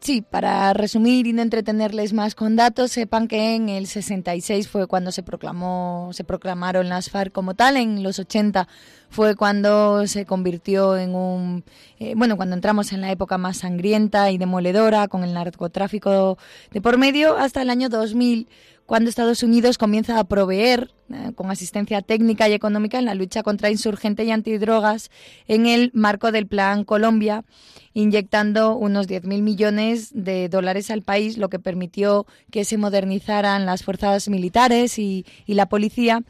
Sí, 0.00 0.20
para 0.20 0.72
resumir 0.72 1.26
y 1.26 1.32
no 1.32 1.42
entretenerles 1.42 2.12
más 2.12 2.34
con 2.34 2.54
datos, 2.54 2.92
sepan 2.92 3.28
que 3.28 3.54
en 3.54 3.68
el 3.68 3.86
66 3.86 4.68
fue 4.68 4.86
cuando 4.86 5.10
se 5.10 5.22
proclamó, 5.22 6.10
se 6.12 6.22
proclamaron 6.24 6.88
las 6.88 7.10
FARC 7.10 7.32
como 7.32 7.54
tal, 7.54 7.76
en 7.76 8.02
los 8.02 8.18
80 8.18 8.68
fue 9.08 9.36
cuando 9.36 10.06
se 10.06 10.26
convirtió 10.26 10.96
en 10.96 11.14
un, 11.14 11.64
eh, 11.98 12.14
bueno, 12.16 12.36
cuando 12.36 12.54
entramos 12.54 12.92
en 12.92 13.00
la 13.00 13.10
época 13.10 13.38
más 13.38 13.58
sangrienta 13.58 14.30
y 14.30 14.38
demoledora 14.38 15.08
con 15.08 15.24
el 15.24 15.32
narcotráfico 15.32 16.36
de 16.70 16.80
por 16.80 16.98
medio, 16.98 17.36
hasta 17.36 17.62
el 17.62 17.70
año 17.70 17.88
2000 17.88 18.48
cuando 18.86 19.10
Estados 19.10 19.42
Unidos 19.42 19.78
comienza 19.78 20.18
a 20.18 20.24
proveer 20.24 20.92
eh, 21.12 21.32
con 21.34 21.50
asistencia 21.50 22.02
técnica 22.02 22.48
y 22.48 22.52
económica 22.52 22.98
en 22.98 23.04
la 23.04 23.14
lucha 23.14 23.42
contra 23.42 23.70
insurgente 23.70 24.24
y 24.24 24.30
antidrogas 24.30 25.10
en 25.48 25.66
el 25.66 25.90
marco 25.92 26.32
del 26.32 26.46
Plan 26.46 26.84
Colombia, 26.84 27.44
inyectando 27.94 28.76
unos 28.76 29.08
10.000 29.08 29.42
millones 29.42 30.10
de 30.14 30.48
dólares 30.48 30.90
al 30.90 31.02
país, 31.02 31.36
lo 31.36 31.48
que 31.48 31.58
permitió 31.58 32.26
que 32.50 32.64
se 32.64 32.78
modernizaran 32.78 33.66
las 33.66 33.82
fuerzas 33.82 34.28
militares 34.28 34.98
y, 34.98 35.26
la 35.46 35.68
policía. 35.68 36.22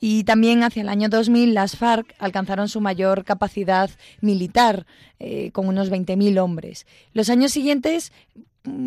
Y 0.00 0.22
también 0.22 0.62
hacia 0.62 0.82
el 0.82 0.88
año 0.88 1.08
2000 1.08 1.54
las 1.54 1.76
FARC 1.76 2.14
alcanzaron 2.20 2.68
su 2.68 2.80
mayor 2.80 3.24
capacidad 3.24 3.90
militar, 4.20 4.86
eh, 5.18 5.50
con 5.50 5.66
unos 5.66 5.90
20.000 5.90 6.38
hombres. 6.38 6.86
Los 7.12 7.30
años 7.30 7.50
siguientes 7.50 8.12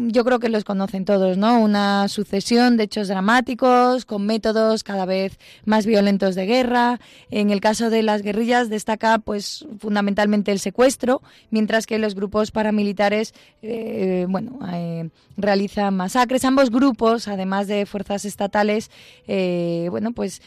yo 0.07 0.23
creo 0.25 0.39
que 0.39 0.49
los 0.49 0.63
conocen 0.63 1.05
todos, 1.05 1.37
¿no? 1.37 1.59
Una 1.59 2.07
sucesión 2.07 2.77
de 2.77 2.83
hechos 2.83 3.07
dramáticos 3.07 4.05
con 4.05 4.25
métodos 4.25 4.83
cada 4.83 5.05
vez 5.05 5.37
más 5.65 5.85
violentos 5.85 6.35
de 6.35 6.45
guerra. 6.45 6.99
En 7.29 7.49
el 7.49 7.61
caso 7.61 7.89
de 7.89 8.03
las 8.03 8.21
guerrillas 8.21 8.69
destaca, 8.69 9.19
pues, 9.19 9.65
fundamentalmente 9.79 10.51
el 10.51 10.59
secuestro, 10.59 11.21
mientras 11.49 11.85
que 11.85 11.97
los 11.97 12.15
grupos 12.15 12.51
paramilitares, 12.51 13.33
eh, 13.61 14.25
bueno, 14.29 14.59
eh, 14.71 15.09
realizan 15.37 15.95
masacres. 15.95 16.45
Ambos 16.45 16.69
grupos, 16.69 17.27
además 17.27 17.67
de 17.67 17.85
fuerzas 17.85 18.25
estatales, 18.25 18.91
eh, 19.27 19.87
bueno, 19.89 20.11
pues 20.11 20.41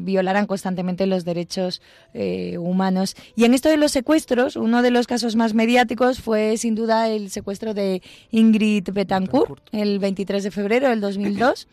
violarán 0.00 0.46
constantemente 0.46 1.06
los 1.06 1.24
derechos 1.24 1.80
humanos. 2.58 3.16
Y 3.36 3.44
en 3.44 3.54
esto 3.54 3.68
de 3.68 3.76
los 3.78 3.92
secuestros, 3.92 4.56
uno 4.56 4.82
de 4.82 4.90
los 4.90 5.06
casos 5.06 5.36
más 5.36 5.54
mediáticos 5.54 6.20
fue, 6.20 6.56
sin 6.58 6.74
duda, 6.74 7.08
el 7.08 7.30
secuestro 7.30 7.72
de 7.72 8.02
Ingrid 8.30 8.55
Ingrid 8.56 8.90
Betancourt 8.90 9.62
el 9.72 9.98
23 9.98 10.42
de 10.44 10.50
febrero 10.50 10.88
del 10.88 11.00
2002 11.00 11.68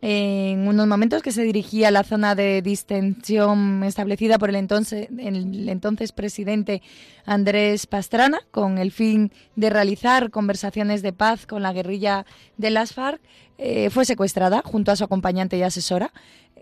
en 0.00 0.68
unos 0.68 0.86
momentos 0.86 1.22
que 1.22 1.32
se 1.32 1.42
dirigía 1.42 1.88
a 1.88 1.90
la 1.90 2.04
zona 2.04 2.36
de 2.36 2.62
distensión 2.62 3.82
establecida 3.82 4.38
por 4.38 4.48
el 4.48 4.54
entonces, 4.54 5.08
el 5.18 5.68
entonces 5.68 6.12
presidente 6.12 6.82
Andrés 7.26 7.88
Pastrana 7.88 8.38
con 8.52 8.78
el 8.78 8.92
fin 8.92 9.32
de 9.56 9.70
realizar 9.70 10.30
conversaciones 10.30 11.02
de 11.02 11.12
paz 11.12 11.46
con 11.46 11.62
la 11.62 11.72
guerrilla 11.72 12.26
de 12.56 12.70
las 12.70 12.92
FARC, 12.92 13.20
eh, 13.58 13.90
fue 13.90 14.04
secuestrada 14.04 14.62
junto 14.64 14.92
a 14.92 14.96
su 14.96 15.02
acompañante 15.02 15.58
y 15.58 15.62
asesora. 15.62 16.12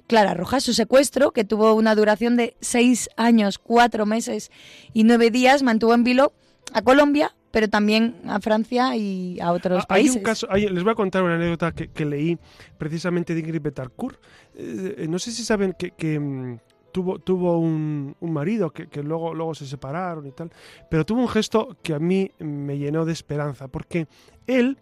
Clara 0.07 0.33
Rojas, 0.33 0.65
su 0.65 0.73
secuestro, 0.73 1.33
que 1.33 1.45
tuvo 1.45 1.75
una 1.75 1.95
duración 1.95 2.37
de 2.37 2.57
seis 2.61 3.11
años, 3.17 3.59
cuatro 3.59 4.07
meses 4.07 4.51
y 4.95 5.05
nueve 5.05 5.31
días, 5.31 5.63
mantuvo 5.63 5.93
en 5.93 6.05
vilo 6.05 6.33
a 6.73 6.81
Colombia, 6.81 7.35
pero 7.57 7.71
también 7.71 8.17
a 8.27 8.39
Francia 8.39 8.95
y 8.97 9.41
a 9.41 9.51
otros 9.51 9.85
ah, 9.85 9.87
países. 9.89 10.17
Hay 10.17 10.19
un 10.19 10.23
caso, 10.23 10.47
les 10.53 10.83
voy 10.85 10.93
a 10.93 10.95
contar 10.95 11.23
una 11.23 11.37
anécdota 11.37 11.73
que, 11.73 12.05
leí 12.05 12.37
precisamente 12.77 13.33
de 13.33 13.41
Ingrid 13.41 13.63
Betancourt. 13.63 14.21
Eh, 14.55 14.97
eh, 14.99 15.07
no 15.09 15.19
sé 15.19 15.33
si 15.33 15.43
saben 15.43 15.73
que, 15.73 16.21
mm, 16.21 16.59
tuvo, 16.93 17.19
tuvo 17.19 17.59
un, 17.59 18.15
marido 18.21 18.71
que, 18.75 19.03
luego, 19.03 19.33
luego 19.33 19.55
se 19.55 19.65
separaron 19.65 20.27
y 20.27 20.33
tal, 20.33 20.51
pero 20.91 21.07
tuvo 21.07 21.23
un 21.23 21.29
gesto 21.29 21.79
que 21.83 21.95
a 21.95 21.99
mí 21.99 22.31
me 22.41 22.77
llenó 22.77 23.07
de 23.07 23.15
esperanza, 23.15 23.69
porque 23.69 24.07
él, 24.47 24.77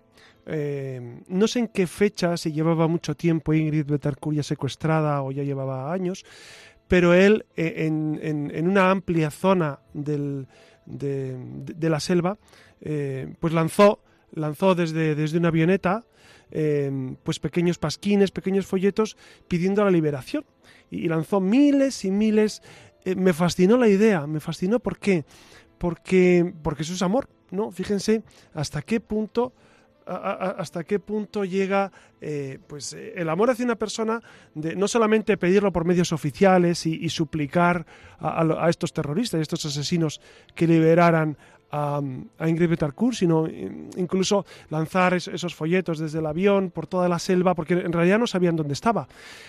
eh, 0.45 1.23
no 1.29 1.47
sé 1.47 1.61
en 1.61 1.69
qué 1.69 1.87
fecha, 1.87 2.37
si 2.37 2.51
llevaba 2.51 2.89
mucho 2.89 3.15
tiempo 3.15 3.55
Ingrid 3.55 3.87
Betancourt 3.87 4.39
ya 4.39 4.43
secuestrada 4.43 5.23
o 5.23 5.31
ya 5.31 5.45
llevaba 5.45 5.93
años, 5.93 6.25
pero 6.89 7.15
él 7.15 7.47
en 7.55 8.67
una 8.67 8.91
amplia 8.91 9.31
zona 9.31 9.79
del 9.93 10.49
de, 10.87 11.89
la 11.89 12.01
selva, 12.01 12.39
eh, 12.81 13.35
pues 13.41 13.53
lanzó, 13.53 14.01
lanzó 14.33 14.75
desde, 14.75 15.15
desde 15.15 15.39
una 15.39 15.49
avioneta 15.49 16.05
eh, 16.51 17.17
pues 17.23 17.41
pequeños 17.41 17.79
pasquines, 17.79 18.31
pequeños 18.31 18.67
folletos 18.67 19.17
pidiendo 19.49 19.85
la 19.85 19.91
liberación. 19.91 20.45
Y, 20.91 21.09
lanzó 21.09 21.41
miles 21.41 22.05
y 22.05 22.11
miles. 22.11 22.63
Eh, 23.05 23.15
me 23.15 23.33
fascinó 23.33 23.77
la 23.77 23.89
idea, 23.89 24.27
me 24.27 24.41
fascinó 24.41 24.81
¿por 24.81 24.99
qué? 24.99 25.25
Porque, 25.79 26.53
porque 26.63 26.83
eso 26.83 26.95
es 26.95 27.03
amor, 27.03 27.29
¿no? 27.51 27.71
Fíjense 27.71 28.23
hasta 28.55 28.83
qué 28.83 29.01
punto 29.01 29.53
hasta 30.07 30.85
qué 30.85 30.99
punto 30.99 31.47
llega 31.47 31.91
pues 32.67 32.93
el 32.93 33.29
amor 33.29 33.51
hacia 33.51 33.65
una 33.65 33.77
persona 33.77 34.21
de 34.55 34.77
no 34.77 34.87
solamente 34.87 35.39
pedirlo 35.39 35.73
por 35.73 35.87
medios 35.87 36.13
oficiales 36.13 36.85
y, 36.85 37.09
suplicar 37.09 37.87
a, 38.19 38.69
estos 38.69 38.93
terroristas, 38.93 39.39
a 39.39 39.43
estos 39.43 39.65
asesinos 39.65 40.21
que 40.55 40.67
liberaran 40.67 41.39
a, 41.75 42.01
Ingrid 42.47 42.69
Betancourt, 42.69 43.17
sino 43.17 43.49
incluso 43.97 44.47
lanzar 44.71 45.15
esos 45.15 45.55
folletos 45.55 45.99
desde 45.99 46.21
el 46.21 46.27
avión 46.27 46.71
por 46.71 46.87
toda 46.87 47.09
la 47.09 47.19
selva, 47.19 47.55
porque 47.55 47.75
en 47.75 47.93
realidad 47.93 48.19
no 48.19 48.27
sabían 48.27 48.55
dónde 48.55 48.75
estaba. 48.75 49.09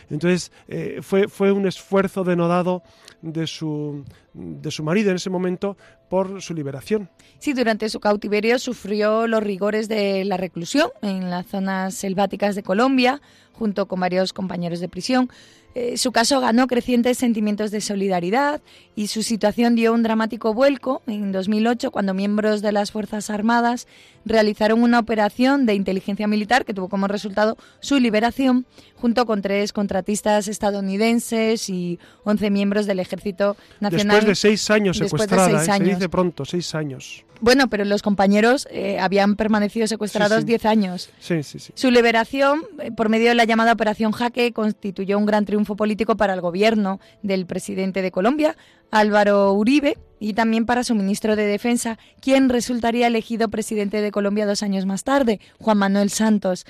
Entonces 0.10 0.52
eh, 0.68 1.00
fue, 1.02 1.28
fue 1.28 1.52
un 1.52 1.68
esfuerzo 1.68 2.24
denodado 2.24 2.82
de 3.22 3.46
su, 3.46 4.04
de 4.34 4.72
su 4.72 4.84
marido 4.84 5.12
en 5.12 5.18
ese 5.18 5.30
momento 5.30 5.78
por 6.10 6.42
su 6.42 6.54
liberación. 6.54 7.10
Sí, 7.40 7.54
durante 7.54 7.90
su 7.90 8.00
cautiverio 8.00 8.58
sufrió 8.58 9.28
los 9.28 9.44
rigores 9.44 9.88
de 9.88 10.26
la 10.26 10.38
reclusión 10.38 10.90
en 11.02 11.30
las 11.30 11.46
zonas 11.46 11.94
selváticas 11.94 12.56
de 12.56 12.64
Colombia, 12.64 13.22
junto 13.54 13.88
con 13.88 14.00
varios 14.00 14.34
compañeros 14.34 14.80
de 14.80 14.90
prisión. 14.90 15.30
Eh, 15.78 15.98
su 15.98 16.14
caso 16.14 16.40
ganó 16.40 16.68
crecientes 16.68 17.18
sentimientos 17.18 17.70
de 17.70 17.82
solidaridad 17.82 18.62
y 18.96 19.08
su 19.08 19.24
situación 19.24 19.76
dio 19.76 19.92
un 19.94 20.04
dramático 20.04 20.54
vuelco 20.54 21.02
en 21.06 21.34
2008 21.34 21.92
cuando 21.92 22.14
miembros 22.14 22.62
de 22.62 22.72
las 22.72 22.94
Fuerzas 22.94 23.30
Armadas 23.30 23.86
realizaron 24.24 24.82
una 24.82 25.00
operación 25.00 25.66
de 25.66 25.74
inteligencia 25.74 26.28
militar 26.28 26.64
que 26.64 26.74
tuvo 26.74 26.88
como 26.88 27.10
resultado 27.10 27.58
su 27.82 28.00
liberación 28.00 28.66
junto 28.96 29.26
con 29.26 29.42
tres 29.42 29.74
contratistas 29.74 30.48
estadounidenses 30.48 31.70
y 31.70 32.00
11 32.24 32.52
miembros 32.52 32.86
del 32.86 33.00
Ejército 33.00 33.58
Nacional. 33.82 34.16
Después 34.16 34.26
de 34.28 34.36
seis 34.36 34.72
años 34.72 34.98
secuestrada, 34.98 35.62
¿eh? 35.62 35.66
se 35.66 35.84
dice 35.84 36.08
pronto, 36.08 36.46
seis 36.46 36.74
años. 36.74 37.26
Bueno, 37.42 37.70
pero 37.70 37.86
los 37.86 38.02
compañeros 38.02 38.68
eh, 38.72 39.00
habían 39.00 39.36
permanecido 39.36 39.88
secuestrados 39.88 40.46
10 40.46 40.66
años. 40.66 41.10
Sí, 41.20 41.44
sí, 41.44 41.60
sí. 41.60 41.74
Su 41.76 41.92
liberación, 41.92 42.62
eh, 42.80 42.92
por 42.92 43.10
medio 43.10 43.30
de 43.30 43.36
la 43.36 43.44
llamada 43.44 43.74
Operación 43.74 44.12
Jaque, 44.12 44.54
constituyó 44.54 45.18
un 45.18 45.26
gran 45.26 45.46
triunfo 45.46 45.65
político 45.66 46.16
para 46.16 46.34
el 46.34 46.42
gobierno 46.42 47.00
del 47.24 47.46
presidente 47.46 48.02
de 48.02 48.12
Colombia, 48.12 48.56
Álvaro 48.92 49.52
Uribe, 49.54 49.98
y 50.20 50.34
también 50.34 50.66
para 50.66 50.84
su 50.84 50.96
ministro 50.96 51.36
de 51.36 51.46
Defensa, 51.46 51.98
quien 52.22 52.50
resultaría 52.50 53.08
elegido 53.08 53.50
presidente 53.50 54.02
de 54.02 54.12
Colombia 54.12 54.46
dos 54.46 54.64
años 54.64 54.86
más 54.86 55.04
tarde, 55.04 55.40
Juan 55.60 55.78
Manuel 55.78 56.10
Santos. 56.10 56.66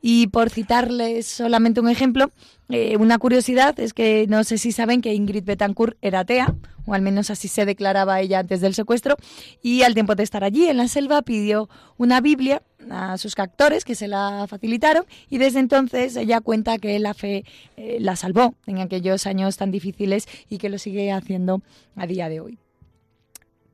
Y 0.00 0.28
por 0.28 0.50
citarles 0.50 1.26
solamente 1.26 1.80
un 1.80 1.88
ejemplo, 1.88 2.30
eh, 2.68 2.96
una 2.96 3.18
curiosidad 3.18 3.78
es 3.80 3.92
que 3.92 4.26
no 4.28 4.44
sé 4.44 4.58
si 4.58 4.72
saben 4.72 5.00
que 5.00 5.14
Ingrid 5.14 5.44
Betancourt 5.44 5.96
era 6.02 6.20
atea, 6.20 6.54
o 6.86 6.94
al 6.94 7.02
menos 7.02 7.30
así 7.30 7.48
se 7.48 7.66
declaraba 7.66 8.20
ella 8.20 8.38
antes 8.38 8.60
del 8.60 8.74
secuestro, 8.74 9.16
y 9.62 9.82
al 9.82 9.94
tiempo 9.94 10.14
de 10.14 10.22
estar 10.22 10.44
allí 10.44 10.68
en 10.68 10.76
la 10.76 10.88
selva 10.88 11.22
pidió 11.22 11.68
una 11.96 12.20
Biblia 12.20 12.62
a 12.90 13.18
sus 13.18 13.34
captores 13.34 13.84
que 13.84 13.94
se 13.94 14.08
la 14.08 14.46
facilitaron 14.48 15.04
y 15.28 15.38
desde 15.38 15.60
entonces 15.60 16.16
ella 16.16 16.40
cuenta 16.40 16.78
que 16.78 16.98
la 16.98 17.14
fe 17.14 17.44
eh, 17.76 17.98
la 18.00 18.16
salvó 18.16 18.54
en 18.66 18.78
aquellos 18.78 19.26
años 19.26 19.56
tan 19.56 19.70
difíciles 19.70 20.26
y 20.48 20.58
que 20.58 20.68
lo 20.68 20.78
sigue 20.78 21.12
haciendo 21.12 21.62
a 21.96 22.06
día 22.06 22.28
de 22.28 22.40
hoy. 22.40 22.58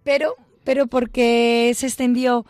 Pero, 0.03 0.37
pero 0.65 0.87
¿por 0.87 1.11
qué 1.11 1.73
se 1.75 1.87
extendió 1.87 2.45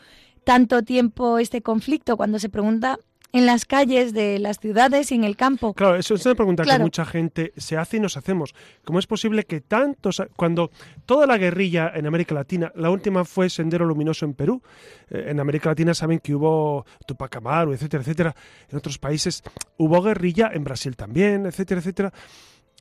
tanto 0.45 0.83
tiempo 0.83 1.39
este 1.39 1.63
conflicto? 1.63 2.17
Cuando 2.17 2.39
se 2.39 2.49
pregunta 2.49 2.99
en 3.35 3.47
las 3.47 3.65
calles 3.65 4.15
de 4.15 4.39
las 4.39 4.61
ciudades 4.61 5.11
y 5.11 5.17
en 5.17 5.25
el 5.25 5.37
campo. 5.37 5.75
Claro, 5.75 5.97
eso 5.97 6.15
es 6.15 6.25
una 6.25 6.37
pregunta 6.37 6.63
que 6.63 6.79
mucha 6.79 7.05
gente 7.05 7.53
se 7.57 7.77
hace 7.77 7.97
y 7.97 8.01
nos 8.01 8.17
hacemos. 8.17 8.55
¿Cómo 8.85 9.01
es 9.01 9.09
posible 9.09 9.43
que 9.43 9.61
tantos, 9.61 10.23
cuando 10.37 10.71
toda 11.05 11.27
la 11.27 11.37
guerrilla 11.37 11.91
en 11.97 12.07
América 12.07 12.33
Latina, 12.33 12.71
la 12.77 12.91
última 12.91 13.25
fue 13.25 13.51
Sendero 13.51 13.87
Luminoso 13.87 14.25
en 14.25 14.35
Perú, 14.35 14.63
eh, 15.11 15.27
en 15.31 15.41
América 15.41 15.71
Latina 15.71 15.95
saben 15.95 16.21
que 16.21 16.33
hubo 16.33 16.87
Tupac 17.09 17.35
Amaru, 17.35 17.73
etcétera, 17.73 18.03
etcétera, 18.05 18.37
en 18.71 18.79
otros 18.79 18.99
países 18.99 19.43
hubo 19.79 20.01
guerrilla, 20.01 20.53
en 20.55 20.63
Brasil 20.63 20.95
también, 20.95 21.45
etcétera, 21.47 21.81
etcétera. 21.81 22.13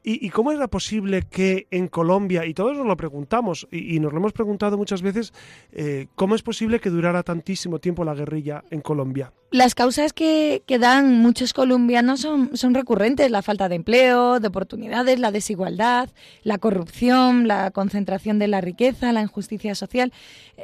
¿Y, 0.05 0.29
cómo 0.31 0.51
era 0.51 0.67
posible 0.67 1.21
que 1.21 1.67
en 1.71 1.87
Colombia, 1.87 2.45
y 2.45 2.53
todos 2.53 2.75
nos 2.75 2.85
lo 2.85 2.97
preguntamos, 2.97 3.67
y, 3.71 4.01
nos 4.01 4.11
lo 4.11 4.19
hemos 4.19 4.33
preguntado 4.33 4.77
muchas 4.77 5.01
veces, 5.01 5.31
eh, 5.71 6.07
cómo 6.15 6.35
es 6.35 6.41
posible 6.41 6.81
que 6.81 6.89
durara 6.89 7.23
tantísimo 7.23 7.79
tiempo 7.79 8.03
la 8.03 8.13
guerrilla 8.13 8.65
en 8.69 8.81
Colombia? 8.81 9.31
Las 9.49 9.75
causas 9.75 10.13
que, 10.13 10.63
que 10.65 10.79
dan 10.79 11.19
muchos 11.19 11.53
colombianos 11.53 12.21
son, 12.21 12.57
son, 12.57 12.73
recurrentes, 12.73 13.29
la 13.31 13.43
falta 13.43 13.69
de 13.69 13.75
empleo, 13.75 14.39
de 14.39 14.47
oportunidades, 14.47 15.19
la 15.19 15.31
desigualdad, 15.31 16.09
la 16.41 16.57
corrupción, 16.57 17.47
la 17.47 17.71
concentración 17.71 18.39
de 18.39 18.47
la 18.47 18.61
riqueza, 18.61 19.13
la 19.13 19.21
injusticia 19.21 19.75
social. 19.75 20.11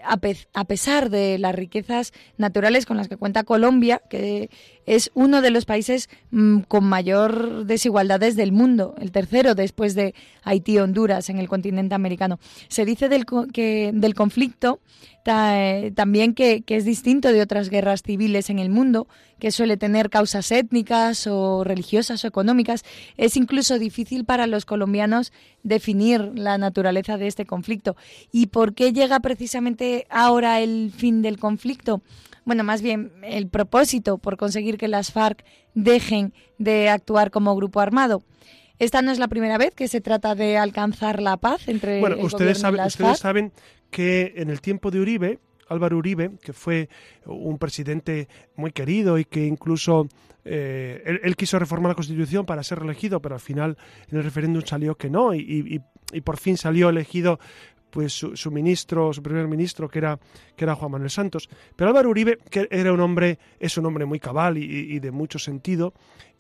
A, 0.04 0.20
a 0.54 0.66
pesar 0.66 1.10
de 1.12 1.38
las 1.38 1.54
riquezas 1.56 2.14
naturales 2.38 2.86
con 2.86 2.98
las 2.98 3.08
que 3.08 3.16
cuenta 3.16 3.44
Colombia, 3.44 4.02
que 4.10 4.50
es 4.90 5.12
uno 5.14 5.44
de 5.44 5.52
los 5.52 5.66
países 5.66 6.10
mm, 6.32 6.62
con 6.62 6.84
mayor 6.84 7.66
desigualdades 7.66 8.36
del 8.36 8.52
mundo, 8.52 8.96
el 9.00 9.12
tercero 9.12 9.54
después 9.54 9.94
de 9.94 10.16
Haití 10.44 10.80
Honduras 10.80 11.30
en 11.30 11.38
el 11.38 11.48
continente 11.48 11.94
americano. 11.94 12.40
Se 12.70 12.86
dice 12.86 13.08
del, 13.08 13.28
que, 13.54 13.94
conflicto 14.16 14.80
eh, 15.28 15.92
también 15.94 16.34
que, 16.34 16.64
es 16.66 16.86
distinto 16.86 17.32
de 17.32 17.42
otras 17.42 17.70
guerras 17.70 18.02
civiles 18.02 18.50
en 18.50 18.58
el 18.58 18.72
mundo, 18.72 19.08
que 19.38 19.52
suele 19.52 19.78
tener 19.78 20.10
causas 20.10 20.52
étnicas 20.52 21.28
o 21.28 21.64
religiosas 21.64 22.24
o 22.24 22.28
económicas. 22.28 22.84
Es 23.16 23.38
incluso 23.38 23.78
difícil 23.78 24.26
para 24.26 24.48
los 24.48 24.66
colombianos 24.66 25.32
definir 25.62 26.32
la 26.34 26.58
naturaleza 26.58 27.18
de 27.18 27.28
este 27.28 27.46
conflicto. 27.46 27.96
¿Y 28.32 28.48
por 28.48 28.74
qué 28.74 28.92
llega 28.92 29.20
precisamente 29.20 30.08
ahora 30.10 30.62
el 30.62 30.92
fin 30.96 31.22
del 31.22 31.38
conflicto? 31.38 32.02
Bueno, 32.50 32.64
más 32.64 32.82
bien 32.82 33.12
el 33.22 33.48
propósito 33.48 34.18
por 34.18 34.36
conseguir 34.36 34.80
que 34.80 34.88
las 34.88 35.12
FARC 35.12 35.46
dejen 35.76 36.34
de 36.58 36.90
actuar 36.90 37.30
como 37.30 37.56
grupo 37.56 37.80
armado. 37.80 38.24
Esta 38.80 39.04
no 39.04 39.12
es 39.12 39.20
la 39.20 39.28
primera 39.28 39.60
vez 39.60 39.76
que 39.76 39.88
se 39.88 40.02
trata 40.02 40.34
de 40.34 40.58
alcanzar 40.58 41.22
la 41.22 41.38
paz 41.38 41.68
entre 41.68 42.00
bueno, 42.00 42.16
ustedes 42.20 42.58
saben, 42.58 42.84
ustedes 42.84 43.20
saben 43.20 43.52
que 43.92 44.34
en 44.38 44.50
el 44.50 44.62
tiempo 44.62 44.90
de 44.90 45.00
Uribe, 45.00 45.40
Álvaro 45.68 45.98
Uribe, 45.98 46.32
que 46.42 46.52
fue 46.52 46.90
un 47.28 47.60
presidente 47.60 48.28
muy 48.56 48.72
querido 48.72 49.20
y 49.20 49.26
que 49.26 49.46
incluso 49.46 50.08
eh, 50.44 51.20
él, 51.22 51.36
quiso 51.36 51.60
reformar 51.60 51.92
la 51.92 51.96
Constitución 51.96 52.48
para 52.48 52.64
ser 52.64 52.80
reelegido, 52.80 53.22
pero 53.22 53.36
al 53.36 53.42
final 53.42 53.78
en 54.10 54.18
el 54.18 54.24
referéndum 54.24 54.64
salió 54.66 54.96
que 54.96 55.12
no 55.12 55.36
y, 55.36 55.84
y 56.12 56.22
por 56.22 56.38
fin 56.38 56.58
salió 56.58 56.90
elegido 56.90 57.40
pues 57.90 58.14
su, 58.14 58.52
ministro, 58.52 59.14
su 59.14 59.22
primer 59.22 59.48
ministro, 59.48 59.90
que 59.90 60.00
era, 60.00 60.20
que 60.56 60.66
era 60.66 60.76
Juan 60.76 60.92
Manuel 60.92 61.10
Santos. 61.10 61.50
Pero 61.76 61.90
Álvaro 61.90 62.10
Uribe, 62.10 62.38
que 62.50 62.68
era 62.72 62.94
un 62.94 63.00
hombre, 63.00 63.40
es 63.60 63.78
un 63.78 63.86
hombre 63.86 64.06
muy 64.06 64.20
cabal 64.20 64.58
y, 64.58 65.00
de 65.00 65.12
mucho 65.12 65.40
sentido, 65.40 65.94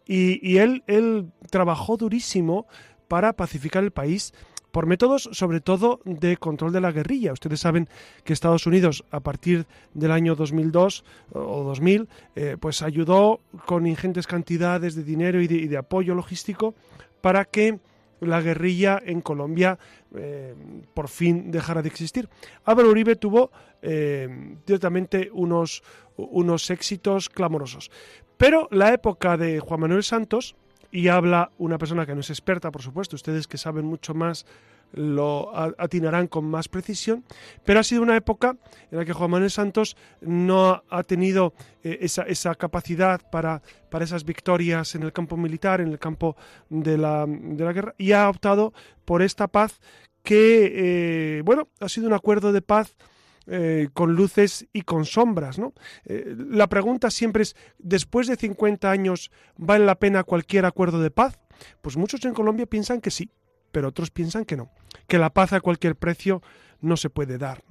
y, 0.05 0.57
él, 0.57 0.83
él 0.87 1.31
trabajó 1.49 1.97
durísimo 1.97 2.67
para 3.07 3.33
pacificar 3.33 3.83
el 3.83 3.91
país 3.91 4.33
por 4.71 4.85
métodos 4.85 5.29
sobre 5.31 5.61
todo 5.61 5.99
de 6.05 6.37
control 6.37 6.71
de 6.71 6.81
la 6.81 6.91
guerrilla. 6.91 7.33
Ustedes 7.33 7.59
saben 7.59 7.89
que 8.23 8.33
Estados 8.33 8.67
Unidos 8.67 9.03
a 9.11 9.19
partir 9.19 9.65
del 9.93 10.11
año 10.11 10.35
2002 10.35 11.03
o 11.33 11.63
2000 11.63 12.07
eh, 12.35 12.57
pues 12.59 12.81
ayudó 12.83 13.41
con 13.65 13.87
ingentes 13.87 14.27
cantidades 14.27 14.95
de 14.95 15.03
dinero 15.03 15.41
y 15.41 15.47
de 15.47 15.77
apoyo 15.77 16.13
logístico 16.13 16.75
para 17.21 17.45
que 17.45 17.79
la 18.21 18.41
guerrilla 18.41 19.01
en 19.03 19.21
Colombia 19.21 19.77
eh, 20.15 20.55
por 20.93 21.07
fin 21.07 21.51
dejara 21.51 21.81
de 21.81 21.89
existir. 21.89 22.29
Álvaro 22.65 22.89
Uribe 22.89 23.15
tuvo 23.15 23.51
eh, 23.81 24.57
directamente 24.65 25.29
unos, 25.33 25.83
unos 26.17 26.69
éxitos 26.69 27.29
clamorosos. 27.29 27.91
Pero 28.37 28.67
la 28.71 28.93
época 28.93 29.37
de 29.37 29.59
Juan 29.59 29.81
Manuel 29.81 30.03
Santos, 30.03 30.55
y 30.91 31.07
habla 31.07 31.51
una 31.57 31.77
persona 31.77 32.05
que 32.05 32.15
no 32.15 32.21
es 32.21 32.29
experta, 32.29 32.71
por 32.71 32.81
supuesto, 32.81 33.15
ustedes 33.15 33.47
que 33.47 33.57
saben 33.57 33.85
mucho 33.85 34.13
más 34.13 34.45
lo 34.93 35.51
atinarán 35.55 36.27
con 36.27 36.45
más 36.45 36.67
precisión, 36.67 37.23
pero 37.63 37.79
ha 37.79 37.83
sido 37.83 38.01
una 38.01 38.15
época 38.15 38.57
en 38.91 38.97
la 38.97 39.05
que 39.05 39.13
Juan 39.13 39.31
Manuel 39.31 39.51
Santos 39.51 39.95
no 40.21 40.83
ha 40.89 41.03
tenido 41.03 41.53
eh, 41.83 41.99
esa, 42.01 42.55
capacidad 42.55 43.21
para, 43.31 43.61
para, 43.89 44.05
esas 44.05 44.25
victorias 44.25 44.95
en 44.95 45.03
el 45.03 45.13
campo 45.13 45.37
militar, 45.37 45.81
en 45.81 45.89
el 45.89 45.99
campo 45.99 46.35
de 46.69 46.97
la, 46.97 47.25
de 47.27 47.63
la 47.63 47.73
guerra, 47.73 47.95
y 47.97 48.11
ha 48.11 48.29
optado 48.29 48.73
por 49.05 49.21
esta 49.21 49.47
paz 49.47 49.79
que, 50.23 51.37
eh, 51.37 51.41
bueno, 51.43 51.69
ha 51.79 51.89
sido 51.89 52.07
un 52.07 52.13
acuerdo 52.13 52.51
de 52.51 52.61
paz 52.61 52.95
eh, 53.47 53.89
con 53.93 54.13
luces 54.13 54.67
y 54.73 54.83
con 54.83 55.05
sombras. 55.05 55.59
la 56.05 56.67
pregunta 56.67 57.09
siempre 57.09 57.43
es, 57.43 57.55
después 57.79 58.27
de 58.27 58.35
50 58.35 58.91
años, 58.91 59.31
¿vale 59.57 59.85
la 59.85 59.95
pena 59.95 60.23
cualquier 60.23 60.65
acuerdo 60.65 61.01
de 61.01 61.09
paz? 61.09 61.39
Pues 61.81 61.97
muchos 61.97 62.23
en 62.25 62.33
Colombia 62.33 62.65
piensan 62.67 63.01
que 63.01 63.11
sí, 63.11 63.31
pero 63.71 63.89
otros 63.89 64.11
piensan 64.11 64.45
que 64.45 64.57
no, 64.57 64.69
que 65.07 65.17
la 65.17 65.29
paz 65.29 65.53
a 65.53 65.61
cualquier 65.61 65.95
precio 65.95 66.41
no 66.81 66.97
se 66.97 67.09
puede 67.09 67.37
dar. 67.37 67.63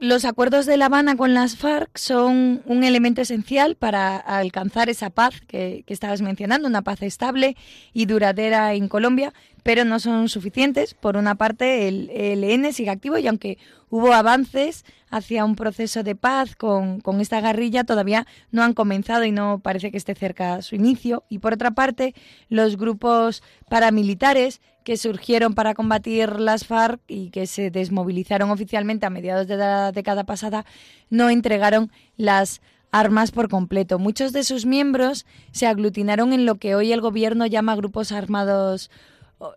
Los 0.00 0.24
acuerdos 0.24 0.66
de 0.66 0.76
La 0.76 0.86
Habana 0.86 1.16
con 1.16 1.34
las 1.34 1.56
FARC 1.56 1.96
son 1.96 2.62
un 2.66 2.84
elemento 2.84 3.22
esencial 3.22 3.76
para 3.76 4.16
alcanzar 4.16 4.90
esa 4.90 5.08
paz 5.08 5.40
que, 5.46 5.84
estabas 5.86 6.20
mencionando, 6.20 6.68
una 6.68 6.82
paz 6.82 7.00
estable 7.02 7.56
y 7.92 8.06
duradera 8.06 8.74
en 8.74 8.88
Colombia, 8.88 9.32
pero 9.64 9.84
no 9.84 9.98
son 9.98 10.28
suficientes. 10.28 10.94
Por 10.94 11.16
una 11.16 11.34
parte, 11.34 11.88
el 11.88 12.10
ELN 12.10 12.72
sigue 12.72 12.90
activo 12.90 13.18
y 13.18 13.26
aunque 13.26 13.58
hubo 13.90 14.12
avances 14.12 14.84
hacia 15.10 15.44
un 15.44 15.56
proceso 15.56 16.02
de 16.02 16.14
paz 16.14 16.54
con, 16.54 17.00
con, 17.00 17.20
esta 17.20 17.40
guerrilla, 17.40 17.84
todavía 17.84 18.26
no 18.52 18.62
han 18.62 18.74
comenzado 18.74 19.24
y 19.24 19.32
no 19.32 19.60
parece 19.60 19.90
que 19.90 19.96
esté 19.96 20.14
cerca 20.14 20.62
su 20.62 20.76
inicio. 20.76 21.24
Y 21.28 21.38
por 21.38 21.54
otra 21.54 21.72
parte, 21.72 22.14
los 22.48 22.76
grupos 22.76 23.42
paramilitares 23.68 24.60
que 24.84 24.98
surgieron 24.98 25.54
para 25.54 25.72
combatir 25.72 26.38
las 26.40 26.66
FARC 26.66 27.00
y 27.08 27.30
que 27.30 27.46
se 27.46 27.70
desmovilizaron 27.70 28.50
oficialmente 28.50 29.06
a 29.06 29.10
mediados 29.10 29.46
de 29.48 29.56
la 29.56 29.92
década 29.92 30.24
pasada, 30.24 30.66
no 31.08 31.30
entregaron 31.30 31.90
las 32.18 32.60
armas 32.94 33.32
por 33.32 33.48
completo. 33.48 33.98
Muchos 33.98 34.32
de 34.32 34.44
sus 34.44 34.66
miembros 34.66 35.26
se 35.52 35.66
aglutinaron 35.66 36.32
en 36.32 36.44
lo 36.46 36.56
que 36.56 36.76
hoy 36.76 36.92
el 36.92 37.00
gobierno 37.00 37.46
llama 37.46 37.74
grupos 37.74 38.12
armados 38.12 38.90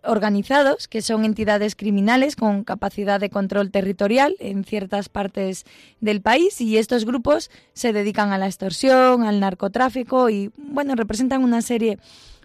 organizados, 0.04 0.88
que 0.88 1.02
son 1.02 1.24
entidades 1.24 1.74
criminales 1.76 2.36
con 2.36 2.64
capacidad 2.64 3.20
de 3.20 3.30
control 3.30 3.70
territorial 3.70 4.36
en 4.38 4.64
ciertas 4.64 5.08
partes 5.08 5.64
del 6.00 6.20
país 6.20 6.60
y 6.60 6.78
estos 6.78 7.04
grupos 7.04 7.50
se 7.72 7.92
dedican 7.92 8.32
a 8.32 8.38
la 8.38 8.46
extorsión, 8.46 9.22
al 9.22 9.40
narcotráfico 9.40 10.30
y 10.30 10.50
bueno, 10.56 10.94
representan 10.94 11.42
una 11.42 11.62
serie 11.62 11.98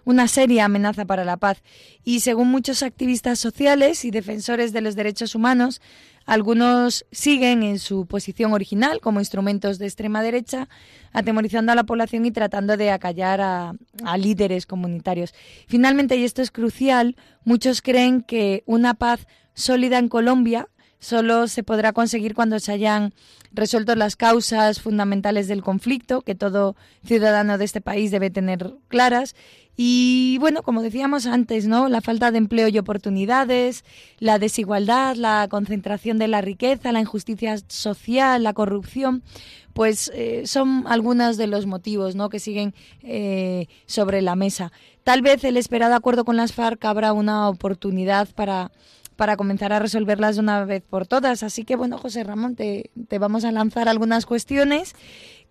una 0.04 0.28
seria 0.28 0.66
amenaza 0.66 1.04
para 1.04 1.24
la 1.24 1.36
paz. 1.36 1.62
Y 2.04 2.20
según 2.20 2.48
muchos 2.48 2.82
activistas 2.82 3.38
sociales 3.38 4.04
y 4.04 4.10
defensores 4.10 4.72
de 4.72 4.82
los 4.82 4.96
derechos 4.96 5.34
humanos, 5.34 5.80
algunos 6.26 7.04
siguen 7.12 7.62
en 7.62 7.78
su 7.78 8.06
posición 8.06 8.52
original 8.52 9.00
como 9.00 9.20
instrumentos 9.20 9.78
de 9.78 9.86
extrema 9.86 10.22
derecha, 10.22 10.68
atemorizando 11.12 11.72
a 11.72 11.74
la 11.74 11.84
población 11.84 12.26
y 12.26 12.30
tratando 12.30 12.76
de 12.76 12.90
acallar 12.90 13.40
a, 13.40 13.74
líderes 14.18 14.66
comunitarios. 14.66 15.34
Finalmente, 15.66 16.16
y 16.16 16.24
esto 16.24 16.42
es 16.42 16.50
crucial, 16.50 17.16
muchos 17.44 17.82
creen 17.82 18.22
que 18.22 18.62
una 18.66 18.94
paz 18.94 19.26
sólida 19.54 19.98
en 19.98 20.08
Colombia 20.08 20.68
solo 21.04 21.48
se 21.48 21.62
podrá 21.62 21.92
conseguir 21.92 22.34
cuando 22.34 22.58
se 22.58 22.72
hayan 22.72 23.12
resuelto 23.52 23.94
las 23.94 24.16
causas 24.16 24.80
fundamentales 24.80 25.48
del 25.48 25.62
conflicto, 25.62 26.22
que 26.22 26.34
todo 26.34 26.76
ciudadano 27.04 27.58
de 27.58 27.66
este 27.66 27.82
país 27.82 28.10
debe 28.10 28.30
tener 28.30 28.72
claras, 28.88 29.36
y 29.76 30.38
bueno, 30.38 30.62
como 30.62 30.82
decíamos 30.82 31.26
antes, 31.26 31.66
¿no? 31.66 31.88
La 31.88 32.00
falta 32.00 32.30
de 32.30 32.38
empleo 32.38 32.68
y 32.68 32.78
oportunidades, 32.78 33.84
la 34.18 34.38
desigualdad, 34.38 35.16
la 35.16 35.48
concentración 35.50 36.18
de 36.18 36.28
la 36.28 36.40
riqueza, 36.40 36.92
la 36.92 37.00
injusticia 37.00 37.56
social, 37.66 38.44
la 38.44 38.52
corrupción, 38.54 39.24
pues 39.72 40.12
eh, 40.14 40.44
son 40.46 40.84
algunos 40.86 41.36
de 41.36 41.48
los 41.48 41.66
motivos 41.66 42.14
¿no? 42.14 42.28
que 42.28 42.38
siguen 42.38 42.72
eh, 43.02 43.66
sobre 43.86 44.22
la 44.22 44.36
mesa. 44.36 44.70
Tal 45.02 45.20
vez 45.20 45.42
el 45.42 45.56
esperado 45.56 45.96
acuerdo 45.96 46.24
con 46.24 46.36
las 46.36 46.52
FARC 46.52 46.84
habrá 46.84 47.12
una 47.12 47.48
oportunidad 47.48 48.28
para 48.28 48.70
para 49.16 49.36
comenzar 49.36 49.72
a 49.72 49.78
resolverlas 49.78 50.36
de 50.36 50.40
una 50.42 50.64
vez 50.64 50.82
por 50.82 51.06
todas. 51.06 51.42
Así 51.42 51.64
que 51.64 51.76
bueno, 51.76 51.98
José 51.98 52.24
Ramón, 52.24 52.56
te, 52.56 52.90
te 53.08 53.18
vamos 53.18 53.44
a 53.44 53.52
lanzar 53.52 53.88
algunas 53.88 54.26
cuestiones 54.26 54.94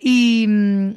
Y, 0.06 0.46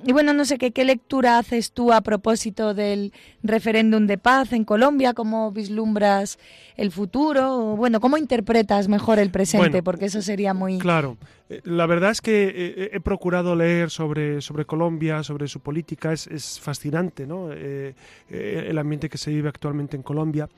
y, 0.04 0.12
bueno, 0.12 0.32
no 0.32 0.44
sé 0.44 0.58
qué, 0.58 0.72
qué 0.72 0.84
lectura 0.84 1.38
haces 1.38 1.70
tú 1.70 1.92
a 1.92 2.00
propósito 2.00 2.74
del 2.74 3.12
referéndum 3.44 4.08
de 4.08 4.18
paz 4.18 4.52
en 4.52 4.64
Colombia, 4.64 5.14
cómo 5.14 5.52
vislumbras 5.52 6.40
el 6.76 6.90
futuro, 6.90 7.56
o, 7.56 7.76
bueno, 7.76 8.00
cómo 8.00 8.16
interpretas 8.18 8.88
mejor 8.88 9.20
el 9.20 9.30
presente, 9.30 9.84
porque 9.84 10.06
eso 10.06 10.22
sería 10.22 10.54
muy... 10.54 10.78
Claro, 10.78 11.18
eh, 11.48 11.60
la 11.62 11.86
verdad 11.86 12.10
es 12.10 12.20
que 12.20 12.48
eh, 12.48 12.90
he 12.94 13.00
procurado 13.00 13.54
leer 13.54 13.90
sobre, 13.90 14.40
sobre 14.40 14.64
Colombia, 14.64 15.22
sobre 15.22 15.46
su 15.46 15.60
política, 15.60 16.12
es, 16.12 16.26
es 16.26 16.58
fascinante, 16.58 17.28
¿no? 17.28 17.50
Eh, 17.52 17.94
el 18.28 18.76
ambiente 18.76 19.08
que 19.08 19.18
se 19.18 19.30
vive 19.30 19.48
actualmente 19.48 19.96
en 19.96 20.02
Colombia, 20.02 20.48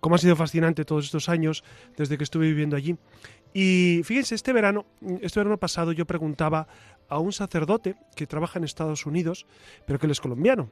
cómo 0.00 0.16
ha 0.16 0.18
sido 0.18 0.36
fascinante 0.36 0.84
todos 0.84 1.06
estos 1.06 1.30
años 1.30 1.64
desde 1.96 2.18
que 2.18 2.24
estuve 2.24 2.48
viviendo 2.48 2.76
allí. 2.76 2.98
Y 3.56 4.00
fíjense, 4.02 4.34
este 4.34 4.52
verano, 4.52 4.84
este 5.20 5.38
verano 5.38 5.56
pasado 5.58 5.92
yo 5.92 6.06
preguntaba 6.06 6.66
a 7.08 7.18
un 7.18 7.32
sacerdote 7.32 7.96
que 8.16 8.26
trabaja 8.26 8.58
en 8.58 8.64
Estados 8.64 9.06
Unidos, 9.06 9.46
pero 9.86 9.98
que 9.98 10.06
él 10.06 10.12
es 10.12 10.20
colombiano. 10.20 10.70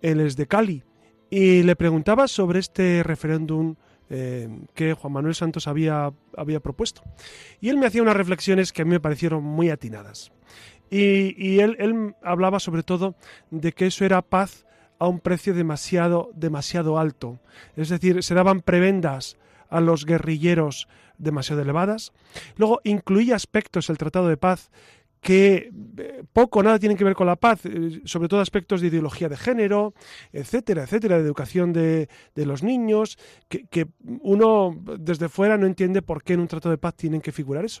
Él 0.00 0.20
es 0.20 0.36
de 0.36 0.46
Cali. 0.46 0.82
Y 1.30 1.62
le 1.62 1.76
preguntaba 1.76 2.28
sobre 2.28 2.60
este 2.60 3.02
referéndum 3.02 3.76
eh, 4.10 4.48
que 4.74 4.92
Juan 4.92 5.12
Manuel 5.12 5.34
Santos 5.34 5.66
había, 5.66 6.12
había 6.36 6.60
propuesto. 6.60 7.02
Y 7.60 7.70
él 7.70 7.78
me 7.78 7.86
hacía 7.86 8.02
unas 8.02 8.16
reflexiones 8.16 8.72
que 8.72 8.82
a 8.82 8.84
mí 8.84 8.90
me 8.90 9.00
parecieron 9.00 9.42
muy 9.42 9.70
atinadas. 9.70 10.30
Y, 10.90 11.34
y 11.42 11.60
él, 11.60 11.76
él, 11.78 12.14
hablaba 12.22 12.60
sobre 12.60 12.82
todo 12.82 13.16
de 13.50 13.72
que 13.72 13.86
eso 13.86 14.04
era 14.04 14.22
paz 14.22 14.66
a 14.98 15.08
un 15.08 15.20
precio 15.20 15.54
demasiado, 15.54 16.30
demasiado 16.34 16.98
alto. 16.98 17.40
Es 17.76 17.88
decir, 17.88 18.22
se 18.22 18.34
daban 18.34 18.60
prebendas 18.60 19.38
a 19.70 19.80
los 19.80 20.04
guerrilleros 20.04 20.88
demasiado 21.18 21.62
elevadas. 21.62 22.12
Luego 22.56 22.80
incluía 22.84 23.36
aspectos 23.36 23.90
el 23.90 23.98
Tratado 23.98 24.28
de 24.28 24.36
Paz 24.36 24.70
que 25.24 25.72
eh, 25.96 26.22
poco 26.34 26.60
o 26.60 26.62
nada 26.62 26.78
tienen 26.78 26.98
que 26.98 27.02
ver 27.02 27.14
con 27.14 27.26
la 27.26 27.36
paz, 27.36 27.64
eh, 27.64 28.02
sobre 28.04 28.28
todo 28.28 28.40
aspectos 28.40 28.82
de 28.82 28.88
ideología 28.88 29.30
de 29.30 29.38
género, 29.38 29.94
etcétera, 30.32 30.84
etcétera, 30.84 31.16
de 31.16 31.24
educación 31.24 31.72
de, 31.72 32.08
los 32.36 32.62
niños, 32.62 33.16
que, 33.48 33.86
uno 34.20 34.76
desde 35.00 35.30
fuera 35.30 35.56
no 35.56 35.66
entiende 35.66 36.02
por 36.02 36.22
qué 36.22 36.34
en 36.34 36.40
un 36.40 36.48
tratado 36.48 36.72
de 36.72 36.78
paz 36.78 36.94
tienen 36.94 37.22
que 37.22 37.32
figurar 37.32 37.64
eso. 37.64 37.80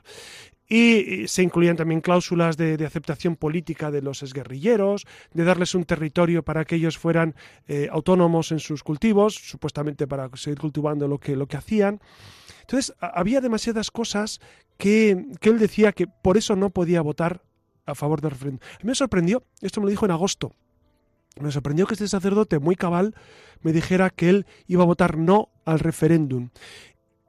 Y 0.66 1.28
se 1.28 1.42
incluían 1.42 1.76
también 1.76 2.00
cláusulas 2.00 2.56
de, 2.56 2.82
aceptación 2.86 3.36
política 3.36 3.90
de 3.90 4.00
los 4.00 4.22
exguerrilleros, 4.22 5.04
de 5.34 5.44
darles 5.44 5.74
un 5.74 5.84
territorio 5.84 6.42
para 6.42 6.64
que 6.64 6.76
ellos 6.76 6.96
fueran 6.96 7.34
eh, 7.68 7.88
autónomos 7.92 8.52
en 8.52 8.58
sus 8.58 8.82
cultivos, 8.82 9.34
supuestamente 9.34 10.06
para 10.06 10.30
seguir 10.34 10.58
cultivando 10.58 11.06
lo 11.06 11.18
que, 11.18 11.36
lo 11.36 11.46
que 11.46 11.58
hacían. 11.58 12.00
Entonces, 12.62 12.94
había 12.98 13.42
demasiadas 13.42 13.90
cosas 13.90 14.40
que, 14.76 15.10
él 15.42 15.58
decía 15.58 15.92
que 15.92 16.06
por 16.06 16.36
eso 16.36 16.56
no 16.56 16.70
podía 16.70 17.02
votar 17.02 17.42
a 17.86 17.94
favor 17.94 18.20
del 18.20 18.30
referéndum. 18.32 18.60
me 18.82 18.94
sorprendió, 18.94 19.42
esto 19.60 19.80
me 19.80 19.86
lo 19.86 19.90
dijo 19.90 20.06
en 20.06 20.12
agosto, 20.12 20.52
me 21.40 21.50
sorprendió 21.50 21.86
que 21.86 21.94
este 21.94 22.08
sacerdote 22.08 22.58
muy 22.58 22.76
cabal 22.76 23.14
me 23.62 23.72
dijera 23.72 24.10
que 24.10 24.30
él 24.30 24.46
iba 24.66 24.82
a 24.82 24.86
votar 24.86 25.18
no 25.18 25.50
al 25.64 25.80
referéndum. 25.80 26.50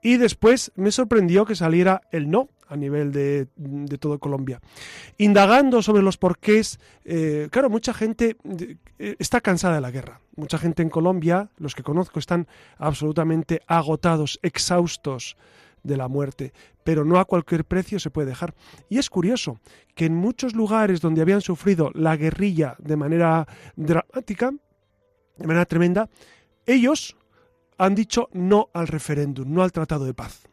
Y 0.02 0.18
después 0.18 0.72
me 0.76 0.92
sorprendió 0.92 1.46
que 1.46 1.56
saliera 1.56 2.02
el 2.12 2.30
no 2.30 2.50
a 2.68 2.76
nivel 2.76 3.12
de, 3.12 3.48
de 3.56 3.98
todo 3.98 4.20
Colombia. 4.20 4.62
Indagando 5.18 5.82
sobre 5.82 6.04
los 6.04 6.18
porqués, 6.18 6.80
eh, 7.06 7.48
claro, 7.52 7.72
mucha 7.72 7.94
gente 7.94 8.38
eh, 9.00 9.16
está 9.18 9.42
cansada 9.42 9.76
de 9.76 9.82
la 9.82 9.90
guerra. 9.90 10.22
Mucha 10.36 10.60
gente 10.60 10.84
en 10.84 10.90
Colombia, 10.90 11.50
los 11.58 11.74
que 11.74 11.82
conozco, 11.82 12.20
están 12.20 12.48
absolutamente 12.78 13.62
agotados, 13.66 14.40
exhaustos 14.44 15.38
de 15.86 15.98
la 15.98 16.08
muerte, 16.08 16.54
pero 16.84 17.06
no 17.06 17.20
a 17.20 17.26
cualquier 17.26 17.66
precio 17.66 18.00
se 18.00 18.10
puede 18.10 18.30
dejar. 18.30 18.54
Y 18.90 18.98
es 18.98 19.10
curioso 19.10 19.60
que 19.96 20.06
en 20.06 20.16
muchos 20.16 20.56
lugares 20.56 21.02
donde 21.02 21.22
habían 21.22 21.42
sufrido 21.42 21.92
la 21.94 22.18
guerrilla 22.18 22.76
de 22.80 22.98
manera 22.98 23.48
dramática, 23.76 24.52
de 25.38 25.48
manera 25.48 25.66
tremenda, 25.66 26.10
ellos 26.66 27.16
han 27.78 27.96
dicho 27.96 28.30
no 28.34 28.70
al 28.74 28.88
referéndum, 28.88 29.52
no 29.54 29.64
al 29.64 29.72
tratado 29.72 30.06
de 30.06 30.14
paz. 30.14 30.48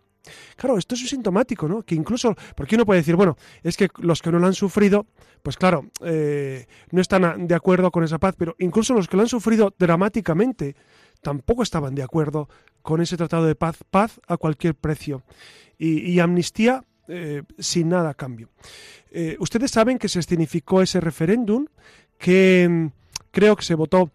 Claro, 0.56 0.78
esto 0.78 0.94
es 0.94 1.08
sintomático, 1.08 1.66
¿no? 1.66 1.82
Que 1.82 1.94
incluso, 1.94 2.34
porque 2.54 2.76
uno 2.76 2.86
puede 2.86 3.00
decir, 3.00 3.16
bueno, 3.16 3.36
es 3.62 3.76
que 3.76 3.88
los 3.98 4.22
que 4.22 4.30
no 4.30 4.38
lo 4.38 4.46
han 4.46 4.54
sufrido, 4.54 5.06
pues 5.42 5.56
claro, 5.56 5.86
eh, 6.04 6.66
no 6.90 7.00
están 7.00 7.46
de 7.46 7.54
acuerdo 7.54 7.90
con 7.90 8.04
esa 8.04 8.18
paz, 8.18 8.34
pero 8.38 8.54
incluso 8.58 8.94
los 8.94 9.08
que 9.08 9.16
lo 9.16 9.22
han 9.22 9.28
sufrido 9.28 9.74
dramáticamente 9.76 10.76
tampoco 11.22 11.62
estaban 11.62 11.94
de 11.94 12.02
acuerdo 12.02 12.48
con 12.82 13.00
ese 13.00 13.16
tratado 13.16 13.46
de 13.46 13.54
paz, 13.54 13.78
paz 13.90 14.20
a 14.26 14.36
cualquier 14.36 14.74
precio 14.74 15.22
y, 15.78 16.20
amnistía 16.20 16.84
eh, 17.08 17.42
sin 17.58 17.88
nada 17.88 18.10
a 18.10 18.14
cambio. 18.14 18.50
Eh, 19.10 19.36
ustedes 19.40 19.70
saben 19.70 19.98
que 19.98 20.08
se 20.08 20.20
escenificó 20.20 20.82
ese 20.82 21.00
referéndum 21.00 21.66
que 22.18 22.68
mm, 22.68 22.86
creo 23.30 23.56
que 23.56 23.64
se 23.64 23.74
votó 23.74 24.10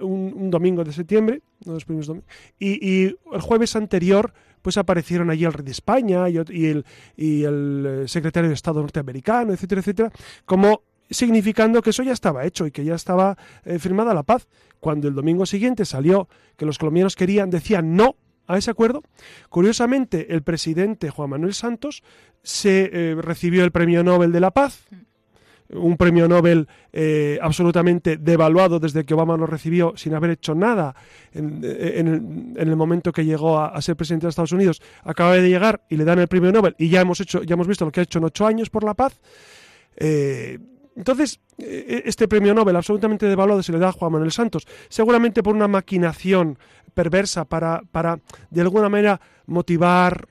un, 0.00 0.50
domingo 0.50 0.84
de 0.84 0.92
septiembre, 0.92 1.40
los 1.64 1.86
primeros 1.86 2.12
y, 2.58 2.86
y 2.86 3.16
el 3.32 3.40
jueves 3.40 3.76
anterior 3.76 4.34
pues 4.62 4.76
aparecieron 4.76 5.30
allí 5.30 5.44
el 5.44 5.52
rey 5.52 5.64
de 5.64 5.72
España 5.72 6.28
y, 6.28 6.36
el, 6.36 6.84
y 7.16 7.44
el 7.44 7.86
eh, 7.86 8.08
secretario 8.08 8.48
de 8.48 8.54
Estado 8.54 8.80
norteamericano, 8.80 9.52
etcétera, 9.52 9.80
etcétera, 9.80 10.12
como 10.44 10.82
significando 11.10 11.82
que 11.82 11.90
eso 11.90 12.02
ya 12.02 12.12
estaba 12.12 12.44
hecho 12.44 12.66
y 12.66 12.70
que 12.70 12.84
ya 12.84 12.94
estaba 12.94 13.36
eh, 13.64 13.78
firmada 13.78 14.14
la 14.14 14.22
paz. 14.22 14.48
Cuando 14.80 15.08
el 15.08 15.14
domingo 15.14 15.46
siguiente 15.46 15.84
salió 15.84 16.28
que 16.56 16.66
los 16.66 16.78
colombianos 16.78 17.16
querían, 17.16 17.50
decían 17.50 17.96
no 17.96 18.16
a 18.46 18.56
ese 18.56 18.70
acuerdo, 18.70 19.02
curiosamente 19.50 20.32
el 20.34 20.42
presidente 20.42 21.10
Juan 21.10 21.30
Manuel 21.30 21.54
Santos 21.54 22.02
se 22.42 22.90
eh, 22.92 23.14
recibió 23.14 23.64
el 23.64 23.72
Premio 23.72 24.02
Nobel 24.02 24.32
de 24.32 24.40
la 24.40 24.50
Paz. 24.50 24.86
Mm 24.90 25.08
un 25.70 25.96
premio 25.96 26.28
Nobel 26.28 26.68
eh, 26.92 27.38
absolutamente 27.42 28.16
devaluado 28.16 28.80
desde 28.80 29.04
que 29.04 29.14
Obama 29.14 29.36
lo 29.36 29.46
recibió 29.46 29.92
sin 29.96 30.14
haber 30.14 30.30
hecho 30.30 30.54
nada 30.54 30.94
en, 31.32 32.54
el, 32.56 32.76
momento 32.76 33.12
que 33.12 33.24
llegó 33.24 33.58
a, 33.58 33.80
ser 33.82 33.96
presidente 33.96 34.26
de 34.26 34.30
Estados 34.30 34.52
Unidos, 34.52 34.80
acaba 35.02 35.34
de 35.34 35.48
llegar 35.48 35.84
y 35.88 35.96
le 35.96 36.04
dan 36.04 36.18
el 36.18 36.28
premio 36.28 36.52
Nobel 36.52 36.74
y 36.78 36.88
ya 36.88 37.00
hemos 37.00 37.20
hecho, 37.20 37.42
ya 37.42 37.54
hemos 37.54 37.68
visto 37.68 37.84
lo 37.84 37.92
que 37.92 38.00
ha 38.00 38.02
hecho 38.04 38.18
en 38.18 38.24
ocho 38.24 38.46
años 38.46 38.70
por 38.70 38.84
la 38.84 38.94
paz. 38.94 39.20
Eh, 39.96 40.58
entonces, 40.98 41.40
eh, 41.56 42.02
este 42.04 42.28
premio 42.28 42.52
Nobel 42.52 42.76
absolutamente 42.76 43.26
devaluado 43.26 43.62
se 43.62 43.72
le 43.72 43.78
da 43.78 43.88
a 43.88 43.92
Juan 43.92 44.12
Manuel 44.12 44.32
Santos, 44.32 44.66
seguramente 44.88 45.42
por 45.42 45.54
una 45.54 45.68
maquinación 45.68 46.58
perversa 46.92 47.44
para, 47.46 47.80
para 47.90 48.20
de 48.50 48.60
alguna 48.60 48.88
manera 48.88 49.20
motivar, 49.46 50.28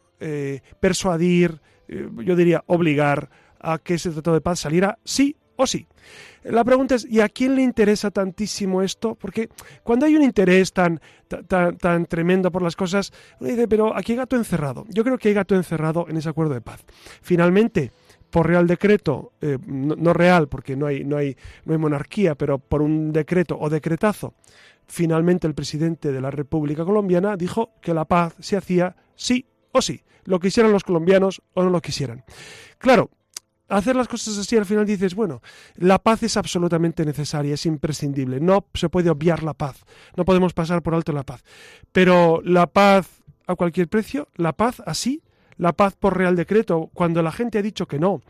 persuadir, 0.80 1.62
yo 1.88 2.36
diría 2.36 2.64
obligar 2.66 3.30
a 3.60 3.78
que 3.78 3.96
ese 3.96 4.10
tratado 4.12 4.36
de 4.36 4.42
paz 4.42 4.60
saliera 4.60 4.98
sí 5.04 5.36
o 5.58 5.68
sí. 5.68 5.88
La 6.44 6.64
pregunta 6.64 6.96
es, 6.96 7.06
¿y 7.10 7.20
a 7.20 7.28
quién 7.28 7.56
le 7.56 7.62
interesa 7.62 8.10
tantísimo 8.10 8.82
esto? 8.82 9.16
Porque 9.16 9.50
cuando 9.84 10.06
hay 10.06 10.16
un 10.16 10.24
interés 10.24 10.72
tan, 10.72 11.02
tan, 11.48 11.78
tan 11.78 12.06
tremendo 12.06 12.52
por 12.52 12.62
las 12.62 12.76
cosas, 12.76 13.12
uno 13.40 13.50
dice, 13.50 13.68
pero 13.68 13.96
aquí 13.96 14.14
hay 14.14 14.20
gato 14.20 14.38
encerrado. 14.38 14.86
Yo 14.88 15.04
creo 15.04 15.18
que 15.18 15.28
hay 15.28 15.34
gato 15.34 15.56
encerrado 15.56 16.06
en 16.08 16.16
ese 16.16 16.30
acuerdo 16.30 16.54
de 16.54 16.62
paz. 16.62 16.86
Finalmente, 17.22 17.92
por 18.30 18.48
real 18.48 18.68
decreto, 18.68 19.34
eh, 19.42 19.58
no, 19.66 20.14
real, 20.14 20.48
porque 20.48 20.76
no 20.76 20.86
hay, 20.86 21.04
no, 21.04 21.18
hay, 21.18 21.36
no 21.66 21.74
hay 21.74 21.80
monarquía, 21.80 22.36
pero 22.36 22.60
por 22.60 22.82
un 22.82 23.12
decreto 23.12 23.58
o 23.60 23.70
decretazo, 23.70 24.34
finalmente 24.88 25.48
el 25.48 25.54
presidente 25.54 26.12
de 26.12 26.22
la 26.22 26.32
República 26.32 26.86
Colombiana 26.86 27.38
dijo 27.38 27.72
que 27.82 27.94
la 27.94 28.06
paz 28.06 28.36
se 28.40 28.58
hacía 28.58 28.96
sí 29.16 29.46
o 29.72 29.82
sí, 29.82 30.02
lo 30.26 30.40
quisieran 30.40 30.72
los 30.72 30.84
colombianos 30.84 31.42
o 31.54 31.64
no 31.64 31.70
lo 31.70 31.82
quisieran. 31.82 32.24
Claro, 32.78 33.10
hacer 33.70 33.96
las 33.96 34.08
cosas 34.08 34.38
así 34.38 34.58
al 34.58 34.66
final 34.66 34.86
dices, 34.86 35.16
bueno, 35.16 35.42
la 35.76 36.00
paz 36.00 36.24
es 36.24 36.38
absolutamente 36.38 37.06
necesaria, 37.06 37.54
es 37.54 37.66
imprescindible, 37.66 38.40
no 38.40 38.66
se 38.74 38.90
puede 38.90 39.10
obviar 39.10 39.44
la 39.44 39.54
paz, 39.54 39.84
no 40.16 40.26
podemos 40.26 40.54
pasar 40.54 40.82
por 40.82 40.94
alto 40.94 41.12
la 41.12 41.24
paz. 41.24 41.44
Pero 41.92 42.42
la 42.44 42.68
paz 42.68 43.08
a 43.46 43.56
cualquier 43.56 43.88
precio, 43.88 44.28
la 44.36 44.54
paz 44.54 44.82
así, 44.86 45.22
la 45.58 45.74
paz 45.74 45.96
por 45.96 46.18
real 46.18 46.36
decreto, 46.36 46.90
cuando 46.94 47.22
la 47.22 47.32
gente 47.32 47.58
ha 47.58 47.62
dicho 47.62 47.88
que 47.88 48.00
no, 48.00 48.22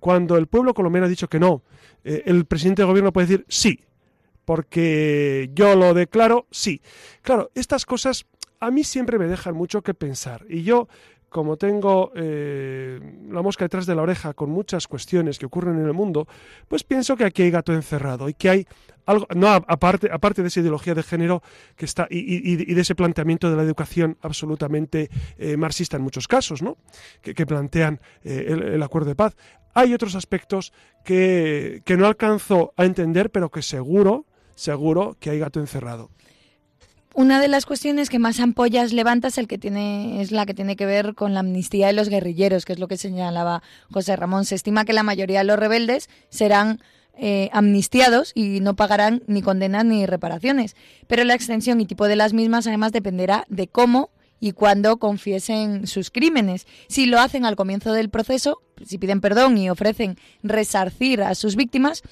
cuando 0.00 0.36
el 0.36 0.46
pueblo 0.46 0.74
colombiano 0.74 1.06
ha 1.06 1.10
dicho 1.10 1.28
que 1.28 1.40
no, 1.40 1.62
eh, 2.04 2.22
el 2.26 2.44
presidente 2.44 2.82
de 2.82 2.86
gobierno 2.86 3.12
puede 3.12 3.26
decir 3.26 3.46
sí, 3.48 3.80
porque 4.44 5.50
yo 5.54 5.74
lo 5.74 5.92
declaro 5.92 6.46
sí. 6.50 6.80
Claro, 7.22 7.50
estas 7.54 7.84
cosas 7.84 8.26
a 8.60 8.70
mí 8.70 8.84
siempre 8.84 9.18
me 9.18 9.26
dejan 9.26 9.54
mucho 9.54 9.82
que 9.82 9.94
pensar 9.94 10.46
y 10.48 10.62
yo 10.62 10.88
como 11.28 11.56
tengo 11.56 12.12
eh, 12.14 13.00
la 13.28 13.42
mosca 13.42 13.64
detrás 13.64 13.86
de 13.86 13.94
la 13.94 14.02
oreja 14.02 14.32
con 14.34 14.50
muchas 14.50 14.86
cuestiones 14.86 15.38
que 15.38 15.46
ocurren 15.46 15.78
en 15.78 15.86
el 15.86 15.92
mundo, 15.92 16.26
pues 16.68 16.84
pienso 16.84 17.16
que 17.16 17.24
aquí 17.24 17.42
hay 17.42 17.50
gato 17.50 17.72
encerrado 17.72 18.28
y 18.28 18.34
que 18.34 18.50
hay 18.50 18.66
algo, 19.06 19.26
no 19.34 19.48
aparte, 19.48 20.08
aparte 20.10 20.42
de 20.42 20.48
esa 20.48 20.60
ideología 20.60 20.94
de 20.94 21.02
género 21.02 21.42
que 21.76 21.84
está 21.84 22.06
y, 22.10 22.56
de 22.56 22.80
ese 22.80 22.94
planteamiento 22.94 23.48
de 23.50 23.56
la 23.56 23.62
educación 23.62 24.18
absolutamente 24.20 25.10
eh, 25.38 25.56
marxista 25.56 25.96
en 25.96 26.02
muchos 26.02 26.26
casos, 26.26 26.62
¿no? 26.62 26.76
Que, 27.22 27.46
plantean 27.46 28.00
eh, 28.24 28.72
el, 28.74 28.82
acuerdo 28.82 29.08
de 29.08 29.14
paz. 29.14 29.36
Hay 29.74 29.94
otros 29.94 30.16
aspectos 30.16 30.72
que, 31.04 31.82
no 31.98 32.06
alcanzo 32.06 32.72
a 32.76 32.84
entender, 32.84 33.30
pero 33.30 33.50
que 33.50 33.62
seguro, 33.62 34.26
seguro 34.54 35.16
que 35.20 35.30
hay 35.30 35.38
gato 35.38 35.60
encerrado. 35.60 36.10
Una 37.16 37.40
de 37.40 37.48
las 37.48 37.64
cuestiones 37.64 38.10
que 38.10 38.18
más 38.18 38.40
ampollas 38.40 38.92
levanta 38.92 39.28
es, 39.28 39.38
el 39.38 39.48
que 39.48 39.56
tiene, 39.56 40.20
es 40.20 40.32
la 40.32 40.44
que 40.44 40.52
tiene 40.52 40.76
que 40.76 40.84
ver 40.84 41.14
con 41.14 41.32
la 41.32 41.40
amnistía 41.40 41.86
de 41.86 41.94
los 41.94 42.10
guerrilleros, 42.10 42.66
que 42.66 42.74
es 42.74 42.78
lo 42.78 42.88
que 42.88 42.98
señalaba 42.98 43.62
José 43.90 44.16
Ramón. 44.16 44.44
Se 44.44 44.54
estima 44.54 44.84
que 44.84 44.92
la 44.92 45.02
mayoría 45.02 45.38
de 45.38 45.44
los 45.44 45.58
rebeldes 45.58 46.10
serán 46.28 46.82
eh, 47.16 47.48
amnistiados 47.54 48.32
y 48.34 48.60
no 48.60 48.76
pagarán 48.76 49.22
ni 49.28 49.40
condenas 49.40 49.86
ni 49.86 50.04
reparaciones. 50.04 50.76
Pero 51.06 51.24
la 51.24 51.32
extensión 51.32 51.80
y 51.80 51.86
tipo 51.86 52.06
de 52.06 52.16
las 52.16 52.34
mismas 52.34 52.66
además 52.66 52.92
dependerá 52.92 53.46
de 53.48 53.66
cómo 53.66 54.10
y 54.38 54.52
cuándo 54.52 54.98
confiesen 54.98 55.86
sus 55.86 56.10
crímenes. 56.10 56.66
Si 56.86 57.06
lo 57.06 57.18
hacen 57.18 57.46
al 57.46 57.56
comienzo 57.56 57.94
del 57.94 58.10
proceso, 58.10 58.60
si 58.84 58.98
piden 58.98 59.22
perdón 59.22 59.56
y 59.56 59.70
ofrecen 59.70 60.18
resarcir 60.42 61.22
a 61.22 61.34
sus 61.34 61.56
víctimas, 61.56 62.02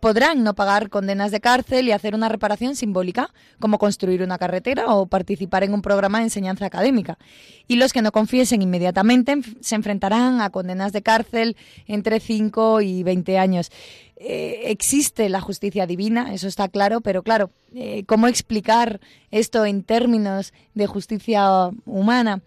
podrán 0.00 0.44
no 0.44 0.54
pagar 0.54 0.90
condenas 0.90 1.30
de 1.30 1.40
cárcel 1.40 1.88
y 1.88 1.92
hacer 1.92 2.14
una 2.14 2.28
reparación 2.28 2.76
simbólica, 2.76 3.32
como 3.58 3.78
construir 3.78 4.22
una 4.22 4.38
carretera 4.38 4.94
o 4.94 5.06
participar 5.06 5.64
en 5.64 5.74
un 5.74 5.82
programa 5.82 6.18
de 6.18 6.24
enseñanza 6.24 6.66
académica. 6.66 7.18
Y 7.66 7.76
los 7.76 7.92
que 7.92 8.02
no 8.02 8.12
confiesen 8.12 8.62
inmediatamente 8.62 9.36
se 9.60 9.74
enfrentarán 9.74 10.40
a 10.40 10.50
condenas 10.50 10.92
de 10.92 11.02
cárcel 11.02 11.56
entre 11.86 12.20
5 12.20 12.80
y 12.80 13.02
20 13.02 13.38
años. 13.38 13.70
Eh, 14.16 14.62
existe 14.66 15.28
la 15.28 15.40
justicia 15.40 15.86
divina, 15.86 16.34
eso 16.34 16.48
está 16.48 16.68
claro, 16.68 17.00
pero 17.00 17.22
claro, 17.22 17.50
eh, 17.74 18.04
¿cómo 18.06 18.26
explicar 18.26 19.00
esto 19.30 19.64
en 19.64 19.84
términos 19.84 20.52
de 20.74 20.86
justicia 20.86 21.70
humana? 21.84 22.42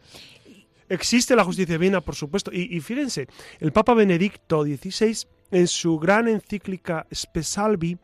Existe 0.89 1.37
la 1.37 1.45
justicia 1.45 1.77
divina, 1.77 2.01
por 2.01 2.15
supuesto, 2.15 2.51
y, 2.53 2.75
y 2.75 2.81
fíjense, 2.81 3.27
el 3.61 3.71
Papa 3.71 3.93
Benedicto 3.93 4.63
XVI 4.63 5.25
en 5.51 5.67
su 5.67 5.99
gran 5.99 6.27
encíclica 6.27 7.05
Spesalvi, 7.13 7.97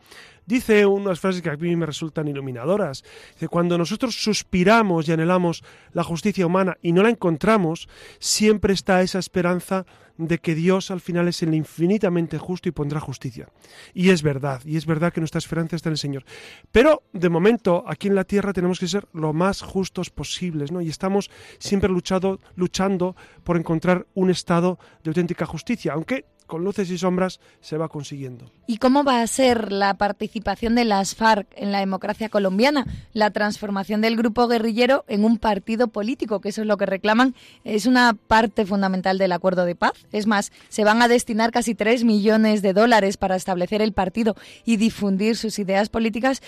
dice 0.46 0.86
unas 0.86 1.20
frases 1.20 1.42
que 1.42 1.50
a 1.50 1.58
mí 1.58 1.76
me 1.76 1.86
resultan 1.86 2.28
iluminadoras. 2.28 3.04
Dice, 3.34 3.48
cuando 3.48 3.78
nosotros 3.78 4.16
suspiramos 4.16 5.08
y 5.08 5.12
anhelamos 5.12 5.64
la 5.92 6.04
justicia 6.04 6.46
humana 6.46 6.78
y 6.82 6.94
no 6.94 7.04
la 7.04 7.10
encontramos, 7.10 7.88
siempre 8.20 8.74
está 8.74 9.02
esa 9.02 9.20
esperanza 9.20 9.86
de 10.18 10.40
que 10.40 10.56
Dios 10.56 10.90
al 10.90 11.00
final 11.00 11.28
es 11.28 11.44
el 11.44 11.54
infinitamente 11.54 12.38
justo 12.40 12.68
y 12.68 12.72
pondrá 12.72 13.00
justicia. 13.00 13.50
Y 13.94 14.10
es 14.10 14.24
verdad, 14.24 14.62
y 14.66 14.78
es 14.78 14.86
verdad 14.86 15.14
que 15.14 15.22
nuestra 15.22 15.40
esperanza 15.40 15.76
está 15.76 15.90
en 15.90 15.94
el 15.94 16.00
Señor. 16.00 16.26
Pero 16.72 17.04
de 17.14 17.30
momento 17.30 17.84
aquí 17.88 18.08
en 18.08 18.16
la 18.16 18.24
tierra 18.24 18.54
tenemos 18.54 18.80
que 18.80 18.88
ser 18.88 19.08
lo 19.14 19.34
más 19.34 19.62
justos 19.62 20.10
posibles, 20.10 20.72
¿no? 20.72 20.82
Y 20.82 20.90
estamos 20.90 21.30
siempre 21.60 21.90
luchando 21.90 23.16
por 23.44 23.58
encontrar 23.58 24.08
un 24.16 24.32
estado 24.32 24.80
de 25.04 25.12
auténtica 25.12 25.46
justicia, 25.46 25.94
aunque 25.94 26.26
con 26.48 26.64
luces 26.64 26.90
y 26.90 26.98
sombras 26.98 27.40
se 27.62 27.78
va 27.78 27.90
consiguiendo. 27.90 28.52
¿Y 28.66 28.78
cómo 28.78 29.04
va 29.04 29.22
a 29.22 29.28
ser 29.28 29.72
la 29.72 29.94
participación 29.96 30.76
de 30.76 30.86
las 30.86 31.16
FARC 31.16 31.48
en 31.56 31.72
la 31.72 31.80
democracia 31.80 32.30
colombiana? 32.30 32.88
La 33.14 33.32
transformación 33.32 34.02
del 34.02 34.18
grupo 34.18 34.48
guerrillero 34.48 35.06
en 35.08 35.24
un 35.24 35.38
partido 35.38 35.90
político, 35.90 36.42
que 36.42 36.50
eso 36.50 36.62
es 36.62 36.68
lo 36.68 36.78
que 36.78 36.86
reclaman, 36.86 37.36
es 37.64 37.86
una 37.86 38.14
parte 38.14 38.66
fundamental 38.66 39.18
del 39.18 39.32
acuerdo 39.34 39.66
de 39.66 39.76
paz. 39.76 39.94
Es 40.12 40.26
más, 40.26 40.52
se 40.70 40.84
van 40.84 41.02
a 41.02 41.08
destinar 41.08 41.52
casi 41.52 41.76
3 41.76 42.04
millones 42.04 42.62
de 42.62 42.74
dólares 42.74 43.18
para 43.18 43.36
establecer 43.36 43.82
el 43.82 43.94
partido 43.94 44.36
y 44.66 44.78
difundir 44.78 45.36
sus 45.36 45.60
ideas 45.60 45.90
políticas. 45.90 46.42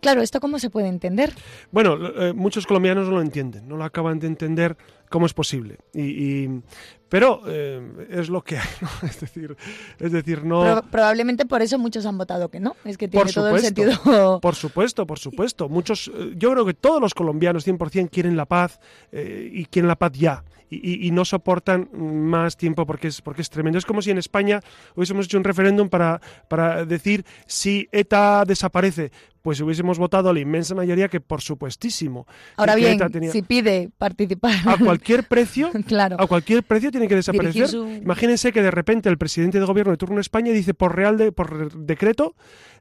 Claro, 0.00 0.22
¿esto 0.22 0.40
cómo 0.40 0.58
se 0.58 0.70
puede 0.70 0.88
entender? 0.88 1.32
Bueno, 1.70 1.96
eh, 1.96 2.32
muchos 2.32 2.66
colombianos 2.66 3.08
no 3.08 3.16
lo 3.16 3.22
entienden, 3.22 3.66
no 3.68 3.76
lo 3.76 3.84
acaban 3.84 4.18
de 4.18 4.26
entender 4.26 4.76
cómo 5.08 5.26
es 5.26 5.34
posible. 5.34 5.78
Y, 5.94 6.48
pero 7.08 7.42
eh, 7.46 7.80
es 8.10 8.28
lo 8.28 8.42
que 8.42 8.58
hay, 8.58 8.68
es 9.08 9.20
decir, 9.20 9.56
es 9.98 10.12
decir, 10.12 10.44
no. 10.44 10.82
probablemente 10.90 11.46
por 11.46 11.62
eso 11.62 11.78
muchos 11.78 12.04
han 12.06 12.18
votado 12.18 12.50
que 12.50 12.60
no. 12.60 12.76
Es 12.84 12.98
que 12.98 13.08
tiene 13.08 13.32
todo 13.32 13.54
el 13.54 13.62
sentido. 13.62 14.40
Por 14.40 14.54
supuesto, 14.54 15.06
por 15.06 15.18
supuesto. 15.18 15.68
Muchos, 15.68 16.10
eh, 16.14 16.32
yo 16.36 16.52
creo 16.52 16.64
que 16.64 16.74
todos 16.74 17.00
los 17.00 17.14
colombianos 17.14 17.66
100% 17.66 18.10
quieren 18.10 18.36
la 18.36 18.46
paz 18.46 18.80
eh, 19.12 19.50
y 19.52 19.64
quieren 19.66 19.88
la 19.88 19.96
paz 19.96 20.12
ya. 20.12 20.44
Y, 20.68 21.06
y, 21.06 21.12
no 21.12 21.24
soportan 21.24 21.88
más 21.92 22.56
tiempo 22.56 22.86
porque 22.86 23.06
es, 23.06 23.22
porque 23.22 23.40
es 23.40 23.50
tremendo. 23.50 23.78
Es 23.78 23.86
como 23.86 24.02
si 24.02 24.10
en 24.10 24.18
España 24.18 24.60
hubiésemos 24.96 25.26
hecho 25.26 25.38
un 25.38 25.44
referéndum 25.44 25.88
para, 25.88 26.20
para 26.48 26.84
decir 26.84 27.24
si 27.46 27.88
ETA 27.92 28.44
desaparece 28.44 29.12
pues 29.46 29.60
hubiésemos 29.60 29.96
votado 29.96 30.32
la 30.32 30.40
inmensa 30.40 30.74
mayoría 30.74 31.06
que 31.06 31.20
por 31.20 31.40
supuestísimo. 31.40 32.26
Ahora 32.56 32.74
bien, 32.74 32.98
si 33.30 33.42
pide 33.42 33.90
participar 33.96 34.56
a 34.66 34.76
cualquier 34.76 35.22
precio, 35.22 35.70
claro. 35.86 36.16
a 36.18 36.26
cualquier 36.26 36.64
precio 36.64 36.90
tiene 36.90 37.06
que 37.06 37.14
desaparecer. 37.14 37.70
Imagínense 38.02 38.50
que 38.50 38.60
de 38.60 38.72
repente 38.72 39.08
el 39.08 39.18
presidente 39.18 39.60
de 39.60 39.64
gobierno 39.64 39.92
de 39.92 39.98
turno 39.98 40.16
en 40.16 40.22
España 40.22 40.50
dice 40.50 40.74
por 40.74 40.96
real 40.96 41.16
de, 41.16 41.30
por 41.30 41.72
decreto 41.72 42.34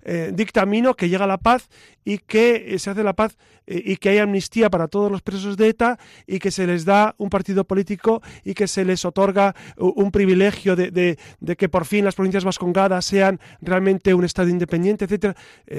eh, 0.07 0.31
dictamino 0.33 0.93
que 0.93 1.09
llega 1.09 1.25
la 1.25 1.39
paz 1.39 1.67
y 2.03 2.19
que 2.19 2.75
eh, 2.75 2.79
se 2.79 2.91
hace 2.91 3.03
la 3.03 3.13
paz 3.13 3.37
eh, 3.65 3.81
y 3.83 3.97
que 3.97 4.09
hay 4.09 4.19
amnistía 4.19 4.69
para 4.69 4.87
todos 4.87 5.11
los 5.11 5.23
presos 5.23 5.57
de 5.57 5.69
ETA 5.69 5.97
y 6.27 6.37
que 6.37 6.51
se 6.51 6.67
les 6.67 6.85
da 6.85 7.15
un 7.17 7.31
partido 7.31 7.63
político 7.65 8.21
y 8.43 8.53
que 8.53 8.67
se 8.67 8.85
les 8.85 9.03
otorga 9.03 9.55
un 9.77 10.11
privilegio 10.11 10.75
de, 10.75 11.17
que 11.57 11.69
por 11.69 11.85
fin 11.85 12.05
las 12.05 12.13
provincias 12.13 12.43
vascongadas 12.43 13.03
sean 13.05 13.39
realmente 13.61 14.13
un 14.13 14.23
Estado 14.23 14.49
independiente, 14.49 15.05
etcétera. 15.05 15.35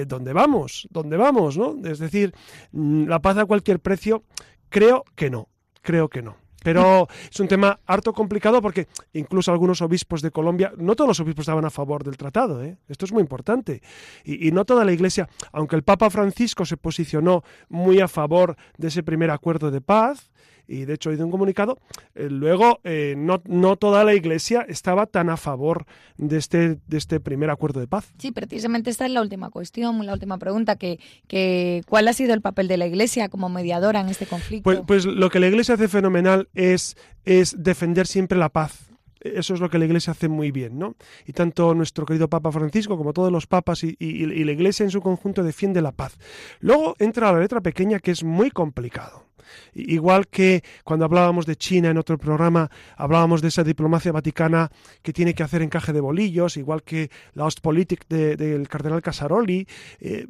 ¿Dónde 0.07 0.33
vamos? 0.33 0.89
¿Dónde 0.91 1.16
vamos? 1.16 1.57
¿no? 1.57 1.77
Es 1.85 2.01
decir, 2.01 2.35
mm, 2.72 3.07
la 3.07 3.20
paz 3.20 3.39
a 3.39 3.47
cualquier 3.47 3.79
precio, 3.79 4.24
creo 4.68 5.05
que 5.14 5.31
no, 5.31 5.49
creo 5.83 6.09
que 6.09 6.22
no. 6.22 6.45
Pero 6.63 7.07
es 7.31 7.39
un 7.39 7.49
tema 7.49 7.79
harto 7.87 8.13
complicado 8.13 8.61
porque 8.61 8.89
incluso 9.13 9.53
algunos 9.53 9.83
obispos 9.83 10.23
de 10.23 10.31
Colombia, 10.31 10.73
no 10.77 10.97
todos 10.97 11.09
los 11.09 11.21
obispos 11.21 11.45
estaban 11.45 11.65
a 11.65 11.71
favor 11.71 12.03
del 12.03 12.17
tratado, 12.17 12.63
¿eh? 12.63 12.77
esto 12.89 13.05
es 13.05 13.13
muy 13.13 13.21
importante. 13.21 13.83
Y, 14.25 14.49
y, 14.49 14.51
no 14.51 14.65
toda 14.65 14.85
la 14.85 14.93
Iglesia, 14.93 15.29
aunque 15.53 15.77
el 15.77 15.83
Papa 15.83 16.11
Francisco 16.11 16.65
se 16.65 16.77
posicionó 16.77 17.45
muy 17.69 18.01
a 18.01 18.09
favor 18.09 18.57
de 18.79 18.89
ese 18.89 19.03
primer 19.03 19.31
acuerdo 19.31 19.71
de 19.71 19.81
paz, 19.81 20.31
y 20.69 20.85
de 20.85 20.95
hecho 20.95 21.12
hizo 21.12 21.25
un 21.25 21.31
comunicado, 21.31 21.79
eh, 22.14 22.29
luego 22.31 22.81
eh, 22.85 23.14
no, 23.17 23.43
no 23.47 23.77
toda 23.77 24.05
la 24.05 24.14
Iglesia 24.14 24.64
estaba 24.69 25.07
tan 25.07 25.31
a 25.31 25.37
favor 25.37 25.87
de 26.17 26.39
este, 26.39 26.79
de 26.87 26.99
este 26.99 27.21
primer 27.21 27.51
acuerdo 27.51 27.81
de 27.81 27.87
paz. 27.87 28.12
Sí, 28.19 28.33
precisamente 28.33 28.91
esta 28.91 29.07
es 29.07 29.12
la 29.12 29.23
última 29.23 29.51
cuestión, 29.51 30.05
la 30.05 30.12
última 30.12 30.39
pregunta, 30.39 30.77
que, 30.77 30.99
que 31.29 31.83
¿cuál 31.89 32.09
ha 32.09 32.12
sido 32.12 32.35
el 32.35 32.41
papel 32.41 32.69
de 32.69 32.77
la 32.77 32.87
Iglesia 32.87 33.29
como 33.29 33.49
mediadora 33.49 34.01
en 34.01 34.09
este 34.09 34.27
conflicto? 34.27 34.64
Pues, 34.64 34.81
pues 34.87 35.07
lo 35.07 35.31
que 35.31 35.41
la 35.41 35.49
Iglesia 35.49 35.75
hace 35.75 35.89
fenomenal 35.89 36.49
es, 36.55 36.97
es 37.25 37.62
defender 37.62 38.07
siempre 38.07 38.39
la 38.39 38.49
paz 38.49 38.87
eso 39.35 39.55
es 39.55 39.61
lo 39.61 39.71
que 39.71 39.79
la 39.79 39.87
Iglesia 39.87 40.12
hace 40.12 40.29
muy 40.29 40.51
bien, 40.51 40.79
¿no? 40.79 40.95
Y 41.27 41.33
tanto 41.33 41.75
nuestro 41.75 42.07
querido 42.07 42.29
Papa 42.29 42.53
Francisco 42.53 42.97
como 42.97 43.12
todos 43.12 43.33
los 43.33 43.47
papas 43.47 43.83
y, 43.85 43.97
y, 43.99 44.45
la 44.45 44.53
Iglesia 44.53 44.85
en 44.85 44.91
su 44.91 45.01
conjunto 45.01 45.43
defiende 45.43 45.83
la 45.83 45.93
paz. 45.93 46.17
Luego 46.61 46.95
entra 46.99 47.33
la 47.33 47.41
letra 47.41 47.61
pequeña 47.61 47.99
que 47.99 48.11
es 48.11 48.23
muy 48.23 48.51
complicado. 48.51 49.26
Igual 49.74 50.28
que 50.28 50.62
cuando 50.84 51.05
hablábamos 51.05 51.47
de 51.47 51.57
China 51.57 51.90
en 51.90 51.99
otro 51.99 52.18
programa, 52.18 52.70
hablábamos 52.97 53.42
de 53.42 53.49
esa 53.49 53.64
diplomacia 53.64 54.12
vaticana 54.12 54.70
que 55.03 55.12
tiene 55.12 55.34
que 55.34 55.42
hacer 55.42 55.62
encaje 55.62 55.92
de 55.92 56.01
bolillos, 56.01 56.57
igual 56.57 56.82
que 56.82 57.11
la 57.34 57.44
Ostpolitik 57.44 58.07
del 58.09 58.68
cardenal 58.68 59.03
Casaroli. 59.03 59.66
Eh, 60.01 60.26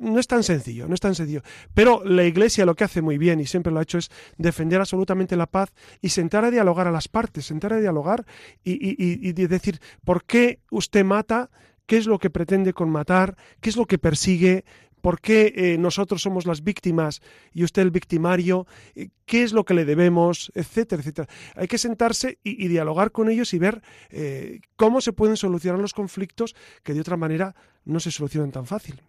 no 0.00 0.18
es 0.18 0.26
tan 0.26 0.42
sencillo, 0.42 0.88
no 0.88 0.94
es 0.94 1.00
tan 1.00 1.14
sencillo. 1.14 1.42
Pero 1.74 2.02
la 2.04 2.24
Iglesia 2.24 2.66
lo 2.66 2.74
que 2.74 2.84
hace 2.84 3.02
muy 3.02 3.18
bien 3.18 3.40
y 3.40 3.46
siempre 3.46 3.72
lo 3.72 3.78
ha 3.78 3.82
hecho 3.82 3.98
es 3.98 4.10
defender 4.36 4.80
absolutamente 4.80 5.36
la 5.36 5.46
paz 5.46 5.72
y 6.00 6.10
sentar 6.10 6.44
a 6.44 6.50
dialogar 6.50 6.86
a 6.86 6.92
las 6.92 7.08
partes, 7.08 7.46
sentar 7.46 7.72
a 7.72 7.80
dialogar 7.80 8.24
y 8.64 9.32
decir, 9.32 9.80
¿por 10.04 10.24
qué 10.24 10.60
usted 10.70 11.04
mata? 11.04 11.50
¿Qué 11.88 11.96
es 11.96 12.06
lo 12.06 12.18
que 12.18 12.28
pretende 12.28 12.74
con 12.74 12.90
matar? 12.90 13.34
¿Qué 13.62 13.70
es 13.70 13.76
lo 13.76 13.86
que 13.86 13.96
persigue? 13.96 14.66
¿Por 15.00 15.20
qué 15.20 15.52
eh, 15.56 15.78
nosotros 15.78 16.22
somos 16.22 16.46
las 16.46 16.62
víctimas 16.62 17.20
y 17.52 17.64
usted 17.64 17.82
el 17.82 17.90
victimario? 17.90 18.66
Eh, 18.94 19.08
¿Qué 19.24 19.42
es 19.42 19.52
lo 19.52 19.64
que 19.64 19.74
le 19.74 19.84
debemos? 19.84 20.50
Etcétera, 20.54 21.00
etcétera. 21.00 21.28
Hay 21.54 21.68
que 21.68 21.78
sentarse 21.78 22.38
y, 22.42 22.68
dialogar 22.68 23.12
con 23.12 23.30
ellos 23.30 23.52
y 23.54 23.58
ver 23.58 23.82
eh, 24.10 24.60
cómo 24.76 25.00
se 25.00 25.12
pueden 25.12 25.36
solucionar 25.36 25.80
los 25.80 25.94
conflictos 25.94 26.54
que 26.82 26.94
de 26.94 27.00
otra 27.00 27.16
manera 27.16 27.54
no 27.84 28.00
se 28.00 28.10
solucionan 28.10 28.52
tan 28.52 28.66
fácil. 28.66 29.02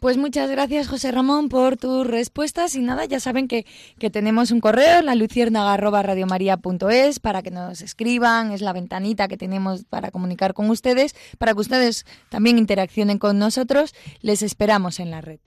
Pues 0.00 0.16
muchas 0.16 0.48
gracias, 0.48 0.86
José 0.86 1.10
Ramón, 1.10 1.48
por 1.48 1.76
tus 1.76 2.06
respuestas. 2.06 2.76
Y 2.76 2.82
nada, 2.82 3.04
ya 3.04 3.18
saben 3.18 3.48
que, 3.48 3.66
que 3.98 4.10
tenemos 4.10 4.52
un 4.52 4.60
correo, 4.60 5.02
la 5.02 5.16
luciérnaga.radiomaría.es, 5.16 7.18
para 7.18 7.42
que 7.42 7.50
nos 7.50 7.82
escriban. 7.82 8.52
Es 8.52 8.60
la 8.60 8.72
ventanita 8.72 9.26
que 9.26 9.36
tenemos 9.36 9.82
para 9.84 10.12
comunicar 10.12 10.54
con 10.54 10.70
ustedes, 10.70 11.16
para 11.38 11.54
que 11.54 11.60
ustedes 11.60 12.06
también 12.28 12.58
interaccionen 12.58 13.18
con 13.18 13.40
nosotros. 13.40 13.92
Les 14.20 14.42
esperamos 14.42 15.00
en 15.00 15.10
la 15.10 15.20
red. 15.20 15.40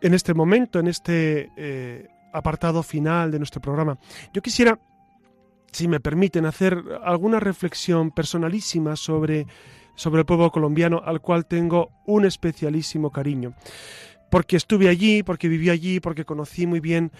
En 0.00 0.14
este 0.14 0.34
momento, 0.34 0.78
en 0.78 0.88
este 0.88 1.50
eh, 1.56 2.08
apartado 2.32 2.82
final 2.82 3.30
de 3.30 3.38
nuestro 3.38 3.60
programa, 3.60 3.98
yo 4.32 4.42
quisiera, 4.42 4.78
si 5.72 5.88
me 5.88 6.00
permiten, 6.00 6.46
hacer 6.46 6.82
alguna 7.02 7.40
reflexión 7.40 8.10
personalísima 8.10 8.96
sobre, 8.96 9.46
sobre 9.94 10.20
el 10.20 10.26
pueblo 10.26 10.50
colombiano, 10.50 11.02
al 11.04 11.20
cual 11.20 11.46
tengo 11.46 11.90
un 12.06 12.24
especialísimo 12.24 13.10
cariño. 13.10 13.54
Porque 14.30 14.56
estuve 14.56 14.88
allí, 14.88 15.22
porque 15.24 15.48
viví 15.48 15.70
allí, 15.70 15.98
porque 15.98 16.24
conocí 16.24 16.66
muy 16.66 16.80
bien 16.80 17.10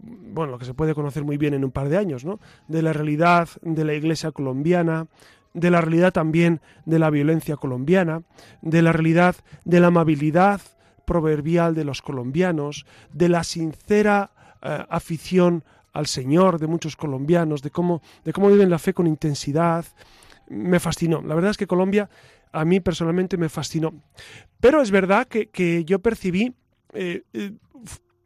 bueno, 0.00 0.52
lo 0.52 0.58
que 0.58 0.64
se 0.64 0.74
puede 0.74 0.94
conocer 0.94 1.24
muy 1.24 1.38
bien 1.38 1.54
en 1.54 1.64
un 1.64 1.72
par 1.72 1.88
de 1.88 1.96
años, 1.96 2.24
¿no? 2.24 2.38
De 2.68 2.82
la 2.82 2.92
realidad 2.92 3.48
de 3.62 3.84
la 3.84 3.94
iglesia 3.94 4.30
colombiana, 4.30 5.08
de 5.54 5.70
la 5.70 5.80
realidad 5.80 6.12
también 6.12 6.60
de 6.84 6.98
la 6.98 7.10
violencia 7.10 7.56
colombiana, 7.56 8.22
de 8.62 8.82
la 8.82 8.92
realidad 8.92 9.36
de 9.64 9.80
la 9.80 9.88
amabilidad 9.88 10.60
proverbial 11.08 11.74
de 11.74 11.84
los 11.84 12.02
colombianos, 12.02 12.84
de 13.14 13.30
la 13.30 13.42
sincera 13.42 14.30
eh, 14.60 14.84
afición 14.90 15.64
al 15.94 16.06
Señor 16.06 16.58
de 16.58 16.66
muchos 16.66 16.96
colombianos, 16.96 17.62
de 17.62 17.70
cómo, 17.70 18.02
de 18.24 18.34
cómo 18.34 18.48
viven 18.48 18.68
la 18.68 18.78
fe 18.78 18.92
con 18.92 19.06
intensidad. 19.06 19.86
Me 20.50 20.78
fascinó. 20.78 21.22
La 21.22 21.34
verdad 21.34 21.52
es 21.52 21.56
que 21.56 21.66
Colombia 21.66 22.10
a 22.52 22.66
mí 22.66 22.80
personalmente 22.80 23.38
me 23.38 23.48
fascinó. 23.48 23.94
Pero 24.60 24.82
es 24.82 24.90
verdad 24.90 25.26
que, 25.26 25.48
que 25.48 25.86
yo 25.86 26.00
percibí 26.00 26.54
eh, 26.92 27.22
eh, 27.32 27.52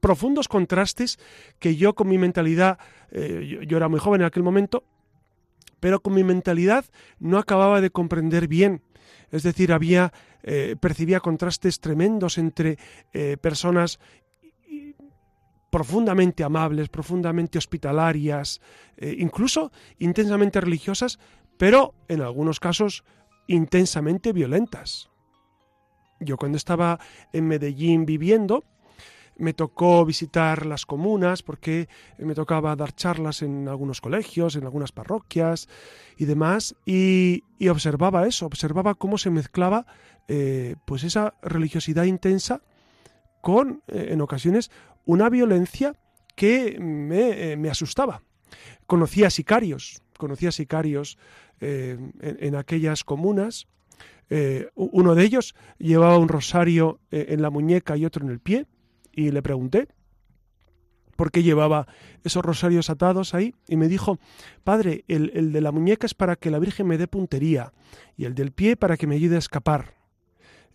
profundos 0.00 0.48
contrastes 0.48 1.20
que 1.60 1.76
yo 1.76 1.94
con 1.94 2.08
mi 2.08 2.18
mentalidad, 2.18 2.78
yo, 3.12 3.76
era 3.76 3.88
muy 3.88 4.00
joven 4.00 4.22
en 4.22 4.26
aquel 4.26 4.42
momento, 4.42 4.82
pero 5.78 6.00
con 6.00 6.14
mi 6.14 6.24
mentalidad 6.24 6.84
no 7.20 7.38
acababa 7.38 7.80
de 7.80 7.90
comprender 7.90 8.48
bien. 8.48 8.82
Es 9.32 9.42
decir, 9.42 9.72
había, 9.72 10.12
eh, 10.42 10.76
percibía 10.78 11.18
contrastes 11.18 11.80
tremendos 11.80 12.38
entre 12.38 12.78
eh, 13.12 13.36
personas 13.40 13.98
profundamente 15.70 16.44
amables, 16.44 16.90
profundamente 16.90 17.56
hospitalarias, 17.56 18.60
eh, 18.98 19.16
incluso 19.18 19.72
intensamente 19.98 20.60
religiosas, 20.60 21.18
pero 21.56 21.94
en 22.08 22.20
algunos 22.20 22.60
casos 22.60 23.04
intensamente 23.46 24.34
violentas. 24.34 25.08
Yo 26.20 26.36
cuando 26.36 26.58
estaba 26.58 27.00
en 27.32 27.48
Medellín 27.48 28.04
viviendo, 28.04 28.64
me 29.42 29.54
tocó 29.54 30.04
visitar 30.04 30.66
las 30.66 30.86
comunas 30.86 31.42
porque 31.42 31.88
me 32.16 32.34
tocaba 32.34 32.76
dar 32.76 32.94
charlas 32.94 33.42
en 33.42 33.66
algunos 33.68 34.00
colegios, 34.00 34.54
en 34.54 34.62
algunas 34.62 34.92
parroquias 34.92 35.68
y 36.16 36.26
demás, 36.26 36.76
y, 36.86 37.42
y 37.58 37.68
observaba 37.68 38.28
eso, 38.28 38.46
observaba 38.46 38.94
cómo 38.94 39.18
se 39.18 39.30
mezclaba 39.30 39.84
eh, 40.28 40.76
pues 40.84 41.02
esa 41.02 41.34
religiosidad 41.42 42.04
intensa 42.04 42.62
con, 43.40 43.82
eh, 43.88 44.10
en 44.10 44.20
ocasiones, 44.20 44.70
una 45.04 45.28
violencia 45.28 45.96
que 46.36 46.78
me, 46.78 47.52
eh, 47.52 47.56
me, 47.56 47.68
asustaba. 47.68 48.22
Conocía 48.86 49.28
sicarios, 49.28 50.02
conocía 50.16 50.52
sicarios 50.52 51.18
en, 51.60 52.54
aquellas 52.56 53.04
comunas. 53.04 53.66
Uno 54.74 55.14
de 55.14 55.24
ellos 55.24 55.54
llevaba 55.78 56.18
un 56.18 56.28
rosario 56.28 56.98
en 57.10 57.40
la 57.40 57.50
muñeca 57.50 57.96
y 57.96 58.04
otro 58.04 58.24
en 58.24 58.32
el 58.32 58.40
pie, 58.40 58.66
y 59.12 59.30
le 59.30 59.42
pregunté 59.42 59.88
por 61.16 61.30
qué 61.30 61.42
llevaba 61.42 61.86
esos 62.24 62.44
rosarios 62.44 62.90
atados 62.90 63.34
ahí, 63.34 63.54
y 63.68 63.76
me 63.76 63.88
dijo, 63.88 64.18
padre, 64.64 65.04
el, 65.08 65.30
el 65.34 65.52
de 65.52 65.60
la 65.60 65.70
muñeca 65.70 66.06
es 66.06 66.14
para 66.14 66.36
que 66.36 66.50
la 66.50 66.58
Virgen 66.58 66.86
me 66.86 66.98
dé 66.98 67.06
puntería, 67.06 67.72
y 68.16 68.24
el 68.24 68.34
del 68.34 68.52
pie 68.52 68.76
para 68.76 68.96
que 68.96 69.06
me 69.06 69.14
ayude 69.14 69.36
a 69.36 69.40
escapar. 69.40 69.94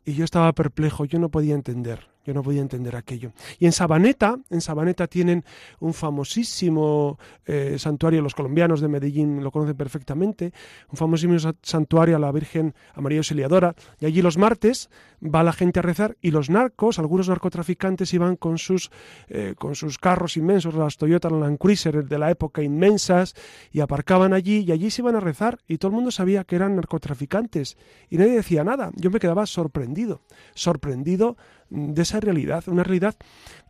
Y 0.05 0.13
yo 0.13 0.23
estaba 0.23 0.53
perplejo, 0.53 1.03
yo 1.05 1.19
no 1.19 1.29
podía 1.29 1.55
entender. 1.55 2.07
Yo 2.27 2.33
no 2.33 2.43
podía 2.43 2.61
entender 2.61 2.97
aquello. 2.97 3.31
Y 3.57 3.67
en 3.67 3.71
Sabaneta, 3.71 4.37
en 4.49 4.59
Sabaneta 4.59 5.07
tienen 5.07 5.45
un 5.79 5.93
famosísimo 5.93 7.17
eh, 7.45 7.77
santuario, 7.79 8.21
los 8.21 8.35
colombianos 8.35 8.81
de 8.81 8.89
Medellín 8.89 9.41
lo 9.41 9.49
conocen 9.49 9.77
perfectamente, 9.77 10.51
un 10.91 10.97
famosísimo 10.97 11.37
santuario 11.61 12.17
a 12.17 12.19
la 12.19 12.29
Virgen, 12.33 12.75
a 12.93 12.99
María 12.99 13.19
Auxiliadora, 13.19 13.75
y 14.01 14.07
allí 14.07 14.21
los 14.21 14.37
martes 14.37 14.89
va 15.23 15.41
la 15.41 15.53
gente 15.53 15.79
a 15.79 15.83
rezar 15.83 16.17
y 16.21 16.31
los 16.31 16.49
narcos, 16.49 16.99
algunos 16.99 17.29
narcotraficantes 17.29 18.13
iban 18.13 18.35
con 18.35 18.57
sus, 18.57 18.91
eh, 19.29 19.55
con 19.57 19.75
sus 19.75 19.97
carros 19.97 20.35
inmensos, 20.35 20.75
las 20.75 20.97
Toyota 20.97 21.29
Land 21.29 21.57
Cruiser 21.57 22.03
de 22.03 22.19
la 22.19 22.29
época 22.29 22.61
inmensas, 22.61 23.35
y 23.71 23.79
aparcaban 23.79 24.33
allí 24.33 24.65
y 24.67 24.73
allí 24.73 24.91
se 24.91 25.01
iban 25.01 25.15
a 25.15 25.21
rezar 25.21 25.59
y 25.65 25.77
todo 25.77 25.91
el 25.91 25.95
mundo 25.95 26.11
sabía 26.11 26.43
que 26.43 26.57
eran 26.57 26.75
narcotraficantes 26.75 27.77
y 28.09 28.17
nadie 28.17 28.33
decía 28.33 28.65
nada. 28.65 28.91
Yo 28.95 29.11
me 29.11 29.19
quedaba 29.19 29.45
sorprendido, 29.45 30.21
sorprendido 30.53 31.37
de 31.69 32.01
esa 32.01 32.19
realidad, 32.19 32.63
una 32.67 32.83
realidad 32.83 33.15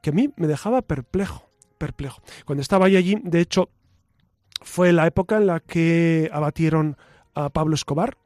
que 0.01 0.11
a 0.11 0.13
mí 0.13 0.33
me 0.35 0.47
dejaba 0.47 0.81
perplejo, 0.81 1.49
perplejo. 1.77 2.21
Cuando 2.45 2.61
estaba 2.61 2.85
allí, 2.85 3.19
de 3.23 3.39
hecho, 3.41 3.69
fue 4.61 4.93
la 4.93 5.07
época 5.07 5.37
en 5.37 5.47
la 5.47 5.59
que 5.59 6.29
abatieron 6.33 6.97
a 7.33 7.49
Pablo 7.49 7.75
Escobar. 7.75 8.17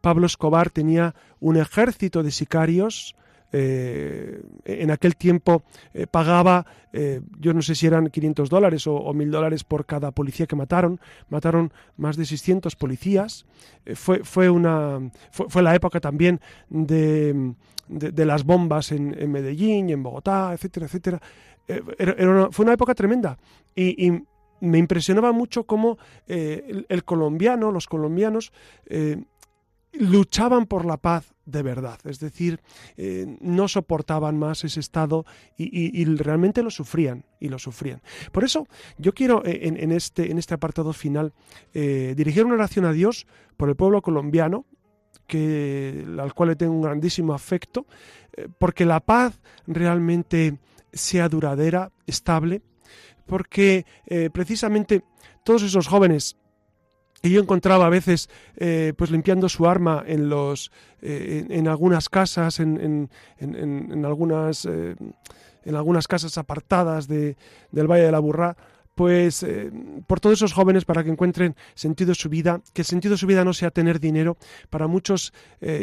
Pablo 0.00 0.26
Escobar 0.26 0.70
tenía 0.70 1.14
un 1.40 1.56
ejército 1.56 2.22
de 2.22 2.30
sicarios. 2.30 3.14
Eh, 3.52 4.42
en 4.64 4.90
aquel 4.90 5.16
tiempo 5.16 5.62
eh, 5.92 6.06
pagaba, 6.06 6.66
eh, 6.92 7.20
yo 7.38 7.52
no 7.52 7.62
sé 7.62 7.74
si 7.74 7.86
eran 7.86 8.08
500 8.08 8.48
dólares 8.48 8.86
o, 8.86 8.94
o 8.94 9.12
1000 9.12 9.30
dólares 9.30 9.64
por 9.64 9.86
cada 9.86 10.10
policía 10.10 10.46
que 10.46 10.56
mataron. 10.56 11.00
Mataron 11.28 11.72
más 11.96 12.16
de 12.16 12.24
600 12.24 12.76
policías. 12.76 13.46
fue, 13.94 14.24
fue, 14.24 14.50
una, 14.50 15.10
fue, 15.30 15.48
fue 15.48 15.62
la 15.62 15.74
época 15.74 16.00
también 16.00 16.40
de, 16.68 17.54
de, 17.88 18.12
de 18.12 18.24
las 18.24 18.44
bombas 18.44 18.92
en, 18.92 19.16
en, 19.18 19.30
Medellín 19.32 19.90
en 19.90 20.02
Bogotá, 20.02 20.52
etcétera, 20.52 20.86
etcétera. 20.86 21.20
Eh, 21.68 21.82
era 21.98 22.30
una, 22.30 22.50
fue 22.50 22.64
una 22.64 22.74
época 22.74 22.94
tremenda 22.94 23.38
y, 23.74 24.06
y 24.06 24.22
me 24.60 24.78
impresionaba 24.78 25.32
mucho 25.32 25.64
cómo 25.64 25.98
eh, 26.26 26.64
el, 26.68 26.86
el, 26.88 27.04
colombiano, 27.04 27.70
los 27.70 27.86
colombianos, 27.86 28.52
eh, 28.86 29.22
luchaban 29.92 30.66
por 30.66 30.84
la 30.84 30.96
paz 30.96 31.34
de 31.50 31.62
verdad, 31.62 31.98
es 32.04 32.20
decir, 32.20 32.60
eh, 32.96 33.36
no 33.40 33.66
soportaban 33.66 34.38
más 34.38 34.64
ese 34.64 34.80
estado 34.80 35.24
y, 35.56 36.04
realmente 36.04 36.62
lo 36.62 36.70
sufrían 36.70 37.24
y 37.40 37.48
lo 37.48 37.58
sufrían. 37.58 38.00
Por 38.30 38.44
eso 38.44 38.68
yo 38.98 39.12
quiero 39.12 39.44
eh, 39.44 39.60
en, 39.62 39.92
este, 39.92 40.30
en 40.30 40.38
este 40.38 40.54
apartado 40.54 40.92
final 40.92 41.32
eh, 41.74 42.14
dirigir 42.16 42.44
una 42.44 42.54
oración 42.54 42.84
a 42.84 42.92
Dios 42.92 43.26
por 43.56 43.68
el 43.68 43.76
pueblo 43.76 44.00
colombiano, 44.00 44.64
que, 45.26 46.06
al 46.18 46.34
cual 46.34 46.50
le 46.50 46.56
tengo 46.56 46.72
un 46.72 46.82
grandísimo 46.82 47.34
afecto, 47.34 47.86
porque 48.58 48.84
la 48.84 49.00
paz 49.00 49.40
realmente 49.66 50.58
sea 50.92 51.28
duradera, 51.28 51.92
estable, 52.06 52.62
porque 53.26 53.86
precisamente 54.32 55.04
todos 55.44 55.62
esos 55.62 55.86
jóvenes 55.86 56.36
que 57.20 57.30
yo 57.30 57.40
encontraba 57.40 57.86
a 57.86 57.90
veces 57.90 58.28
eh, 58.56 58.92
pues 58.96 59.10
limpiando 59.10 59.48
su 59.48 59.66
arma 59.66 60.02
en 60.06 60.28
los 60.28 60.70
eh, 61.02 61.46
en, 61.48 61.68
algunas 61.68 62.08
casas 62.08 62.60
en, 62.60 63.08
en, 63.38 63.54
en 63.54 64.04
algunas 64.04 64.64
eh, 64.64 64.96
en 65.64 65.74
algunas 65.74 66.08
casas 66.08 66.38
apartadas 66.38 67.06
de, 67.08 67.36
del 67.70 67.86
Valle 67.86 68.04
de 68.04 68.12
la 68.12 68.18
Burrá 68.18 68.56
pues 68.94 69.46
por 70.06 70.20
todos 70.20 70.38
esos 70.38 70.52
jóvenes 70.52 70.84
para 70.84 71.02
que 71.02 71.08
encuentren 71.08 71.56
sentido 71.74 72.08
de 72.08 72.16
su 72.16 72.28
vida, 72.28 72.60
que 72.74 72.82
el 72.82 72.86
sentido 72.86 73.12
de 73.12 73.18
su 73.18 73.26
vida 73.26 73.44
no 73.44 73.54
sea 73.54 73.70
tener 73.70 73.98
dinero. 73.98 74.36
Para 74.68 74.88
muchos 74.88 75.32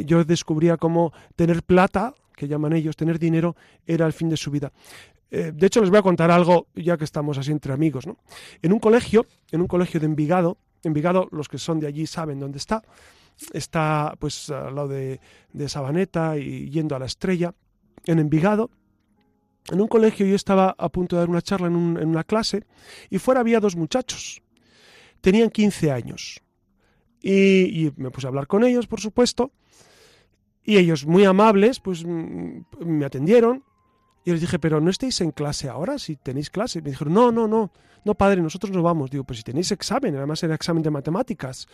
yo 0.06 0.24
descubría 0.24 0.78
como 0.78 1.14
tener 1.36 1.64
plata, 1.64 2.14
que 2.36 2.48
llaman 2.48 2.74
ellos, 2.74 2.96
tener 2.96 3.18
dinero, 3.18 3.56
era 3.88 4.06
el 4.06 4.14
fin 4.14 4.30
de 4.30 4.38
su 4.38 4.52
vida. 4.52 4.72
De 5.32 5.66
hecho, 5.66 5.82
les 5.82 5.90
voy 5.90 5.98
a 5.98 6.04
contar 6.04 6.30
algo, 6.30 6.68
ya 6.76 6.96
que 6.96 7.06
estamos 7.06 7.40
así 7.40 7.52
entre 7.52 7.74
amigos. 7.74 8.06
¿no? 8.06 8.18
En 8.62 8.72
un 8.72 8.78
colegio, 8.78 9.26
en 9.52 9.62
un 9.62 9.68
colegio 9.68 10.00
de 10.00 10.06
Envigado, 10.06 10.60
Envigado, 10.84 11.28
los 11.32 11.48
que 11.48 11.58
son 11.58 11.80
de 11.80 11.88
allí 11.88 12.08
saben 12.08 12.40
dónde 12.40 12.58
está, 12.58 12.84
está 13.54 14.16
pues 14.20 14.50
al 14.50 14.76
lado 14.76 14.88
de, 14.90 15.20
de 15.54 15.70
Sabaneta 15.70 16.38
y 16.38 16.70
yendo 16.70 16.96
a 16.96 17.00
la 17.00 17.06
estrella. 17.06 17.54
En 18.06 18.20
Envigado, 18.20 18.70
en 19.72 19.82
un 19.82 19.88
colegio 19.88 20.26
yo 20.26 20.36
estaba 20.36 20.76
a 20.78 20.90
punto 20.90 21.16
de 21.16 21.22
dar 21.22 21.30
una 21.30 21.42
charla 21.42 21.68
en, 21.68 21.98
en, 21.98 22.08
una 22.08 22.24
clase 22.24 22.64
y 23.10 23.18
fuera 23.18 23.42
había 23.42 23.60
dos 23.60 23.76
muchachos. 23.76 24.42
Tenían 25.22 25.50
15 25.50 25.92
años. 25.92 26.42
Y, 27.22 27.86
y, 27.86 27.94
me 27.98 28.12
puse 28.12 28.28
a 28.28 28.30
hablar 28.30 28.48
con 28.48 28.64
ellos, 28.64 28.88
por 28.88 29.02
supuesto. 29.02 29.52
Y 30.64 30.78
ellos, 30.78 31.06
muy 31.06 31.26
amables, 31.26 31.80
pues 31.80 32.06
mm, 32.06 32.62
me 32.86 33.06
atendieron. 33.06 33.64
Y 34.28 34.32
les 34.32 34.42
dije, 34.42 34.60
pero 34.60 34.82
¿no 34.82 34.90
estáis 34.90 35.22
en 35.22 35.32
clase 35.32 35.70
ahora? 35.70 35.98
Si 35.98 36.18
tenéis 36.18 36.50
clase. 36.50 36.82
Me 36.82 36.90
dijeron, 36.90 37.14
no, 37.14 37.32
no, 37.32 37.48
no, 37.48 37.72
no, 38.04 38.14
padre, 38.16 38.42
nosotros 38.42 38.74
no 38.74 38.84
vamos. 38.84 39.10
Digo, 39.10 39.24
pues 39.24 39.38
si 39.40 39.44
tenéis 39.44 39.72
examen, 39.72 40.18
además 40.18 40.44
era 40.44 40.54
examen 40.54 40.84
de 40.84 40.92
matemáticas. 40.92 41.66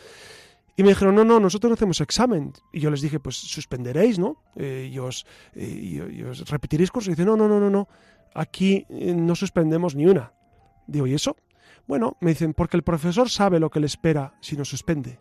Y 0.76 0.84
me 0.84 0.90
dijeron, 0.90 1.16
no, 1.16 1.24
no, 1.24 1.40
nosotros 1.40 1.68
no 1.68 1.74
hacemos 1.74 2.00
examen. 2.00 2.52
Y 2.72 2.78
yo 2.78 2.92
les 2.92 3.00
dije, 3.00 3.18
pues 3.18 3.34
suspenderéis, 3.34 4.20
¿no? 4.20 4.40
Eh, 4.54 4.88
y, 4.92 4.96
os, 5.00 5.26
eh, 5.56 5.64
y- 5.66 5.96
y 5.96 6.22
repetiréis 6.22 6.92
cursos. 6.92 7.08
Y 7.08 7.10
dice, 7.16 7.24
no, 7.24 7.36
no, 7.36 7.48
no, 7.48 7.58
no, 7.58 7.70
no, 7.70 7.88
aquí 8.36 8.86
eh, 8.88 9.12
no 9.14 9.34
suspendemos 9.34 9.96
ni 9.96 10.06
una. 10.06 10.32
Digo, 10.86 11.08
¿y 11.08 11.14
eso? 11.14 11.36
Bueno, 11.88 12.16
me 12.20 12.30
dicen, 12.30 12.54
porque 12.54 12.76
el 12.76 12.84
profesor 12.84 13.28
sabe 13.30 13.58
lo 13.58 13.68
que 13.68 13.80
le 13.80 13.86
espera 13.86 14.34
si 14.40 14.56
nos 14.56 14.68
suspende. 14.68 15.18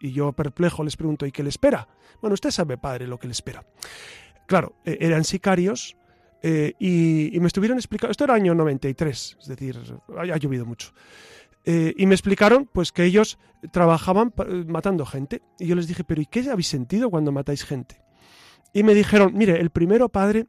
Y 0.00 0.12
yo 0.12 0.32
perplejo 0.32 0.84
les 0.84 0.96
pregunto, 0.98 1.24
¿y 1.24 1.32
qué 1.32 1.42
le 1.42 1.48
espera? 1.48 1.88
Bueno, 2.20 2.34
usted 2.34 2.50
sabe, 2.50 2.76
padre, 2.76 3.06
lo 3.06 3.18
que 3.18 3.26
le 3.26 3.32
espera. 3.32 3.64
Claro, 4.46 4.74
eh, 4.84 4.98
eran 5.00 5.24
sicarios 5.24 5.96
eh, 6.42 6.74
y, 6.78 7.38
me 7.40 7.46
estuvieron 7.46 7.78
explicando, 7.78 8.10
esto 8.10 8.24
era 8.24 8.34
año 8.34 8.54
93, 8.54 9.38
es 9.40 9.48
decir, 9.48 9.78
ha, 10.16 10.36
llovido 10.36 10.64
mucho. 10.64 10.92
Eh, 11.64 11.94
y 11.96 12.06
me 12.06 12.14
explicaron 12.14 12.68
pues 12.72 12.92
que 12.92 13.04
ellos 13.04 13.38
trabajaban 13.72 14.32
matando 14.66 15.04
gente. 15.04 15.42
Y 15.58 15.66
yo 15.66 15.74
les 15.74 15.88
dije, 15.88 16.04
pero 16.04 16.22
¿y 16.22 16.26
qué 16.26 16.48
habéis 16.50 16.68
sentido 16.68 17.10
cuando 17.10 17.32
matáis 17.32 17.64
gente? 17.64 18.00
Y 18.72 18.82
me 18.82 18.94
dijeron, 18.94 19.32
mire, 19.34 19.60
el 19.60 19.70
primero 19.70 20.08
padre 20.08 20.46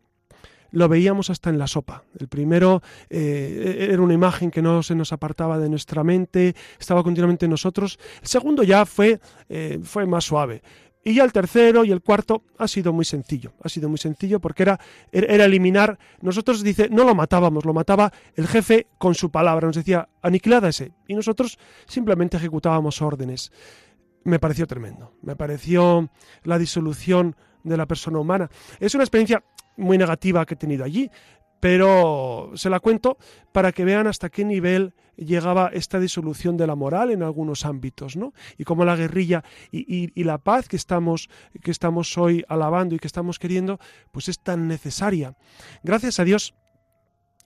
lo 0.72 0.88
veíamos 0.88 1.32
hasta 1.32 1.50
en 1.50 1.58
la 1.58 1.66
sopa. 1.66 2.04
El 2.18 2.28
primero 2.28 2.84
eh, 3.10 3.88
era 3.90 4.02
una 4.02 4.14
imagen 4.14 4.52
que 4.52 4.62
no 4.62 4.84
se 4.84 4.94
nos 4.94 5.12
apartaba 5.12 5.58
de 5.58 5.68
nuestra 5.68 6.04
mente, 6.04 6.56
estaba 6.80 7.02
continuamente 7.02 7.46
en 7.46 7.52
nosotros. 7.52 7.98
El 8.22 8.28
segundo 8.28 8.62
ya 8.62 8.86
fue, 8.86 9.20
fue 9.84 10.06
más 10.06 10.26
suave. 10.26 10.62
Y 11.10 11.16
ya 11.16 11.24
el 11.24 11.34
tercero 11.34 11.84
y 11.84 11.92
el 11.92 12.04
cuarto 12.04 12.44
ha 12.60 12.68
sido 12.68 12.94
muy 12.94 13.04
sencillo. 13.04 13.54
Ha 13.64 13.70
sido 13.70 13.90
muy 13.90 13.98
sencillo 13.98 14.40
porque 14.40 14.62
era, 14.62 14.80
era 15.12 15.26
era 15.34 15.46
eliminar. 15.46 15.98
Nosotros, 16.22 16.62
dice, 16.62 16.88
no 16.92 17.04
lo 17.04 17.16
matábamos, 17.16 17.66
lo 17.66 17.74
mataba 17.74 18.14
el 18.36 18.48
jefe 18.48 18.86
con 19.00 19.16
su 19.16 19.32
palabra. 19.32 19.66
Nos 19.66 19.76
decía, 19.76 20.08
aniquilad 20.22 20.66
ese. 20.66 20.92
Y 21.08 21.16
nosotros 21.16 21.58
simplemente 21.88 22.38
ejecutábamos 22.38 23.02
órdenes. 23.02 23.52
Me 24.24 24.38
pareció 24.38 24.68
tremendo. 24.68 25.16
Me 25.24 25.36
pareció 25.36 26.12
la 26.44 26.60
disolución 26.60 27.36
de 27.64 27.76
la 27.76 27.88
persona 27.88 28.20
humana. 28.20 28.48
Es 28.80 28.94
una 28.94 29.04
experiencia 29.04 29.44
muy 29.78 29.98
negativa 29.98 30.46
que 30.46 30.54
he 30.54 30.58
tenido 30.58 30.84
allí, 30.86 31.10
pero 31.60 32.52
se 32.56 32.70
la 32.70 32.80
cuento 32.80 33.18
para 33.52 33.72
que 33.72 33.86
vean 33.86 34.08
hasta 34.08 34.30
qué 34.30 34.46
nivel 34.46 34.94
llegaba 35.18 35.70
esta 35.74 36.00
disolución 36.00 36.56
de 36.56 36.66
la 36.68 36.76
moral 36.76 37.12
en 37.12 37.24
algunos 37.24 37.66
ámbitos, 37.66 38.16
¿no? 38.16 38.34
Y 38.58 38.64
cómo 38.64 38.86
la 38.86 38.96
guerrilla 38.96 39.44
y, 39.72 40.12
y- 40.16 40.24
la 40.24 40.38
paz 40.38 40.70
que 40.70 40.78
estamos, 40.78 41.30
que 41.62 41.72
estamos 41.72 42.18
hoy 42.18 42.46
alabando 42.48 42.96
y 42.96 43.00
que 43.00 43.08
estamos 43.08 43.38
queriendo, 43.40 43.80
pues 44.12 44.30
es 44.30 44.40
tan 44.40 44.68
necesaria. 44.68 45.36
Gracias 45.84 46.20
a 46.20 46.24
Dios 46.24 46.54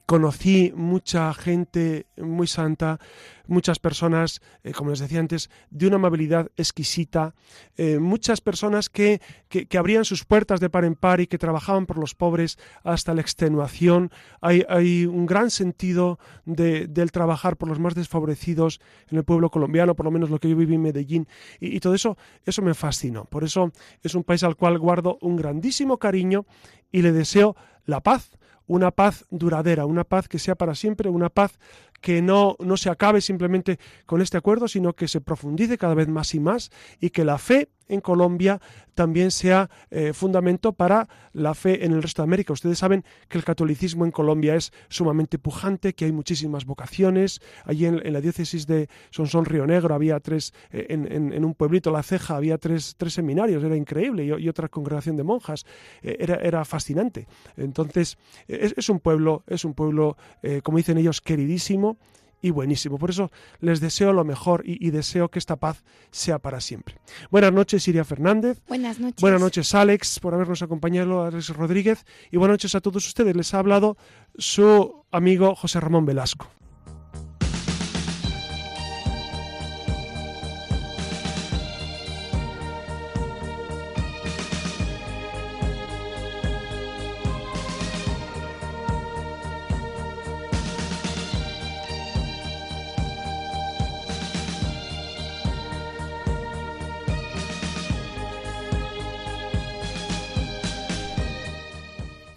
conocí 0.05 0.73
mucha 0.75 1.33
gente 1.33 2.07
muy 2.17 2.47
santa, 2.47 2.99
muchas 3.47 3.79
personas, 3.79 4.41
eh, 4.63 4.71
como 4.71 4.89
les 4.89 4.99
decía 4.99 5.19
antes, 5.19 5.49
de 5.69 5.87
una 5.87 5.95
amabilidad 5.95 6.51
exquisita, 6.57 7.35
eh, 7.77 7.99
muchas 7.99 8.41
personas 8.41 8.89
que, 8.89 9.21
que, 9.47 9.77
abrían 9.77 10.05
sus 10.05 10.25
puertas 10.25 10.59
de 10.59 10.69
par 10.69 10.85
en 10.85 10.95
par 10.95 11.21
y 11.21 11.27
que 11.27 11.37
trabajaban 11.37 11.85
por 11.85 11.97
los 11.97 12.15
pobres 12.15 12.57
hasta 12.83 13.13
la 13.13 13.21
extenuación. 13.21 14.11
Hay, 14.41 14.63
hay 14.67 15.05
un 15.05 15.25
gran 15.25 15.49
sentido 15.49 16.19
de- 16.45 16.87
del 16.87 17.11
trabajar 17.11 17.57
por 17.57 17.69
los 17.69 17.79
más 17.79 17.95
desfavorecidos 17.95 18.81
en 19.09 19.17
el 19.17 19.23
pueblo 19.23 19.49
colombiano, 19.49 19.95
por 19.95 20.05
lo 20.05 20.11
menos 20.11 20.29
lo 20.29 20.39
que 20.39 20.49
yo 20.49 20.55
viví 20.55 20.75
en 20.75 20.81
Medellín, 20.81 21.27
y, 21.59 21.75
y 21.75 21.79
todo 21.79 21.93
eso, 21.93 22.17
eso 22.45 22.61
me 22.61 22.73
fascinó. 22.73 23.25
Por 23.25 23.43
eso 23.43 23.71
es 24.01 24.15
un 24.15 24.23
país 24.23 24.43
al 24.43 24.55
cual 24.55 24.79
guardo 24.79 25.17
un 25.21 25.37
grandísimo 25.37 25.97
cariño 25.97 26.45
y 26.91 27.01
le 27.01 27.11
deseo 27.11 27.55
la 27.85 28.01
paz, 28.01 28.31
una 28.67 28.91
paz 28.91 29.25
duradera, 29.29 29.85
una 29.85 30.03
paz 30.03 30.27
que 30.27 30.39
sea 30.39 30.55
para 30.55 30.75
siempre, 30.75 31.09
una 31.09 31.29
paz 31.29 31.59
que 32.01 32.21
no, 32.21 32.55
no 32.59 32.77
se 32.77 32.89
acabe 32.89 33.21
simplemente 33.21 33.79
con 34.05 34.21
este 34.21 34.37
acuerdo, 34.37 34.67
sino 34.67 34.93
que 34.93 35.07
se 35.07 35.21
profundice 35.21 35.77
cada 35.77 35.93
vez 35.93 36.07
más 36.07 36.33
y 36.35 36.39
más 36.39 36.69
y 36.99 37.11
que 37.11 37.23
la 37.23 37.37
fe 37.37 37.69
en 37.87 38.01
Colombia 38.01 38.59
también 38.93 39.31
sea 39.31 39.69
eh, 39.89 40.13
fundamento 40.13 40.73
para 40.73 41.07
la 41.33 41.53
fe 41.53 41.85
en 41.85 41.93
el 41.93 42.01
resto 42.01 42.21
de 42.21 42.25
América. 42.25 42.53
Ustedes 42.53 42.77
saben 42.77 43.03
que 43.27 43.37
el 43.37 43.43
catolicismo 43.43 44.05
en 44.05 44.11
Colombia 44.11 44.55
es 44.55 44.71
sumamente 44.89 45.39
pujante, 45.39 45.93
que 45.93 46.05
hay 46.05 46.11
muchísimas 46.11 46.65
vocaciones. 46.65 47.41
Allí 47.65 47.85
en, 47.85 48.13
la 48.13 48.21
diócesis 48.21 48.67
de 48.67 48.89
Sonsón 49.09 49.45
Río 49.45 49.65
Negro 49.65 49.95
había 49.95 50.19
tres, 50.19 50.53
eh, 50.71 50.85
en, 50.89 51.43
un 51.43 51.53
pueblito, 51.55 51.91
La 51.91 52.03
Ceja, 52.03 52.35
había 52.35 52.57
tres, 52.57 52.95
tres 52.97 53.13
seminarios, 53.13 53.63
era 53.63 53.75
increíble, 53.75 54.25
y, 54.25 54.49
otra 54.49 54.67
congregación 54.67 55.15
de 55.15 55.23
monjas. 55.23 55.65
Eh, 56.01 56.17
era, 56.19 56.35
era 56.35 56.65
fascinante. 56.65 57.27
Entonces, 57.57 58.17
es, 58.47 58.89
un 58.89 58.99
pueblo, 58.99 59.43
es 59.47 59.65
un 59.65 59.73
pueblo, 59.73 60.17
como 60.63 60.77
dicen 60.77 60.97
ellos, 60.97 61.21
queridísimo 61.21 61.97
y 62.43 62.51
buenísimo. 62.51 62.99
Por 62.99 63.09
eso 63.09 63.31
les 63.61 63.79
deseo 63.79 64.13
lo 64.13 64.23
mejor 64.23 64.61
y, 64.65 64.85
y 64.85 64.91
deseo 64.91 65.29
que 65.29 65.39
esta 65.39 65.55
paz 65.55 65.83
sea 66.11 66.37
para 66.37 66.61
siempre. 66.61 66.99
Buenas 67.31 67.53
noches, 67.53 67.87
Iria 67.87 68.03
Fernández. 68.03 68.61
Buenas 68.67 68.99
noches. 68.99 69.21
Buenas 69.21 69.41
noches, 69.41 69.73
Alex, 69.73 70.19
por 70.19 70.35
habernos 70.35 70.61
acompañado, 70.61 71.23
Alex 71.23 71.49
Rodríguez. 71.49 72.05
Y 72.29 72.37
buenas 72.37 72.55
noches 72.55 72.75
a 72.75 72.81
todos 72.81 73.07
ustedes. 73.07 73.35
Les 73.35 73.53
ha 73.53 73.59
hablado 73.59 73.97
su 74.37 75.05
amigo 75.11 75.55
José 75.55 75.79
Ramón 75.79 76.05
Velasco. 76.05 76.47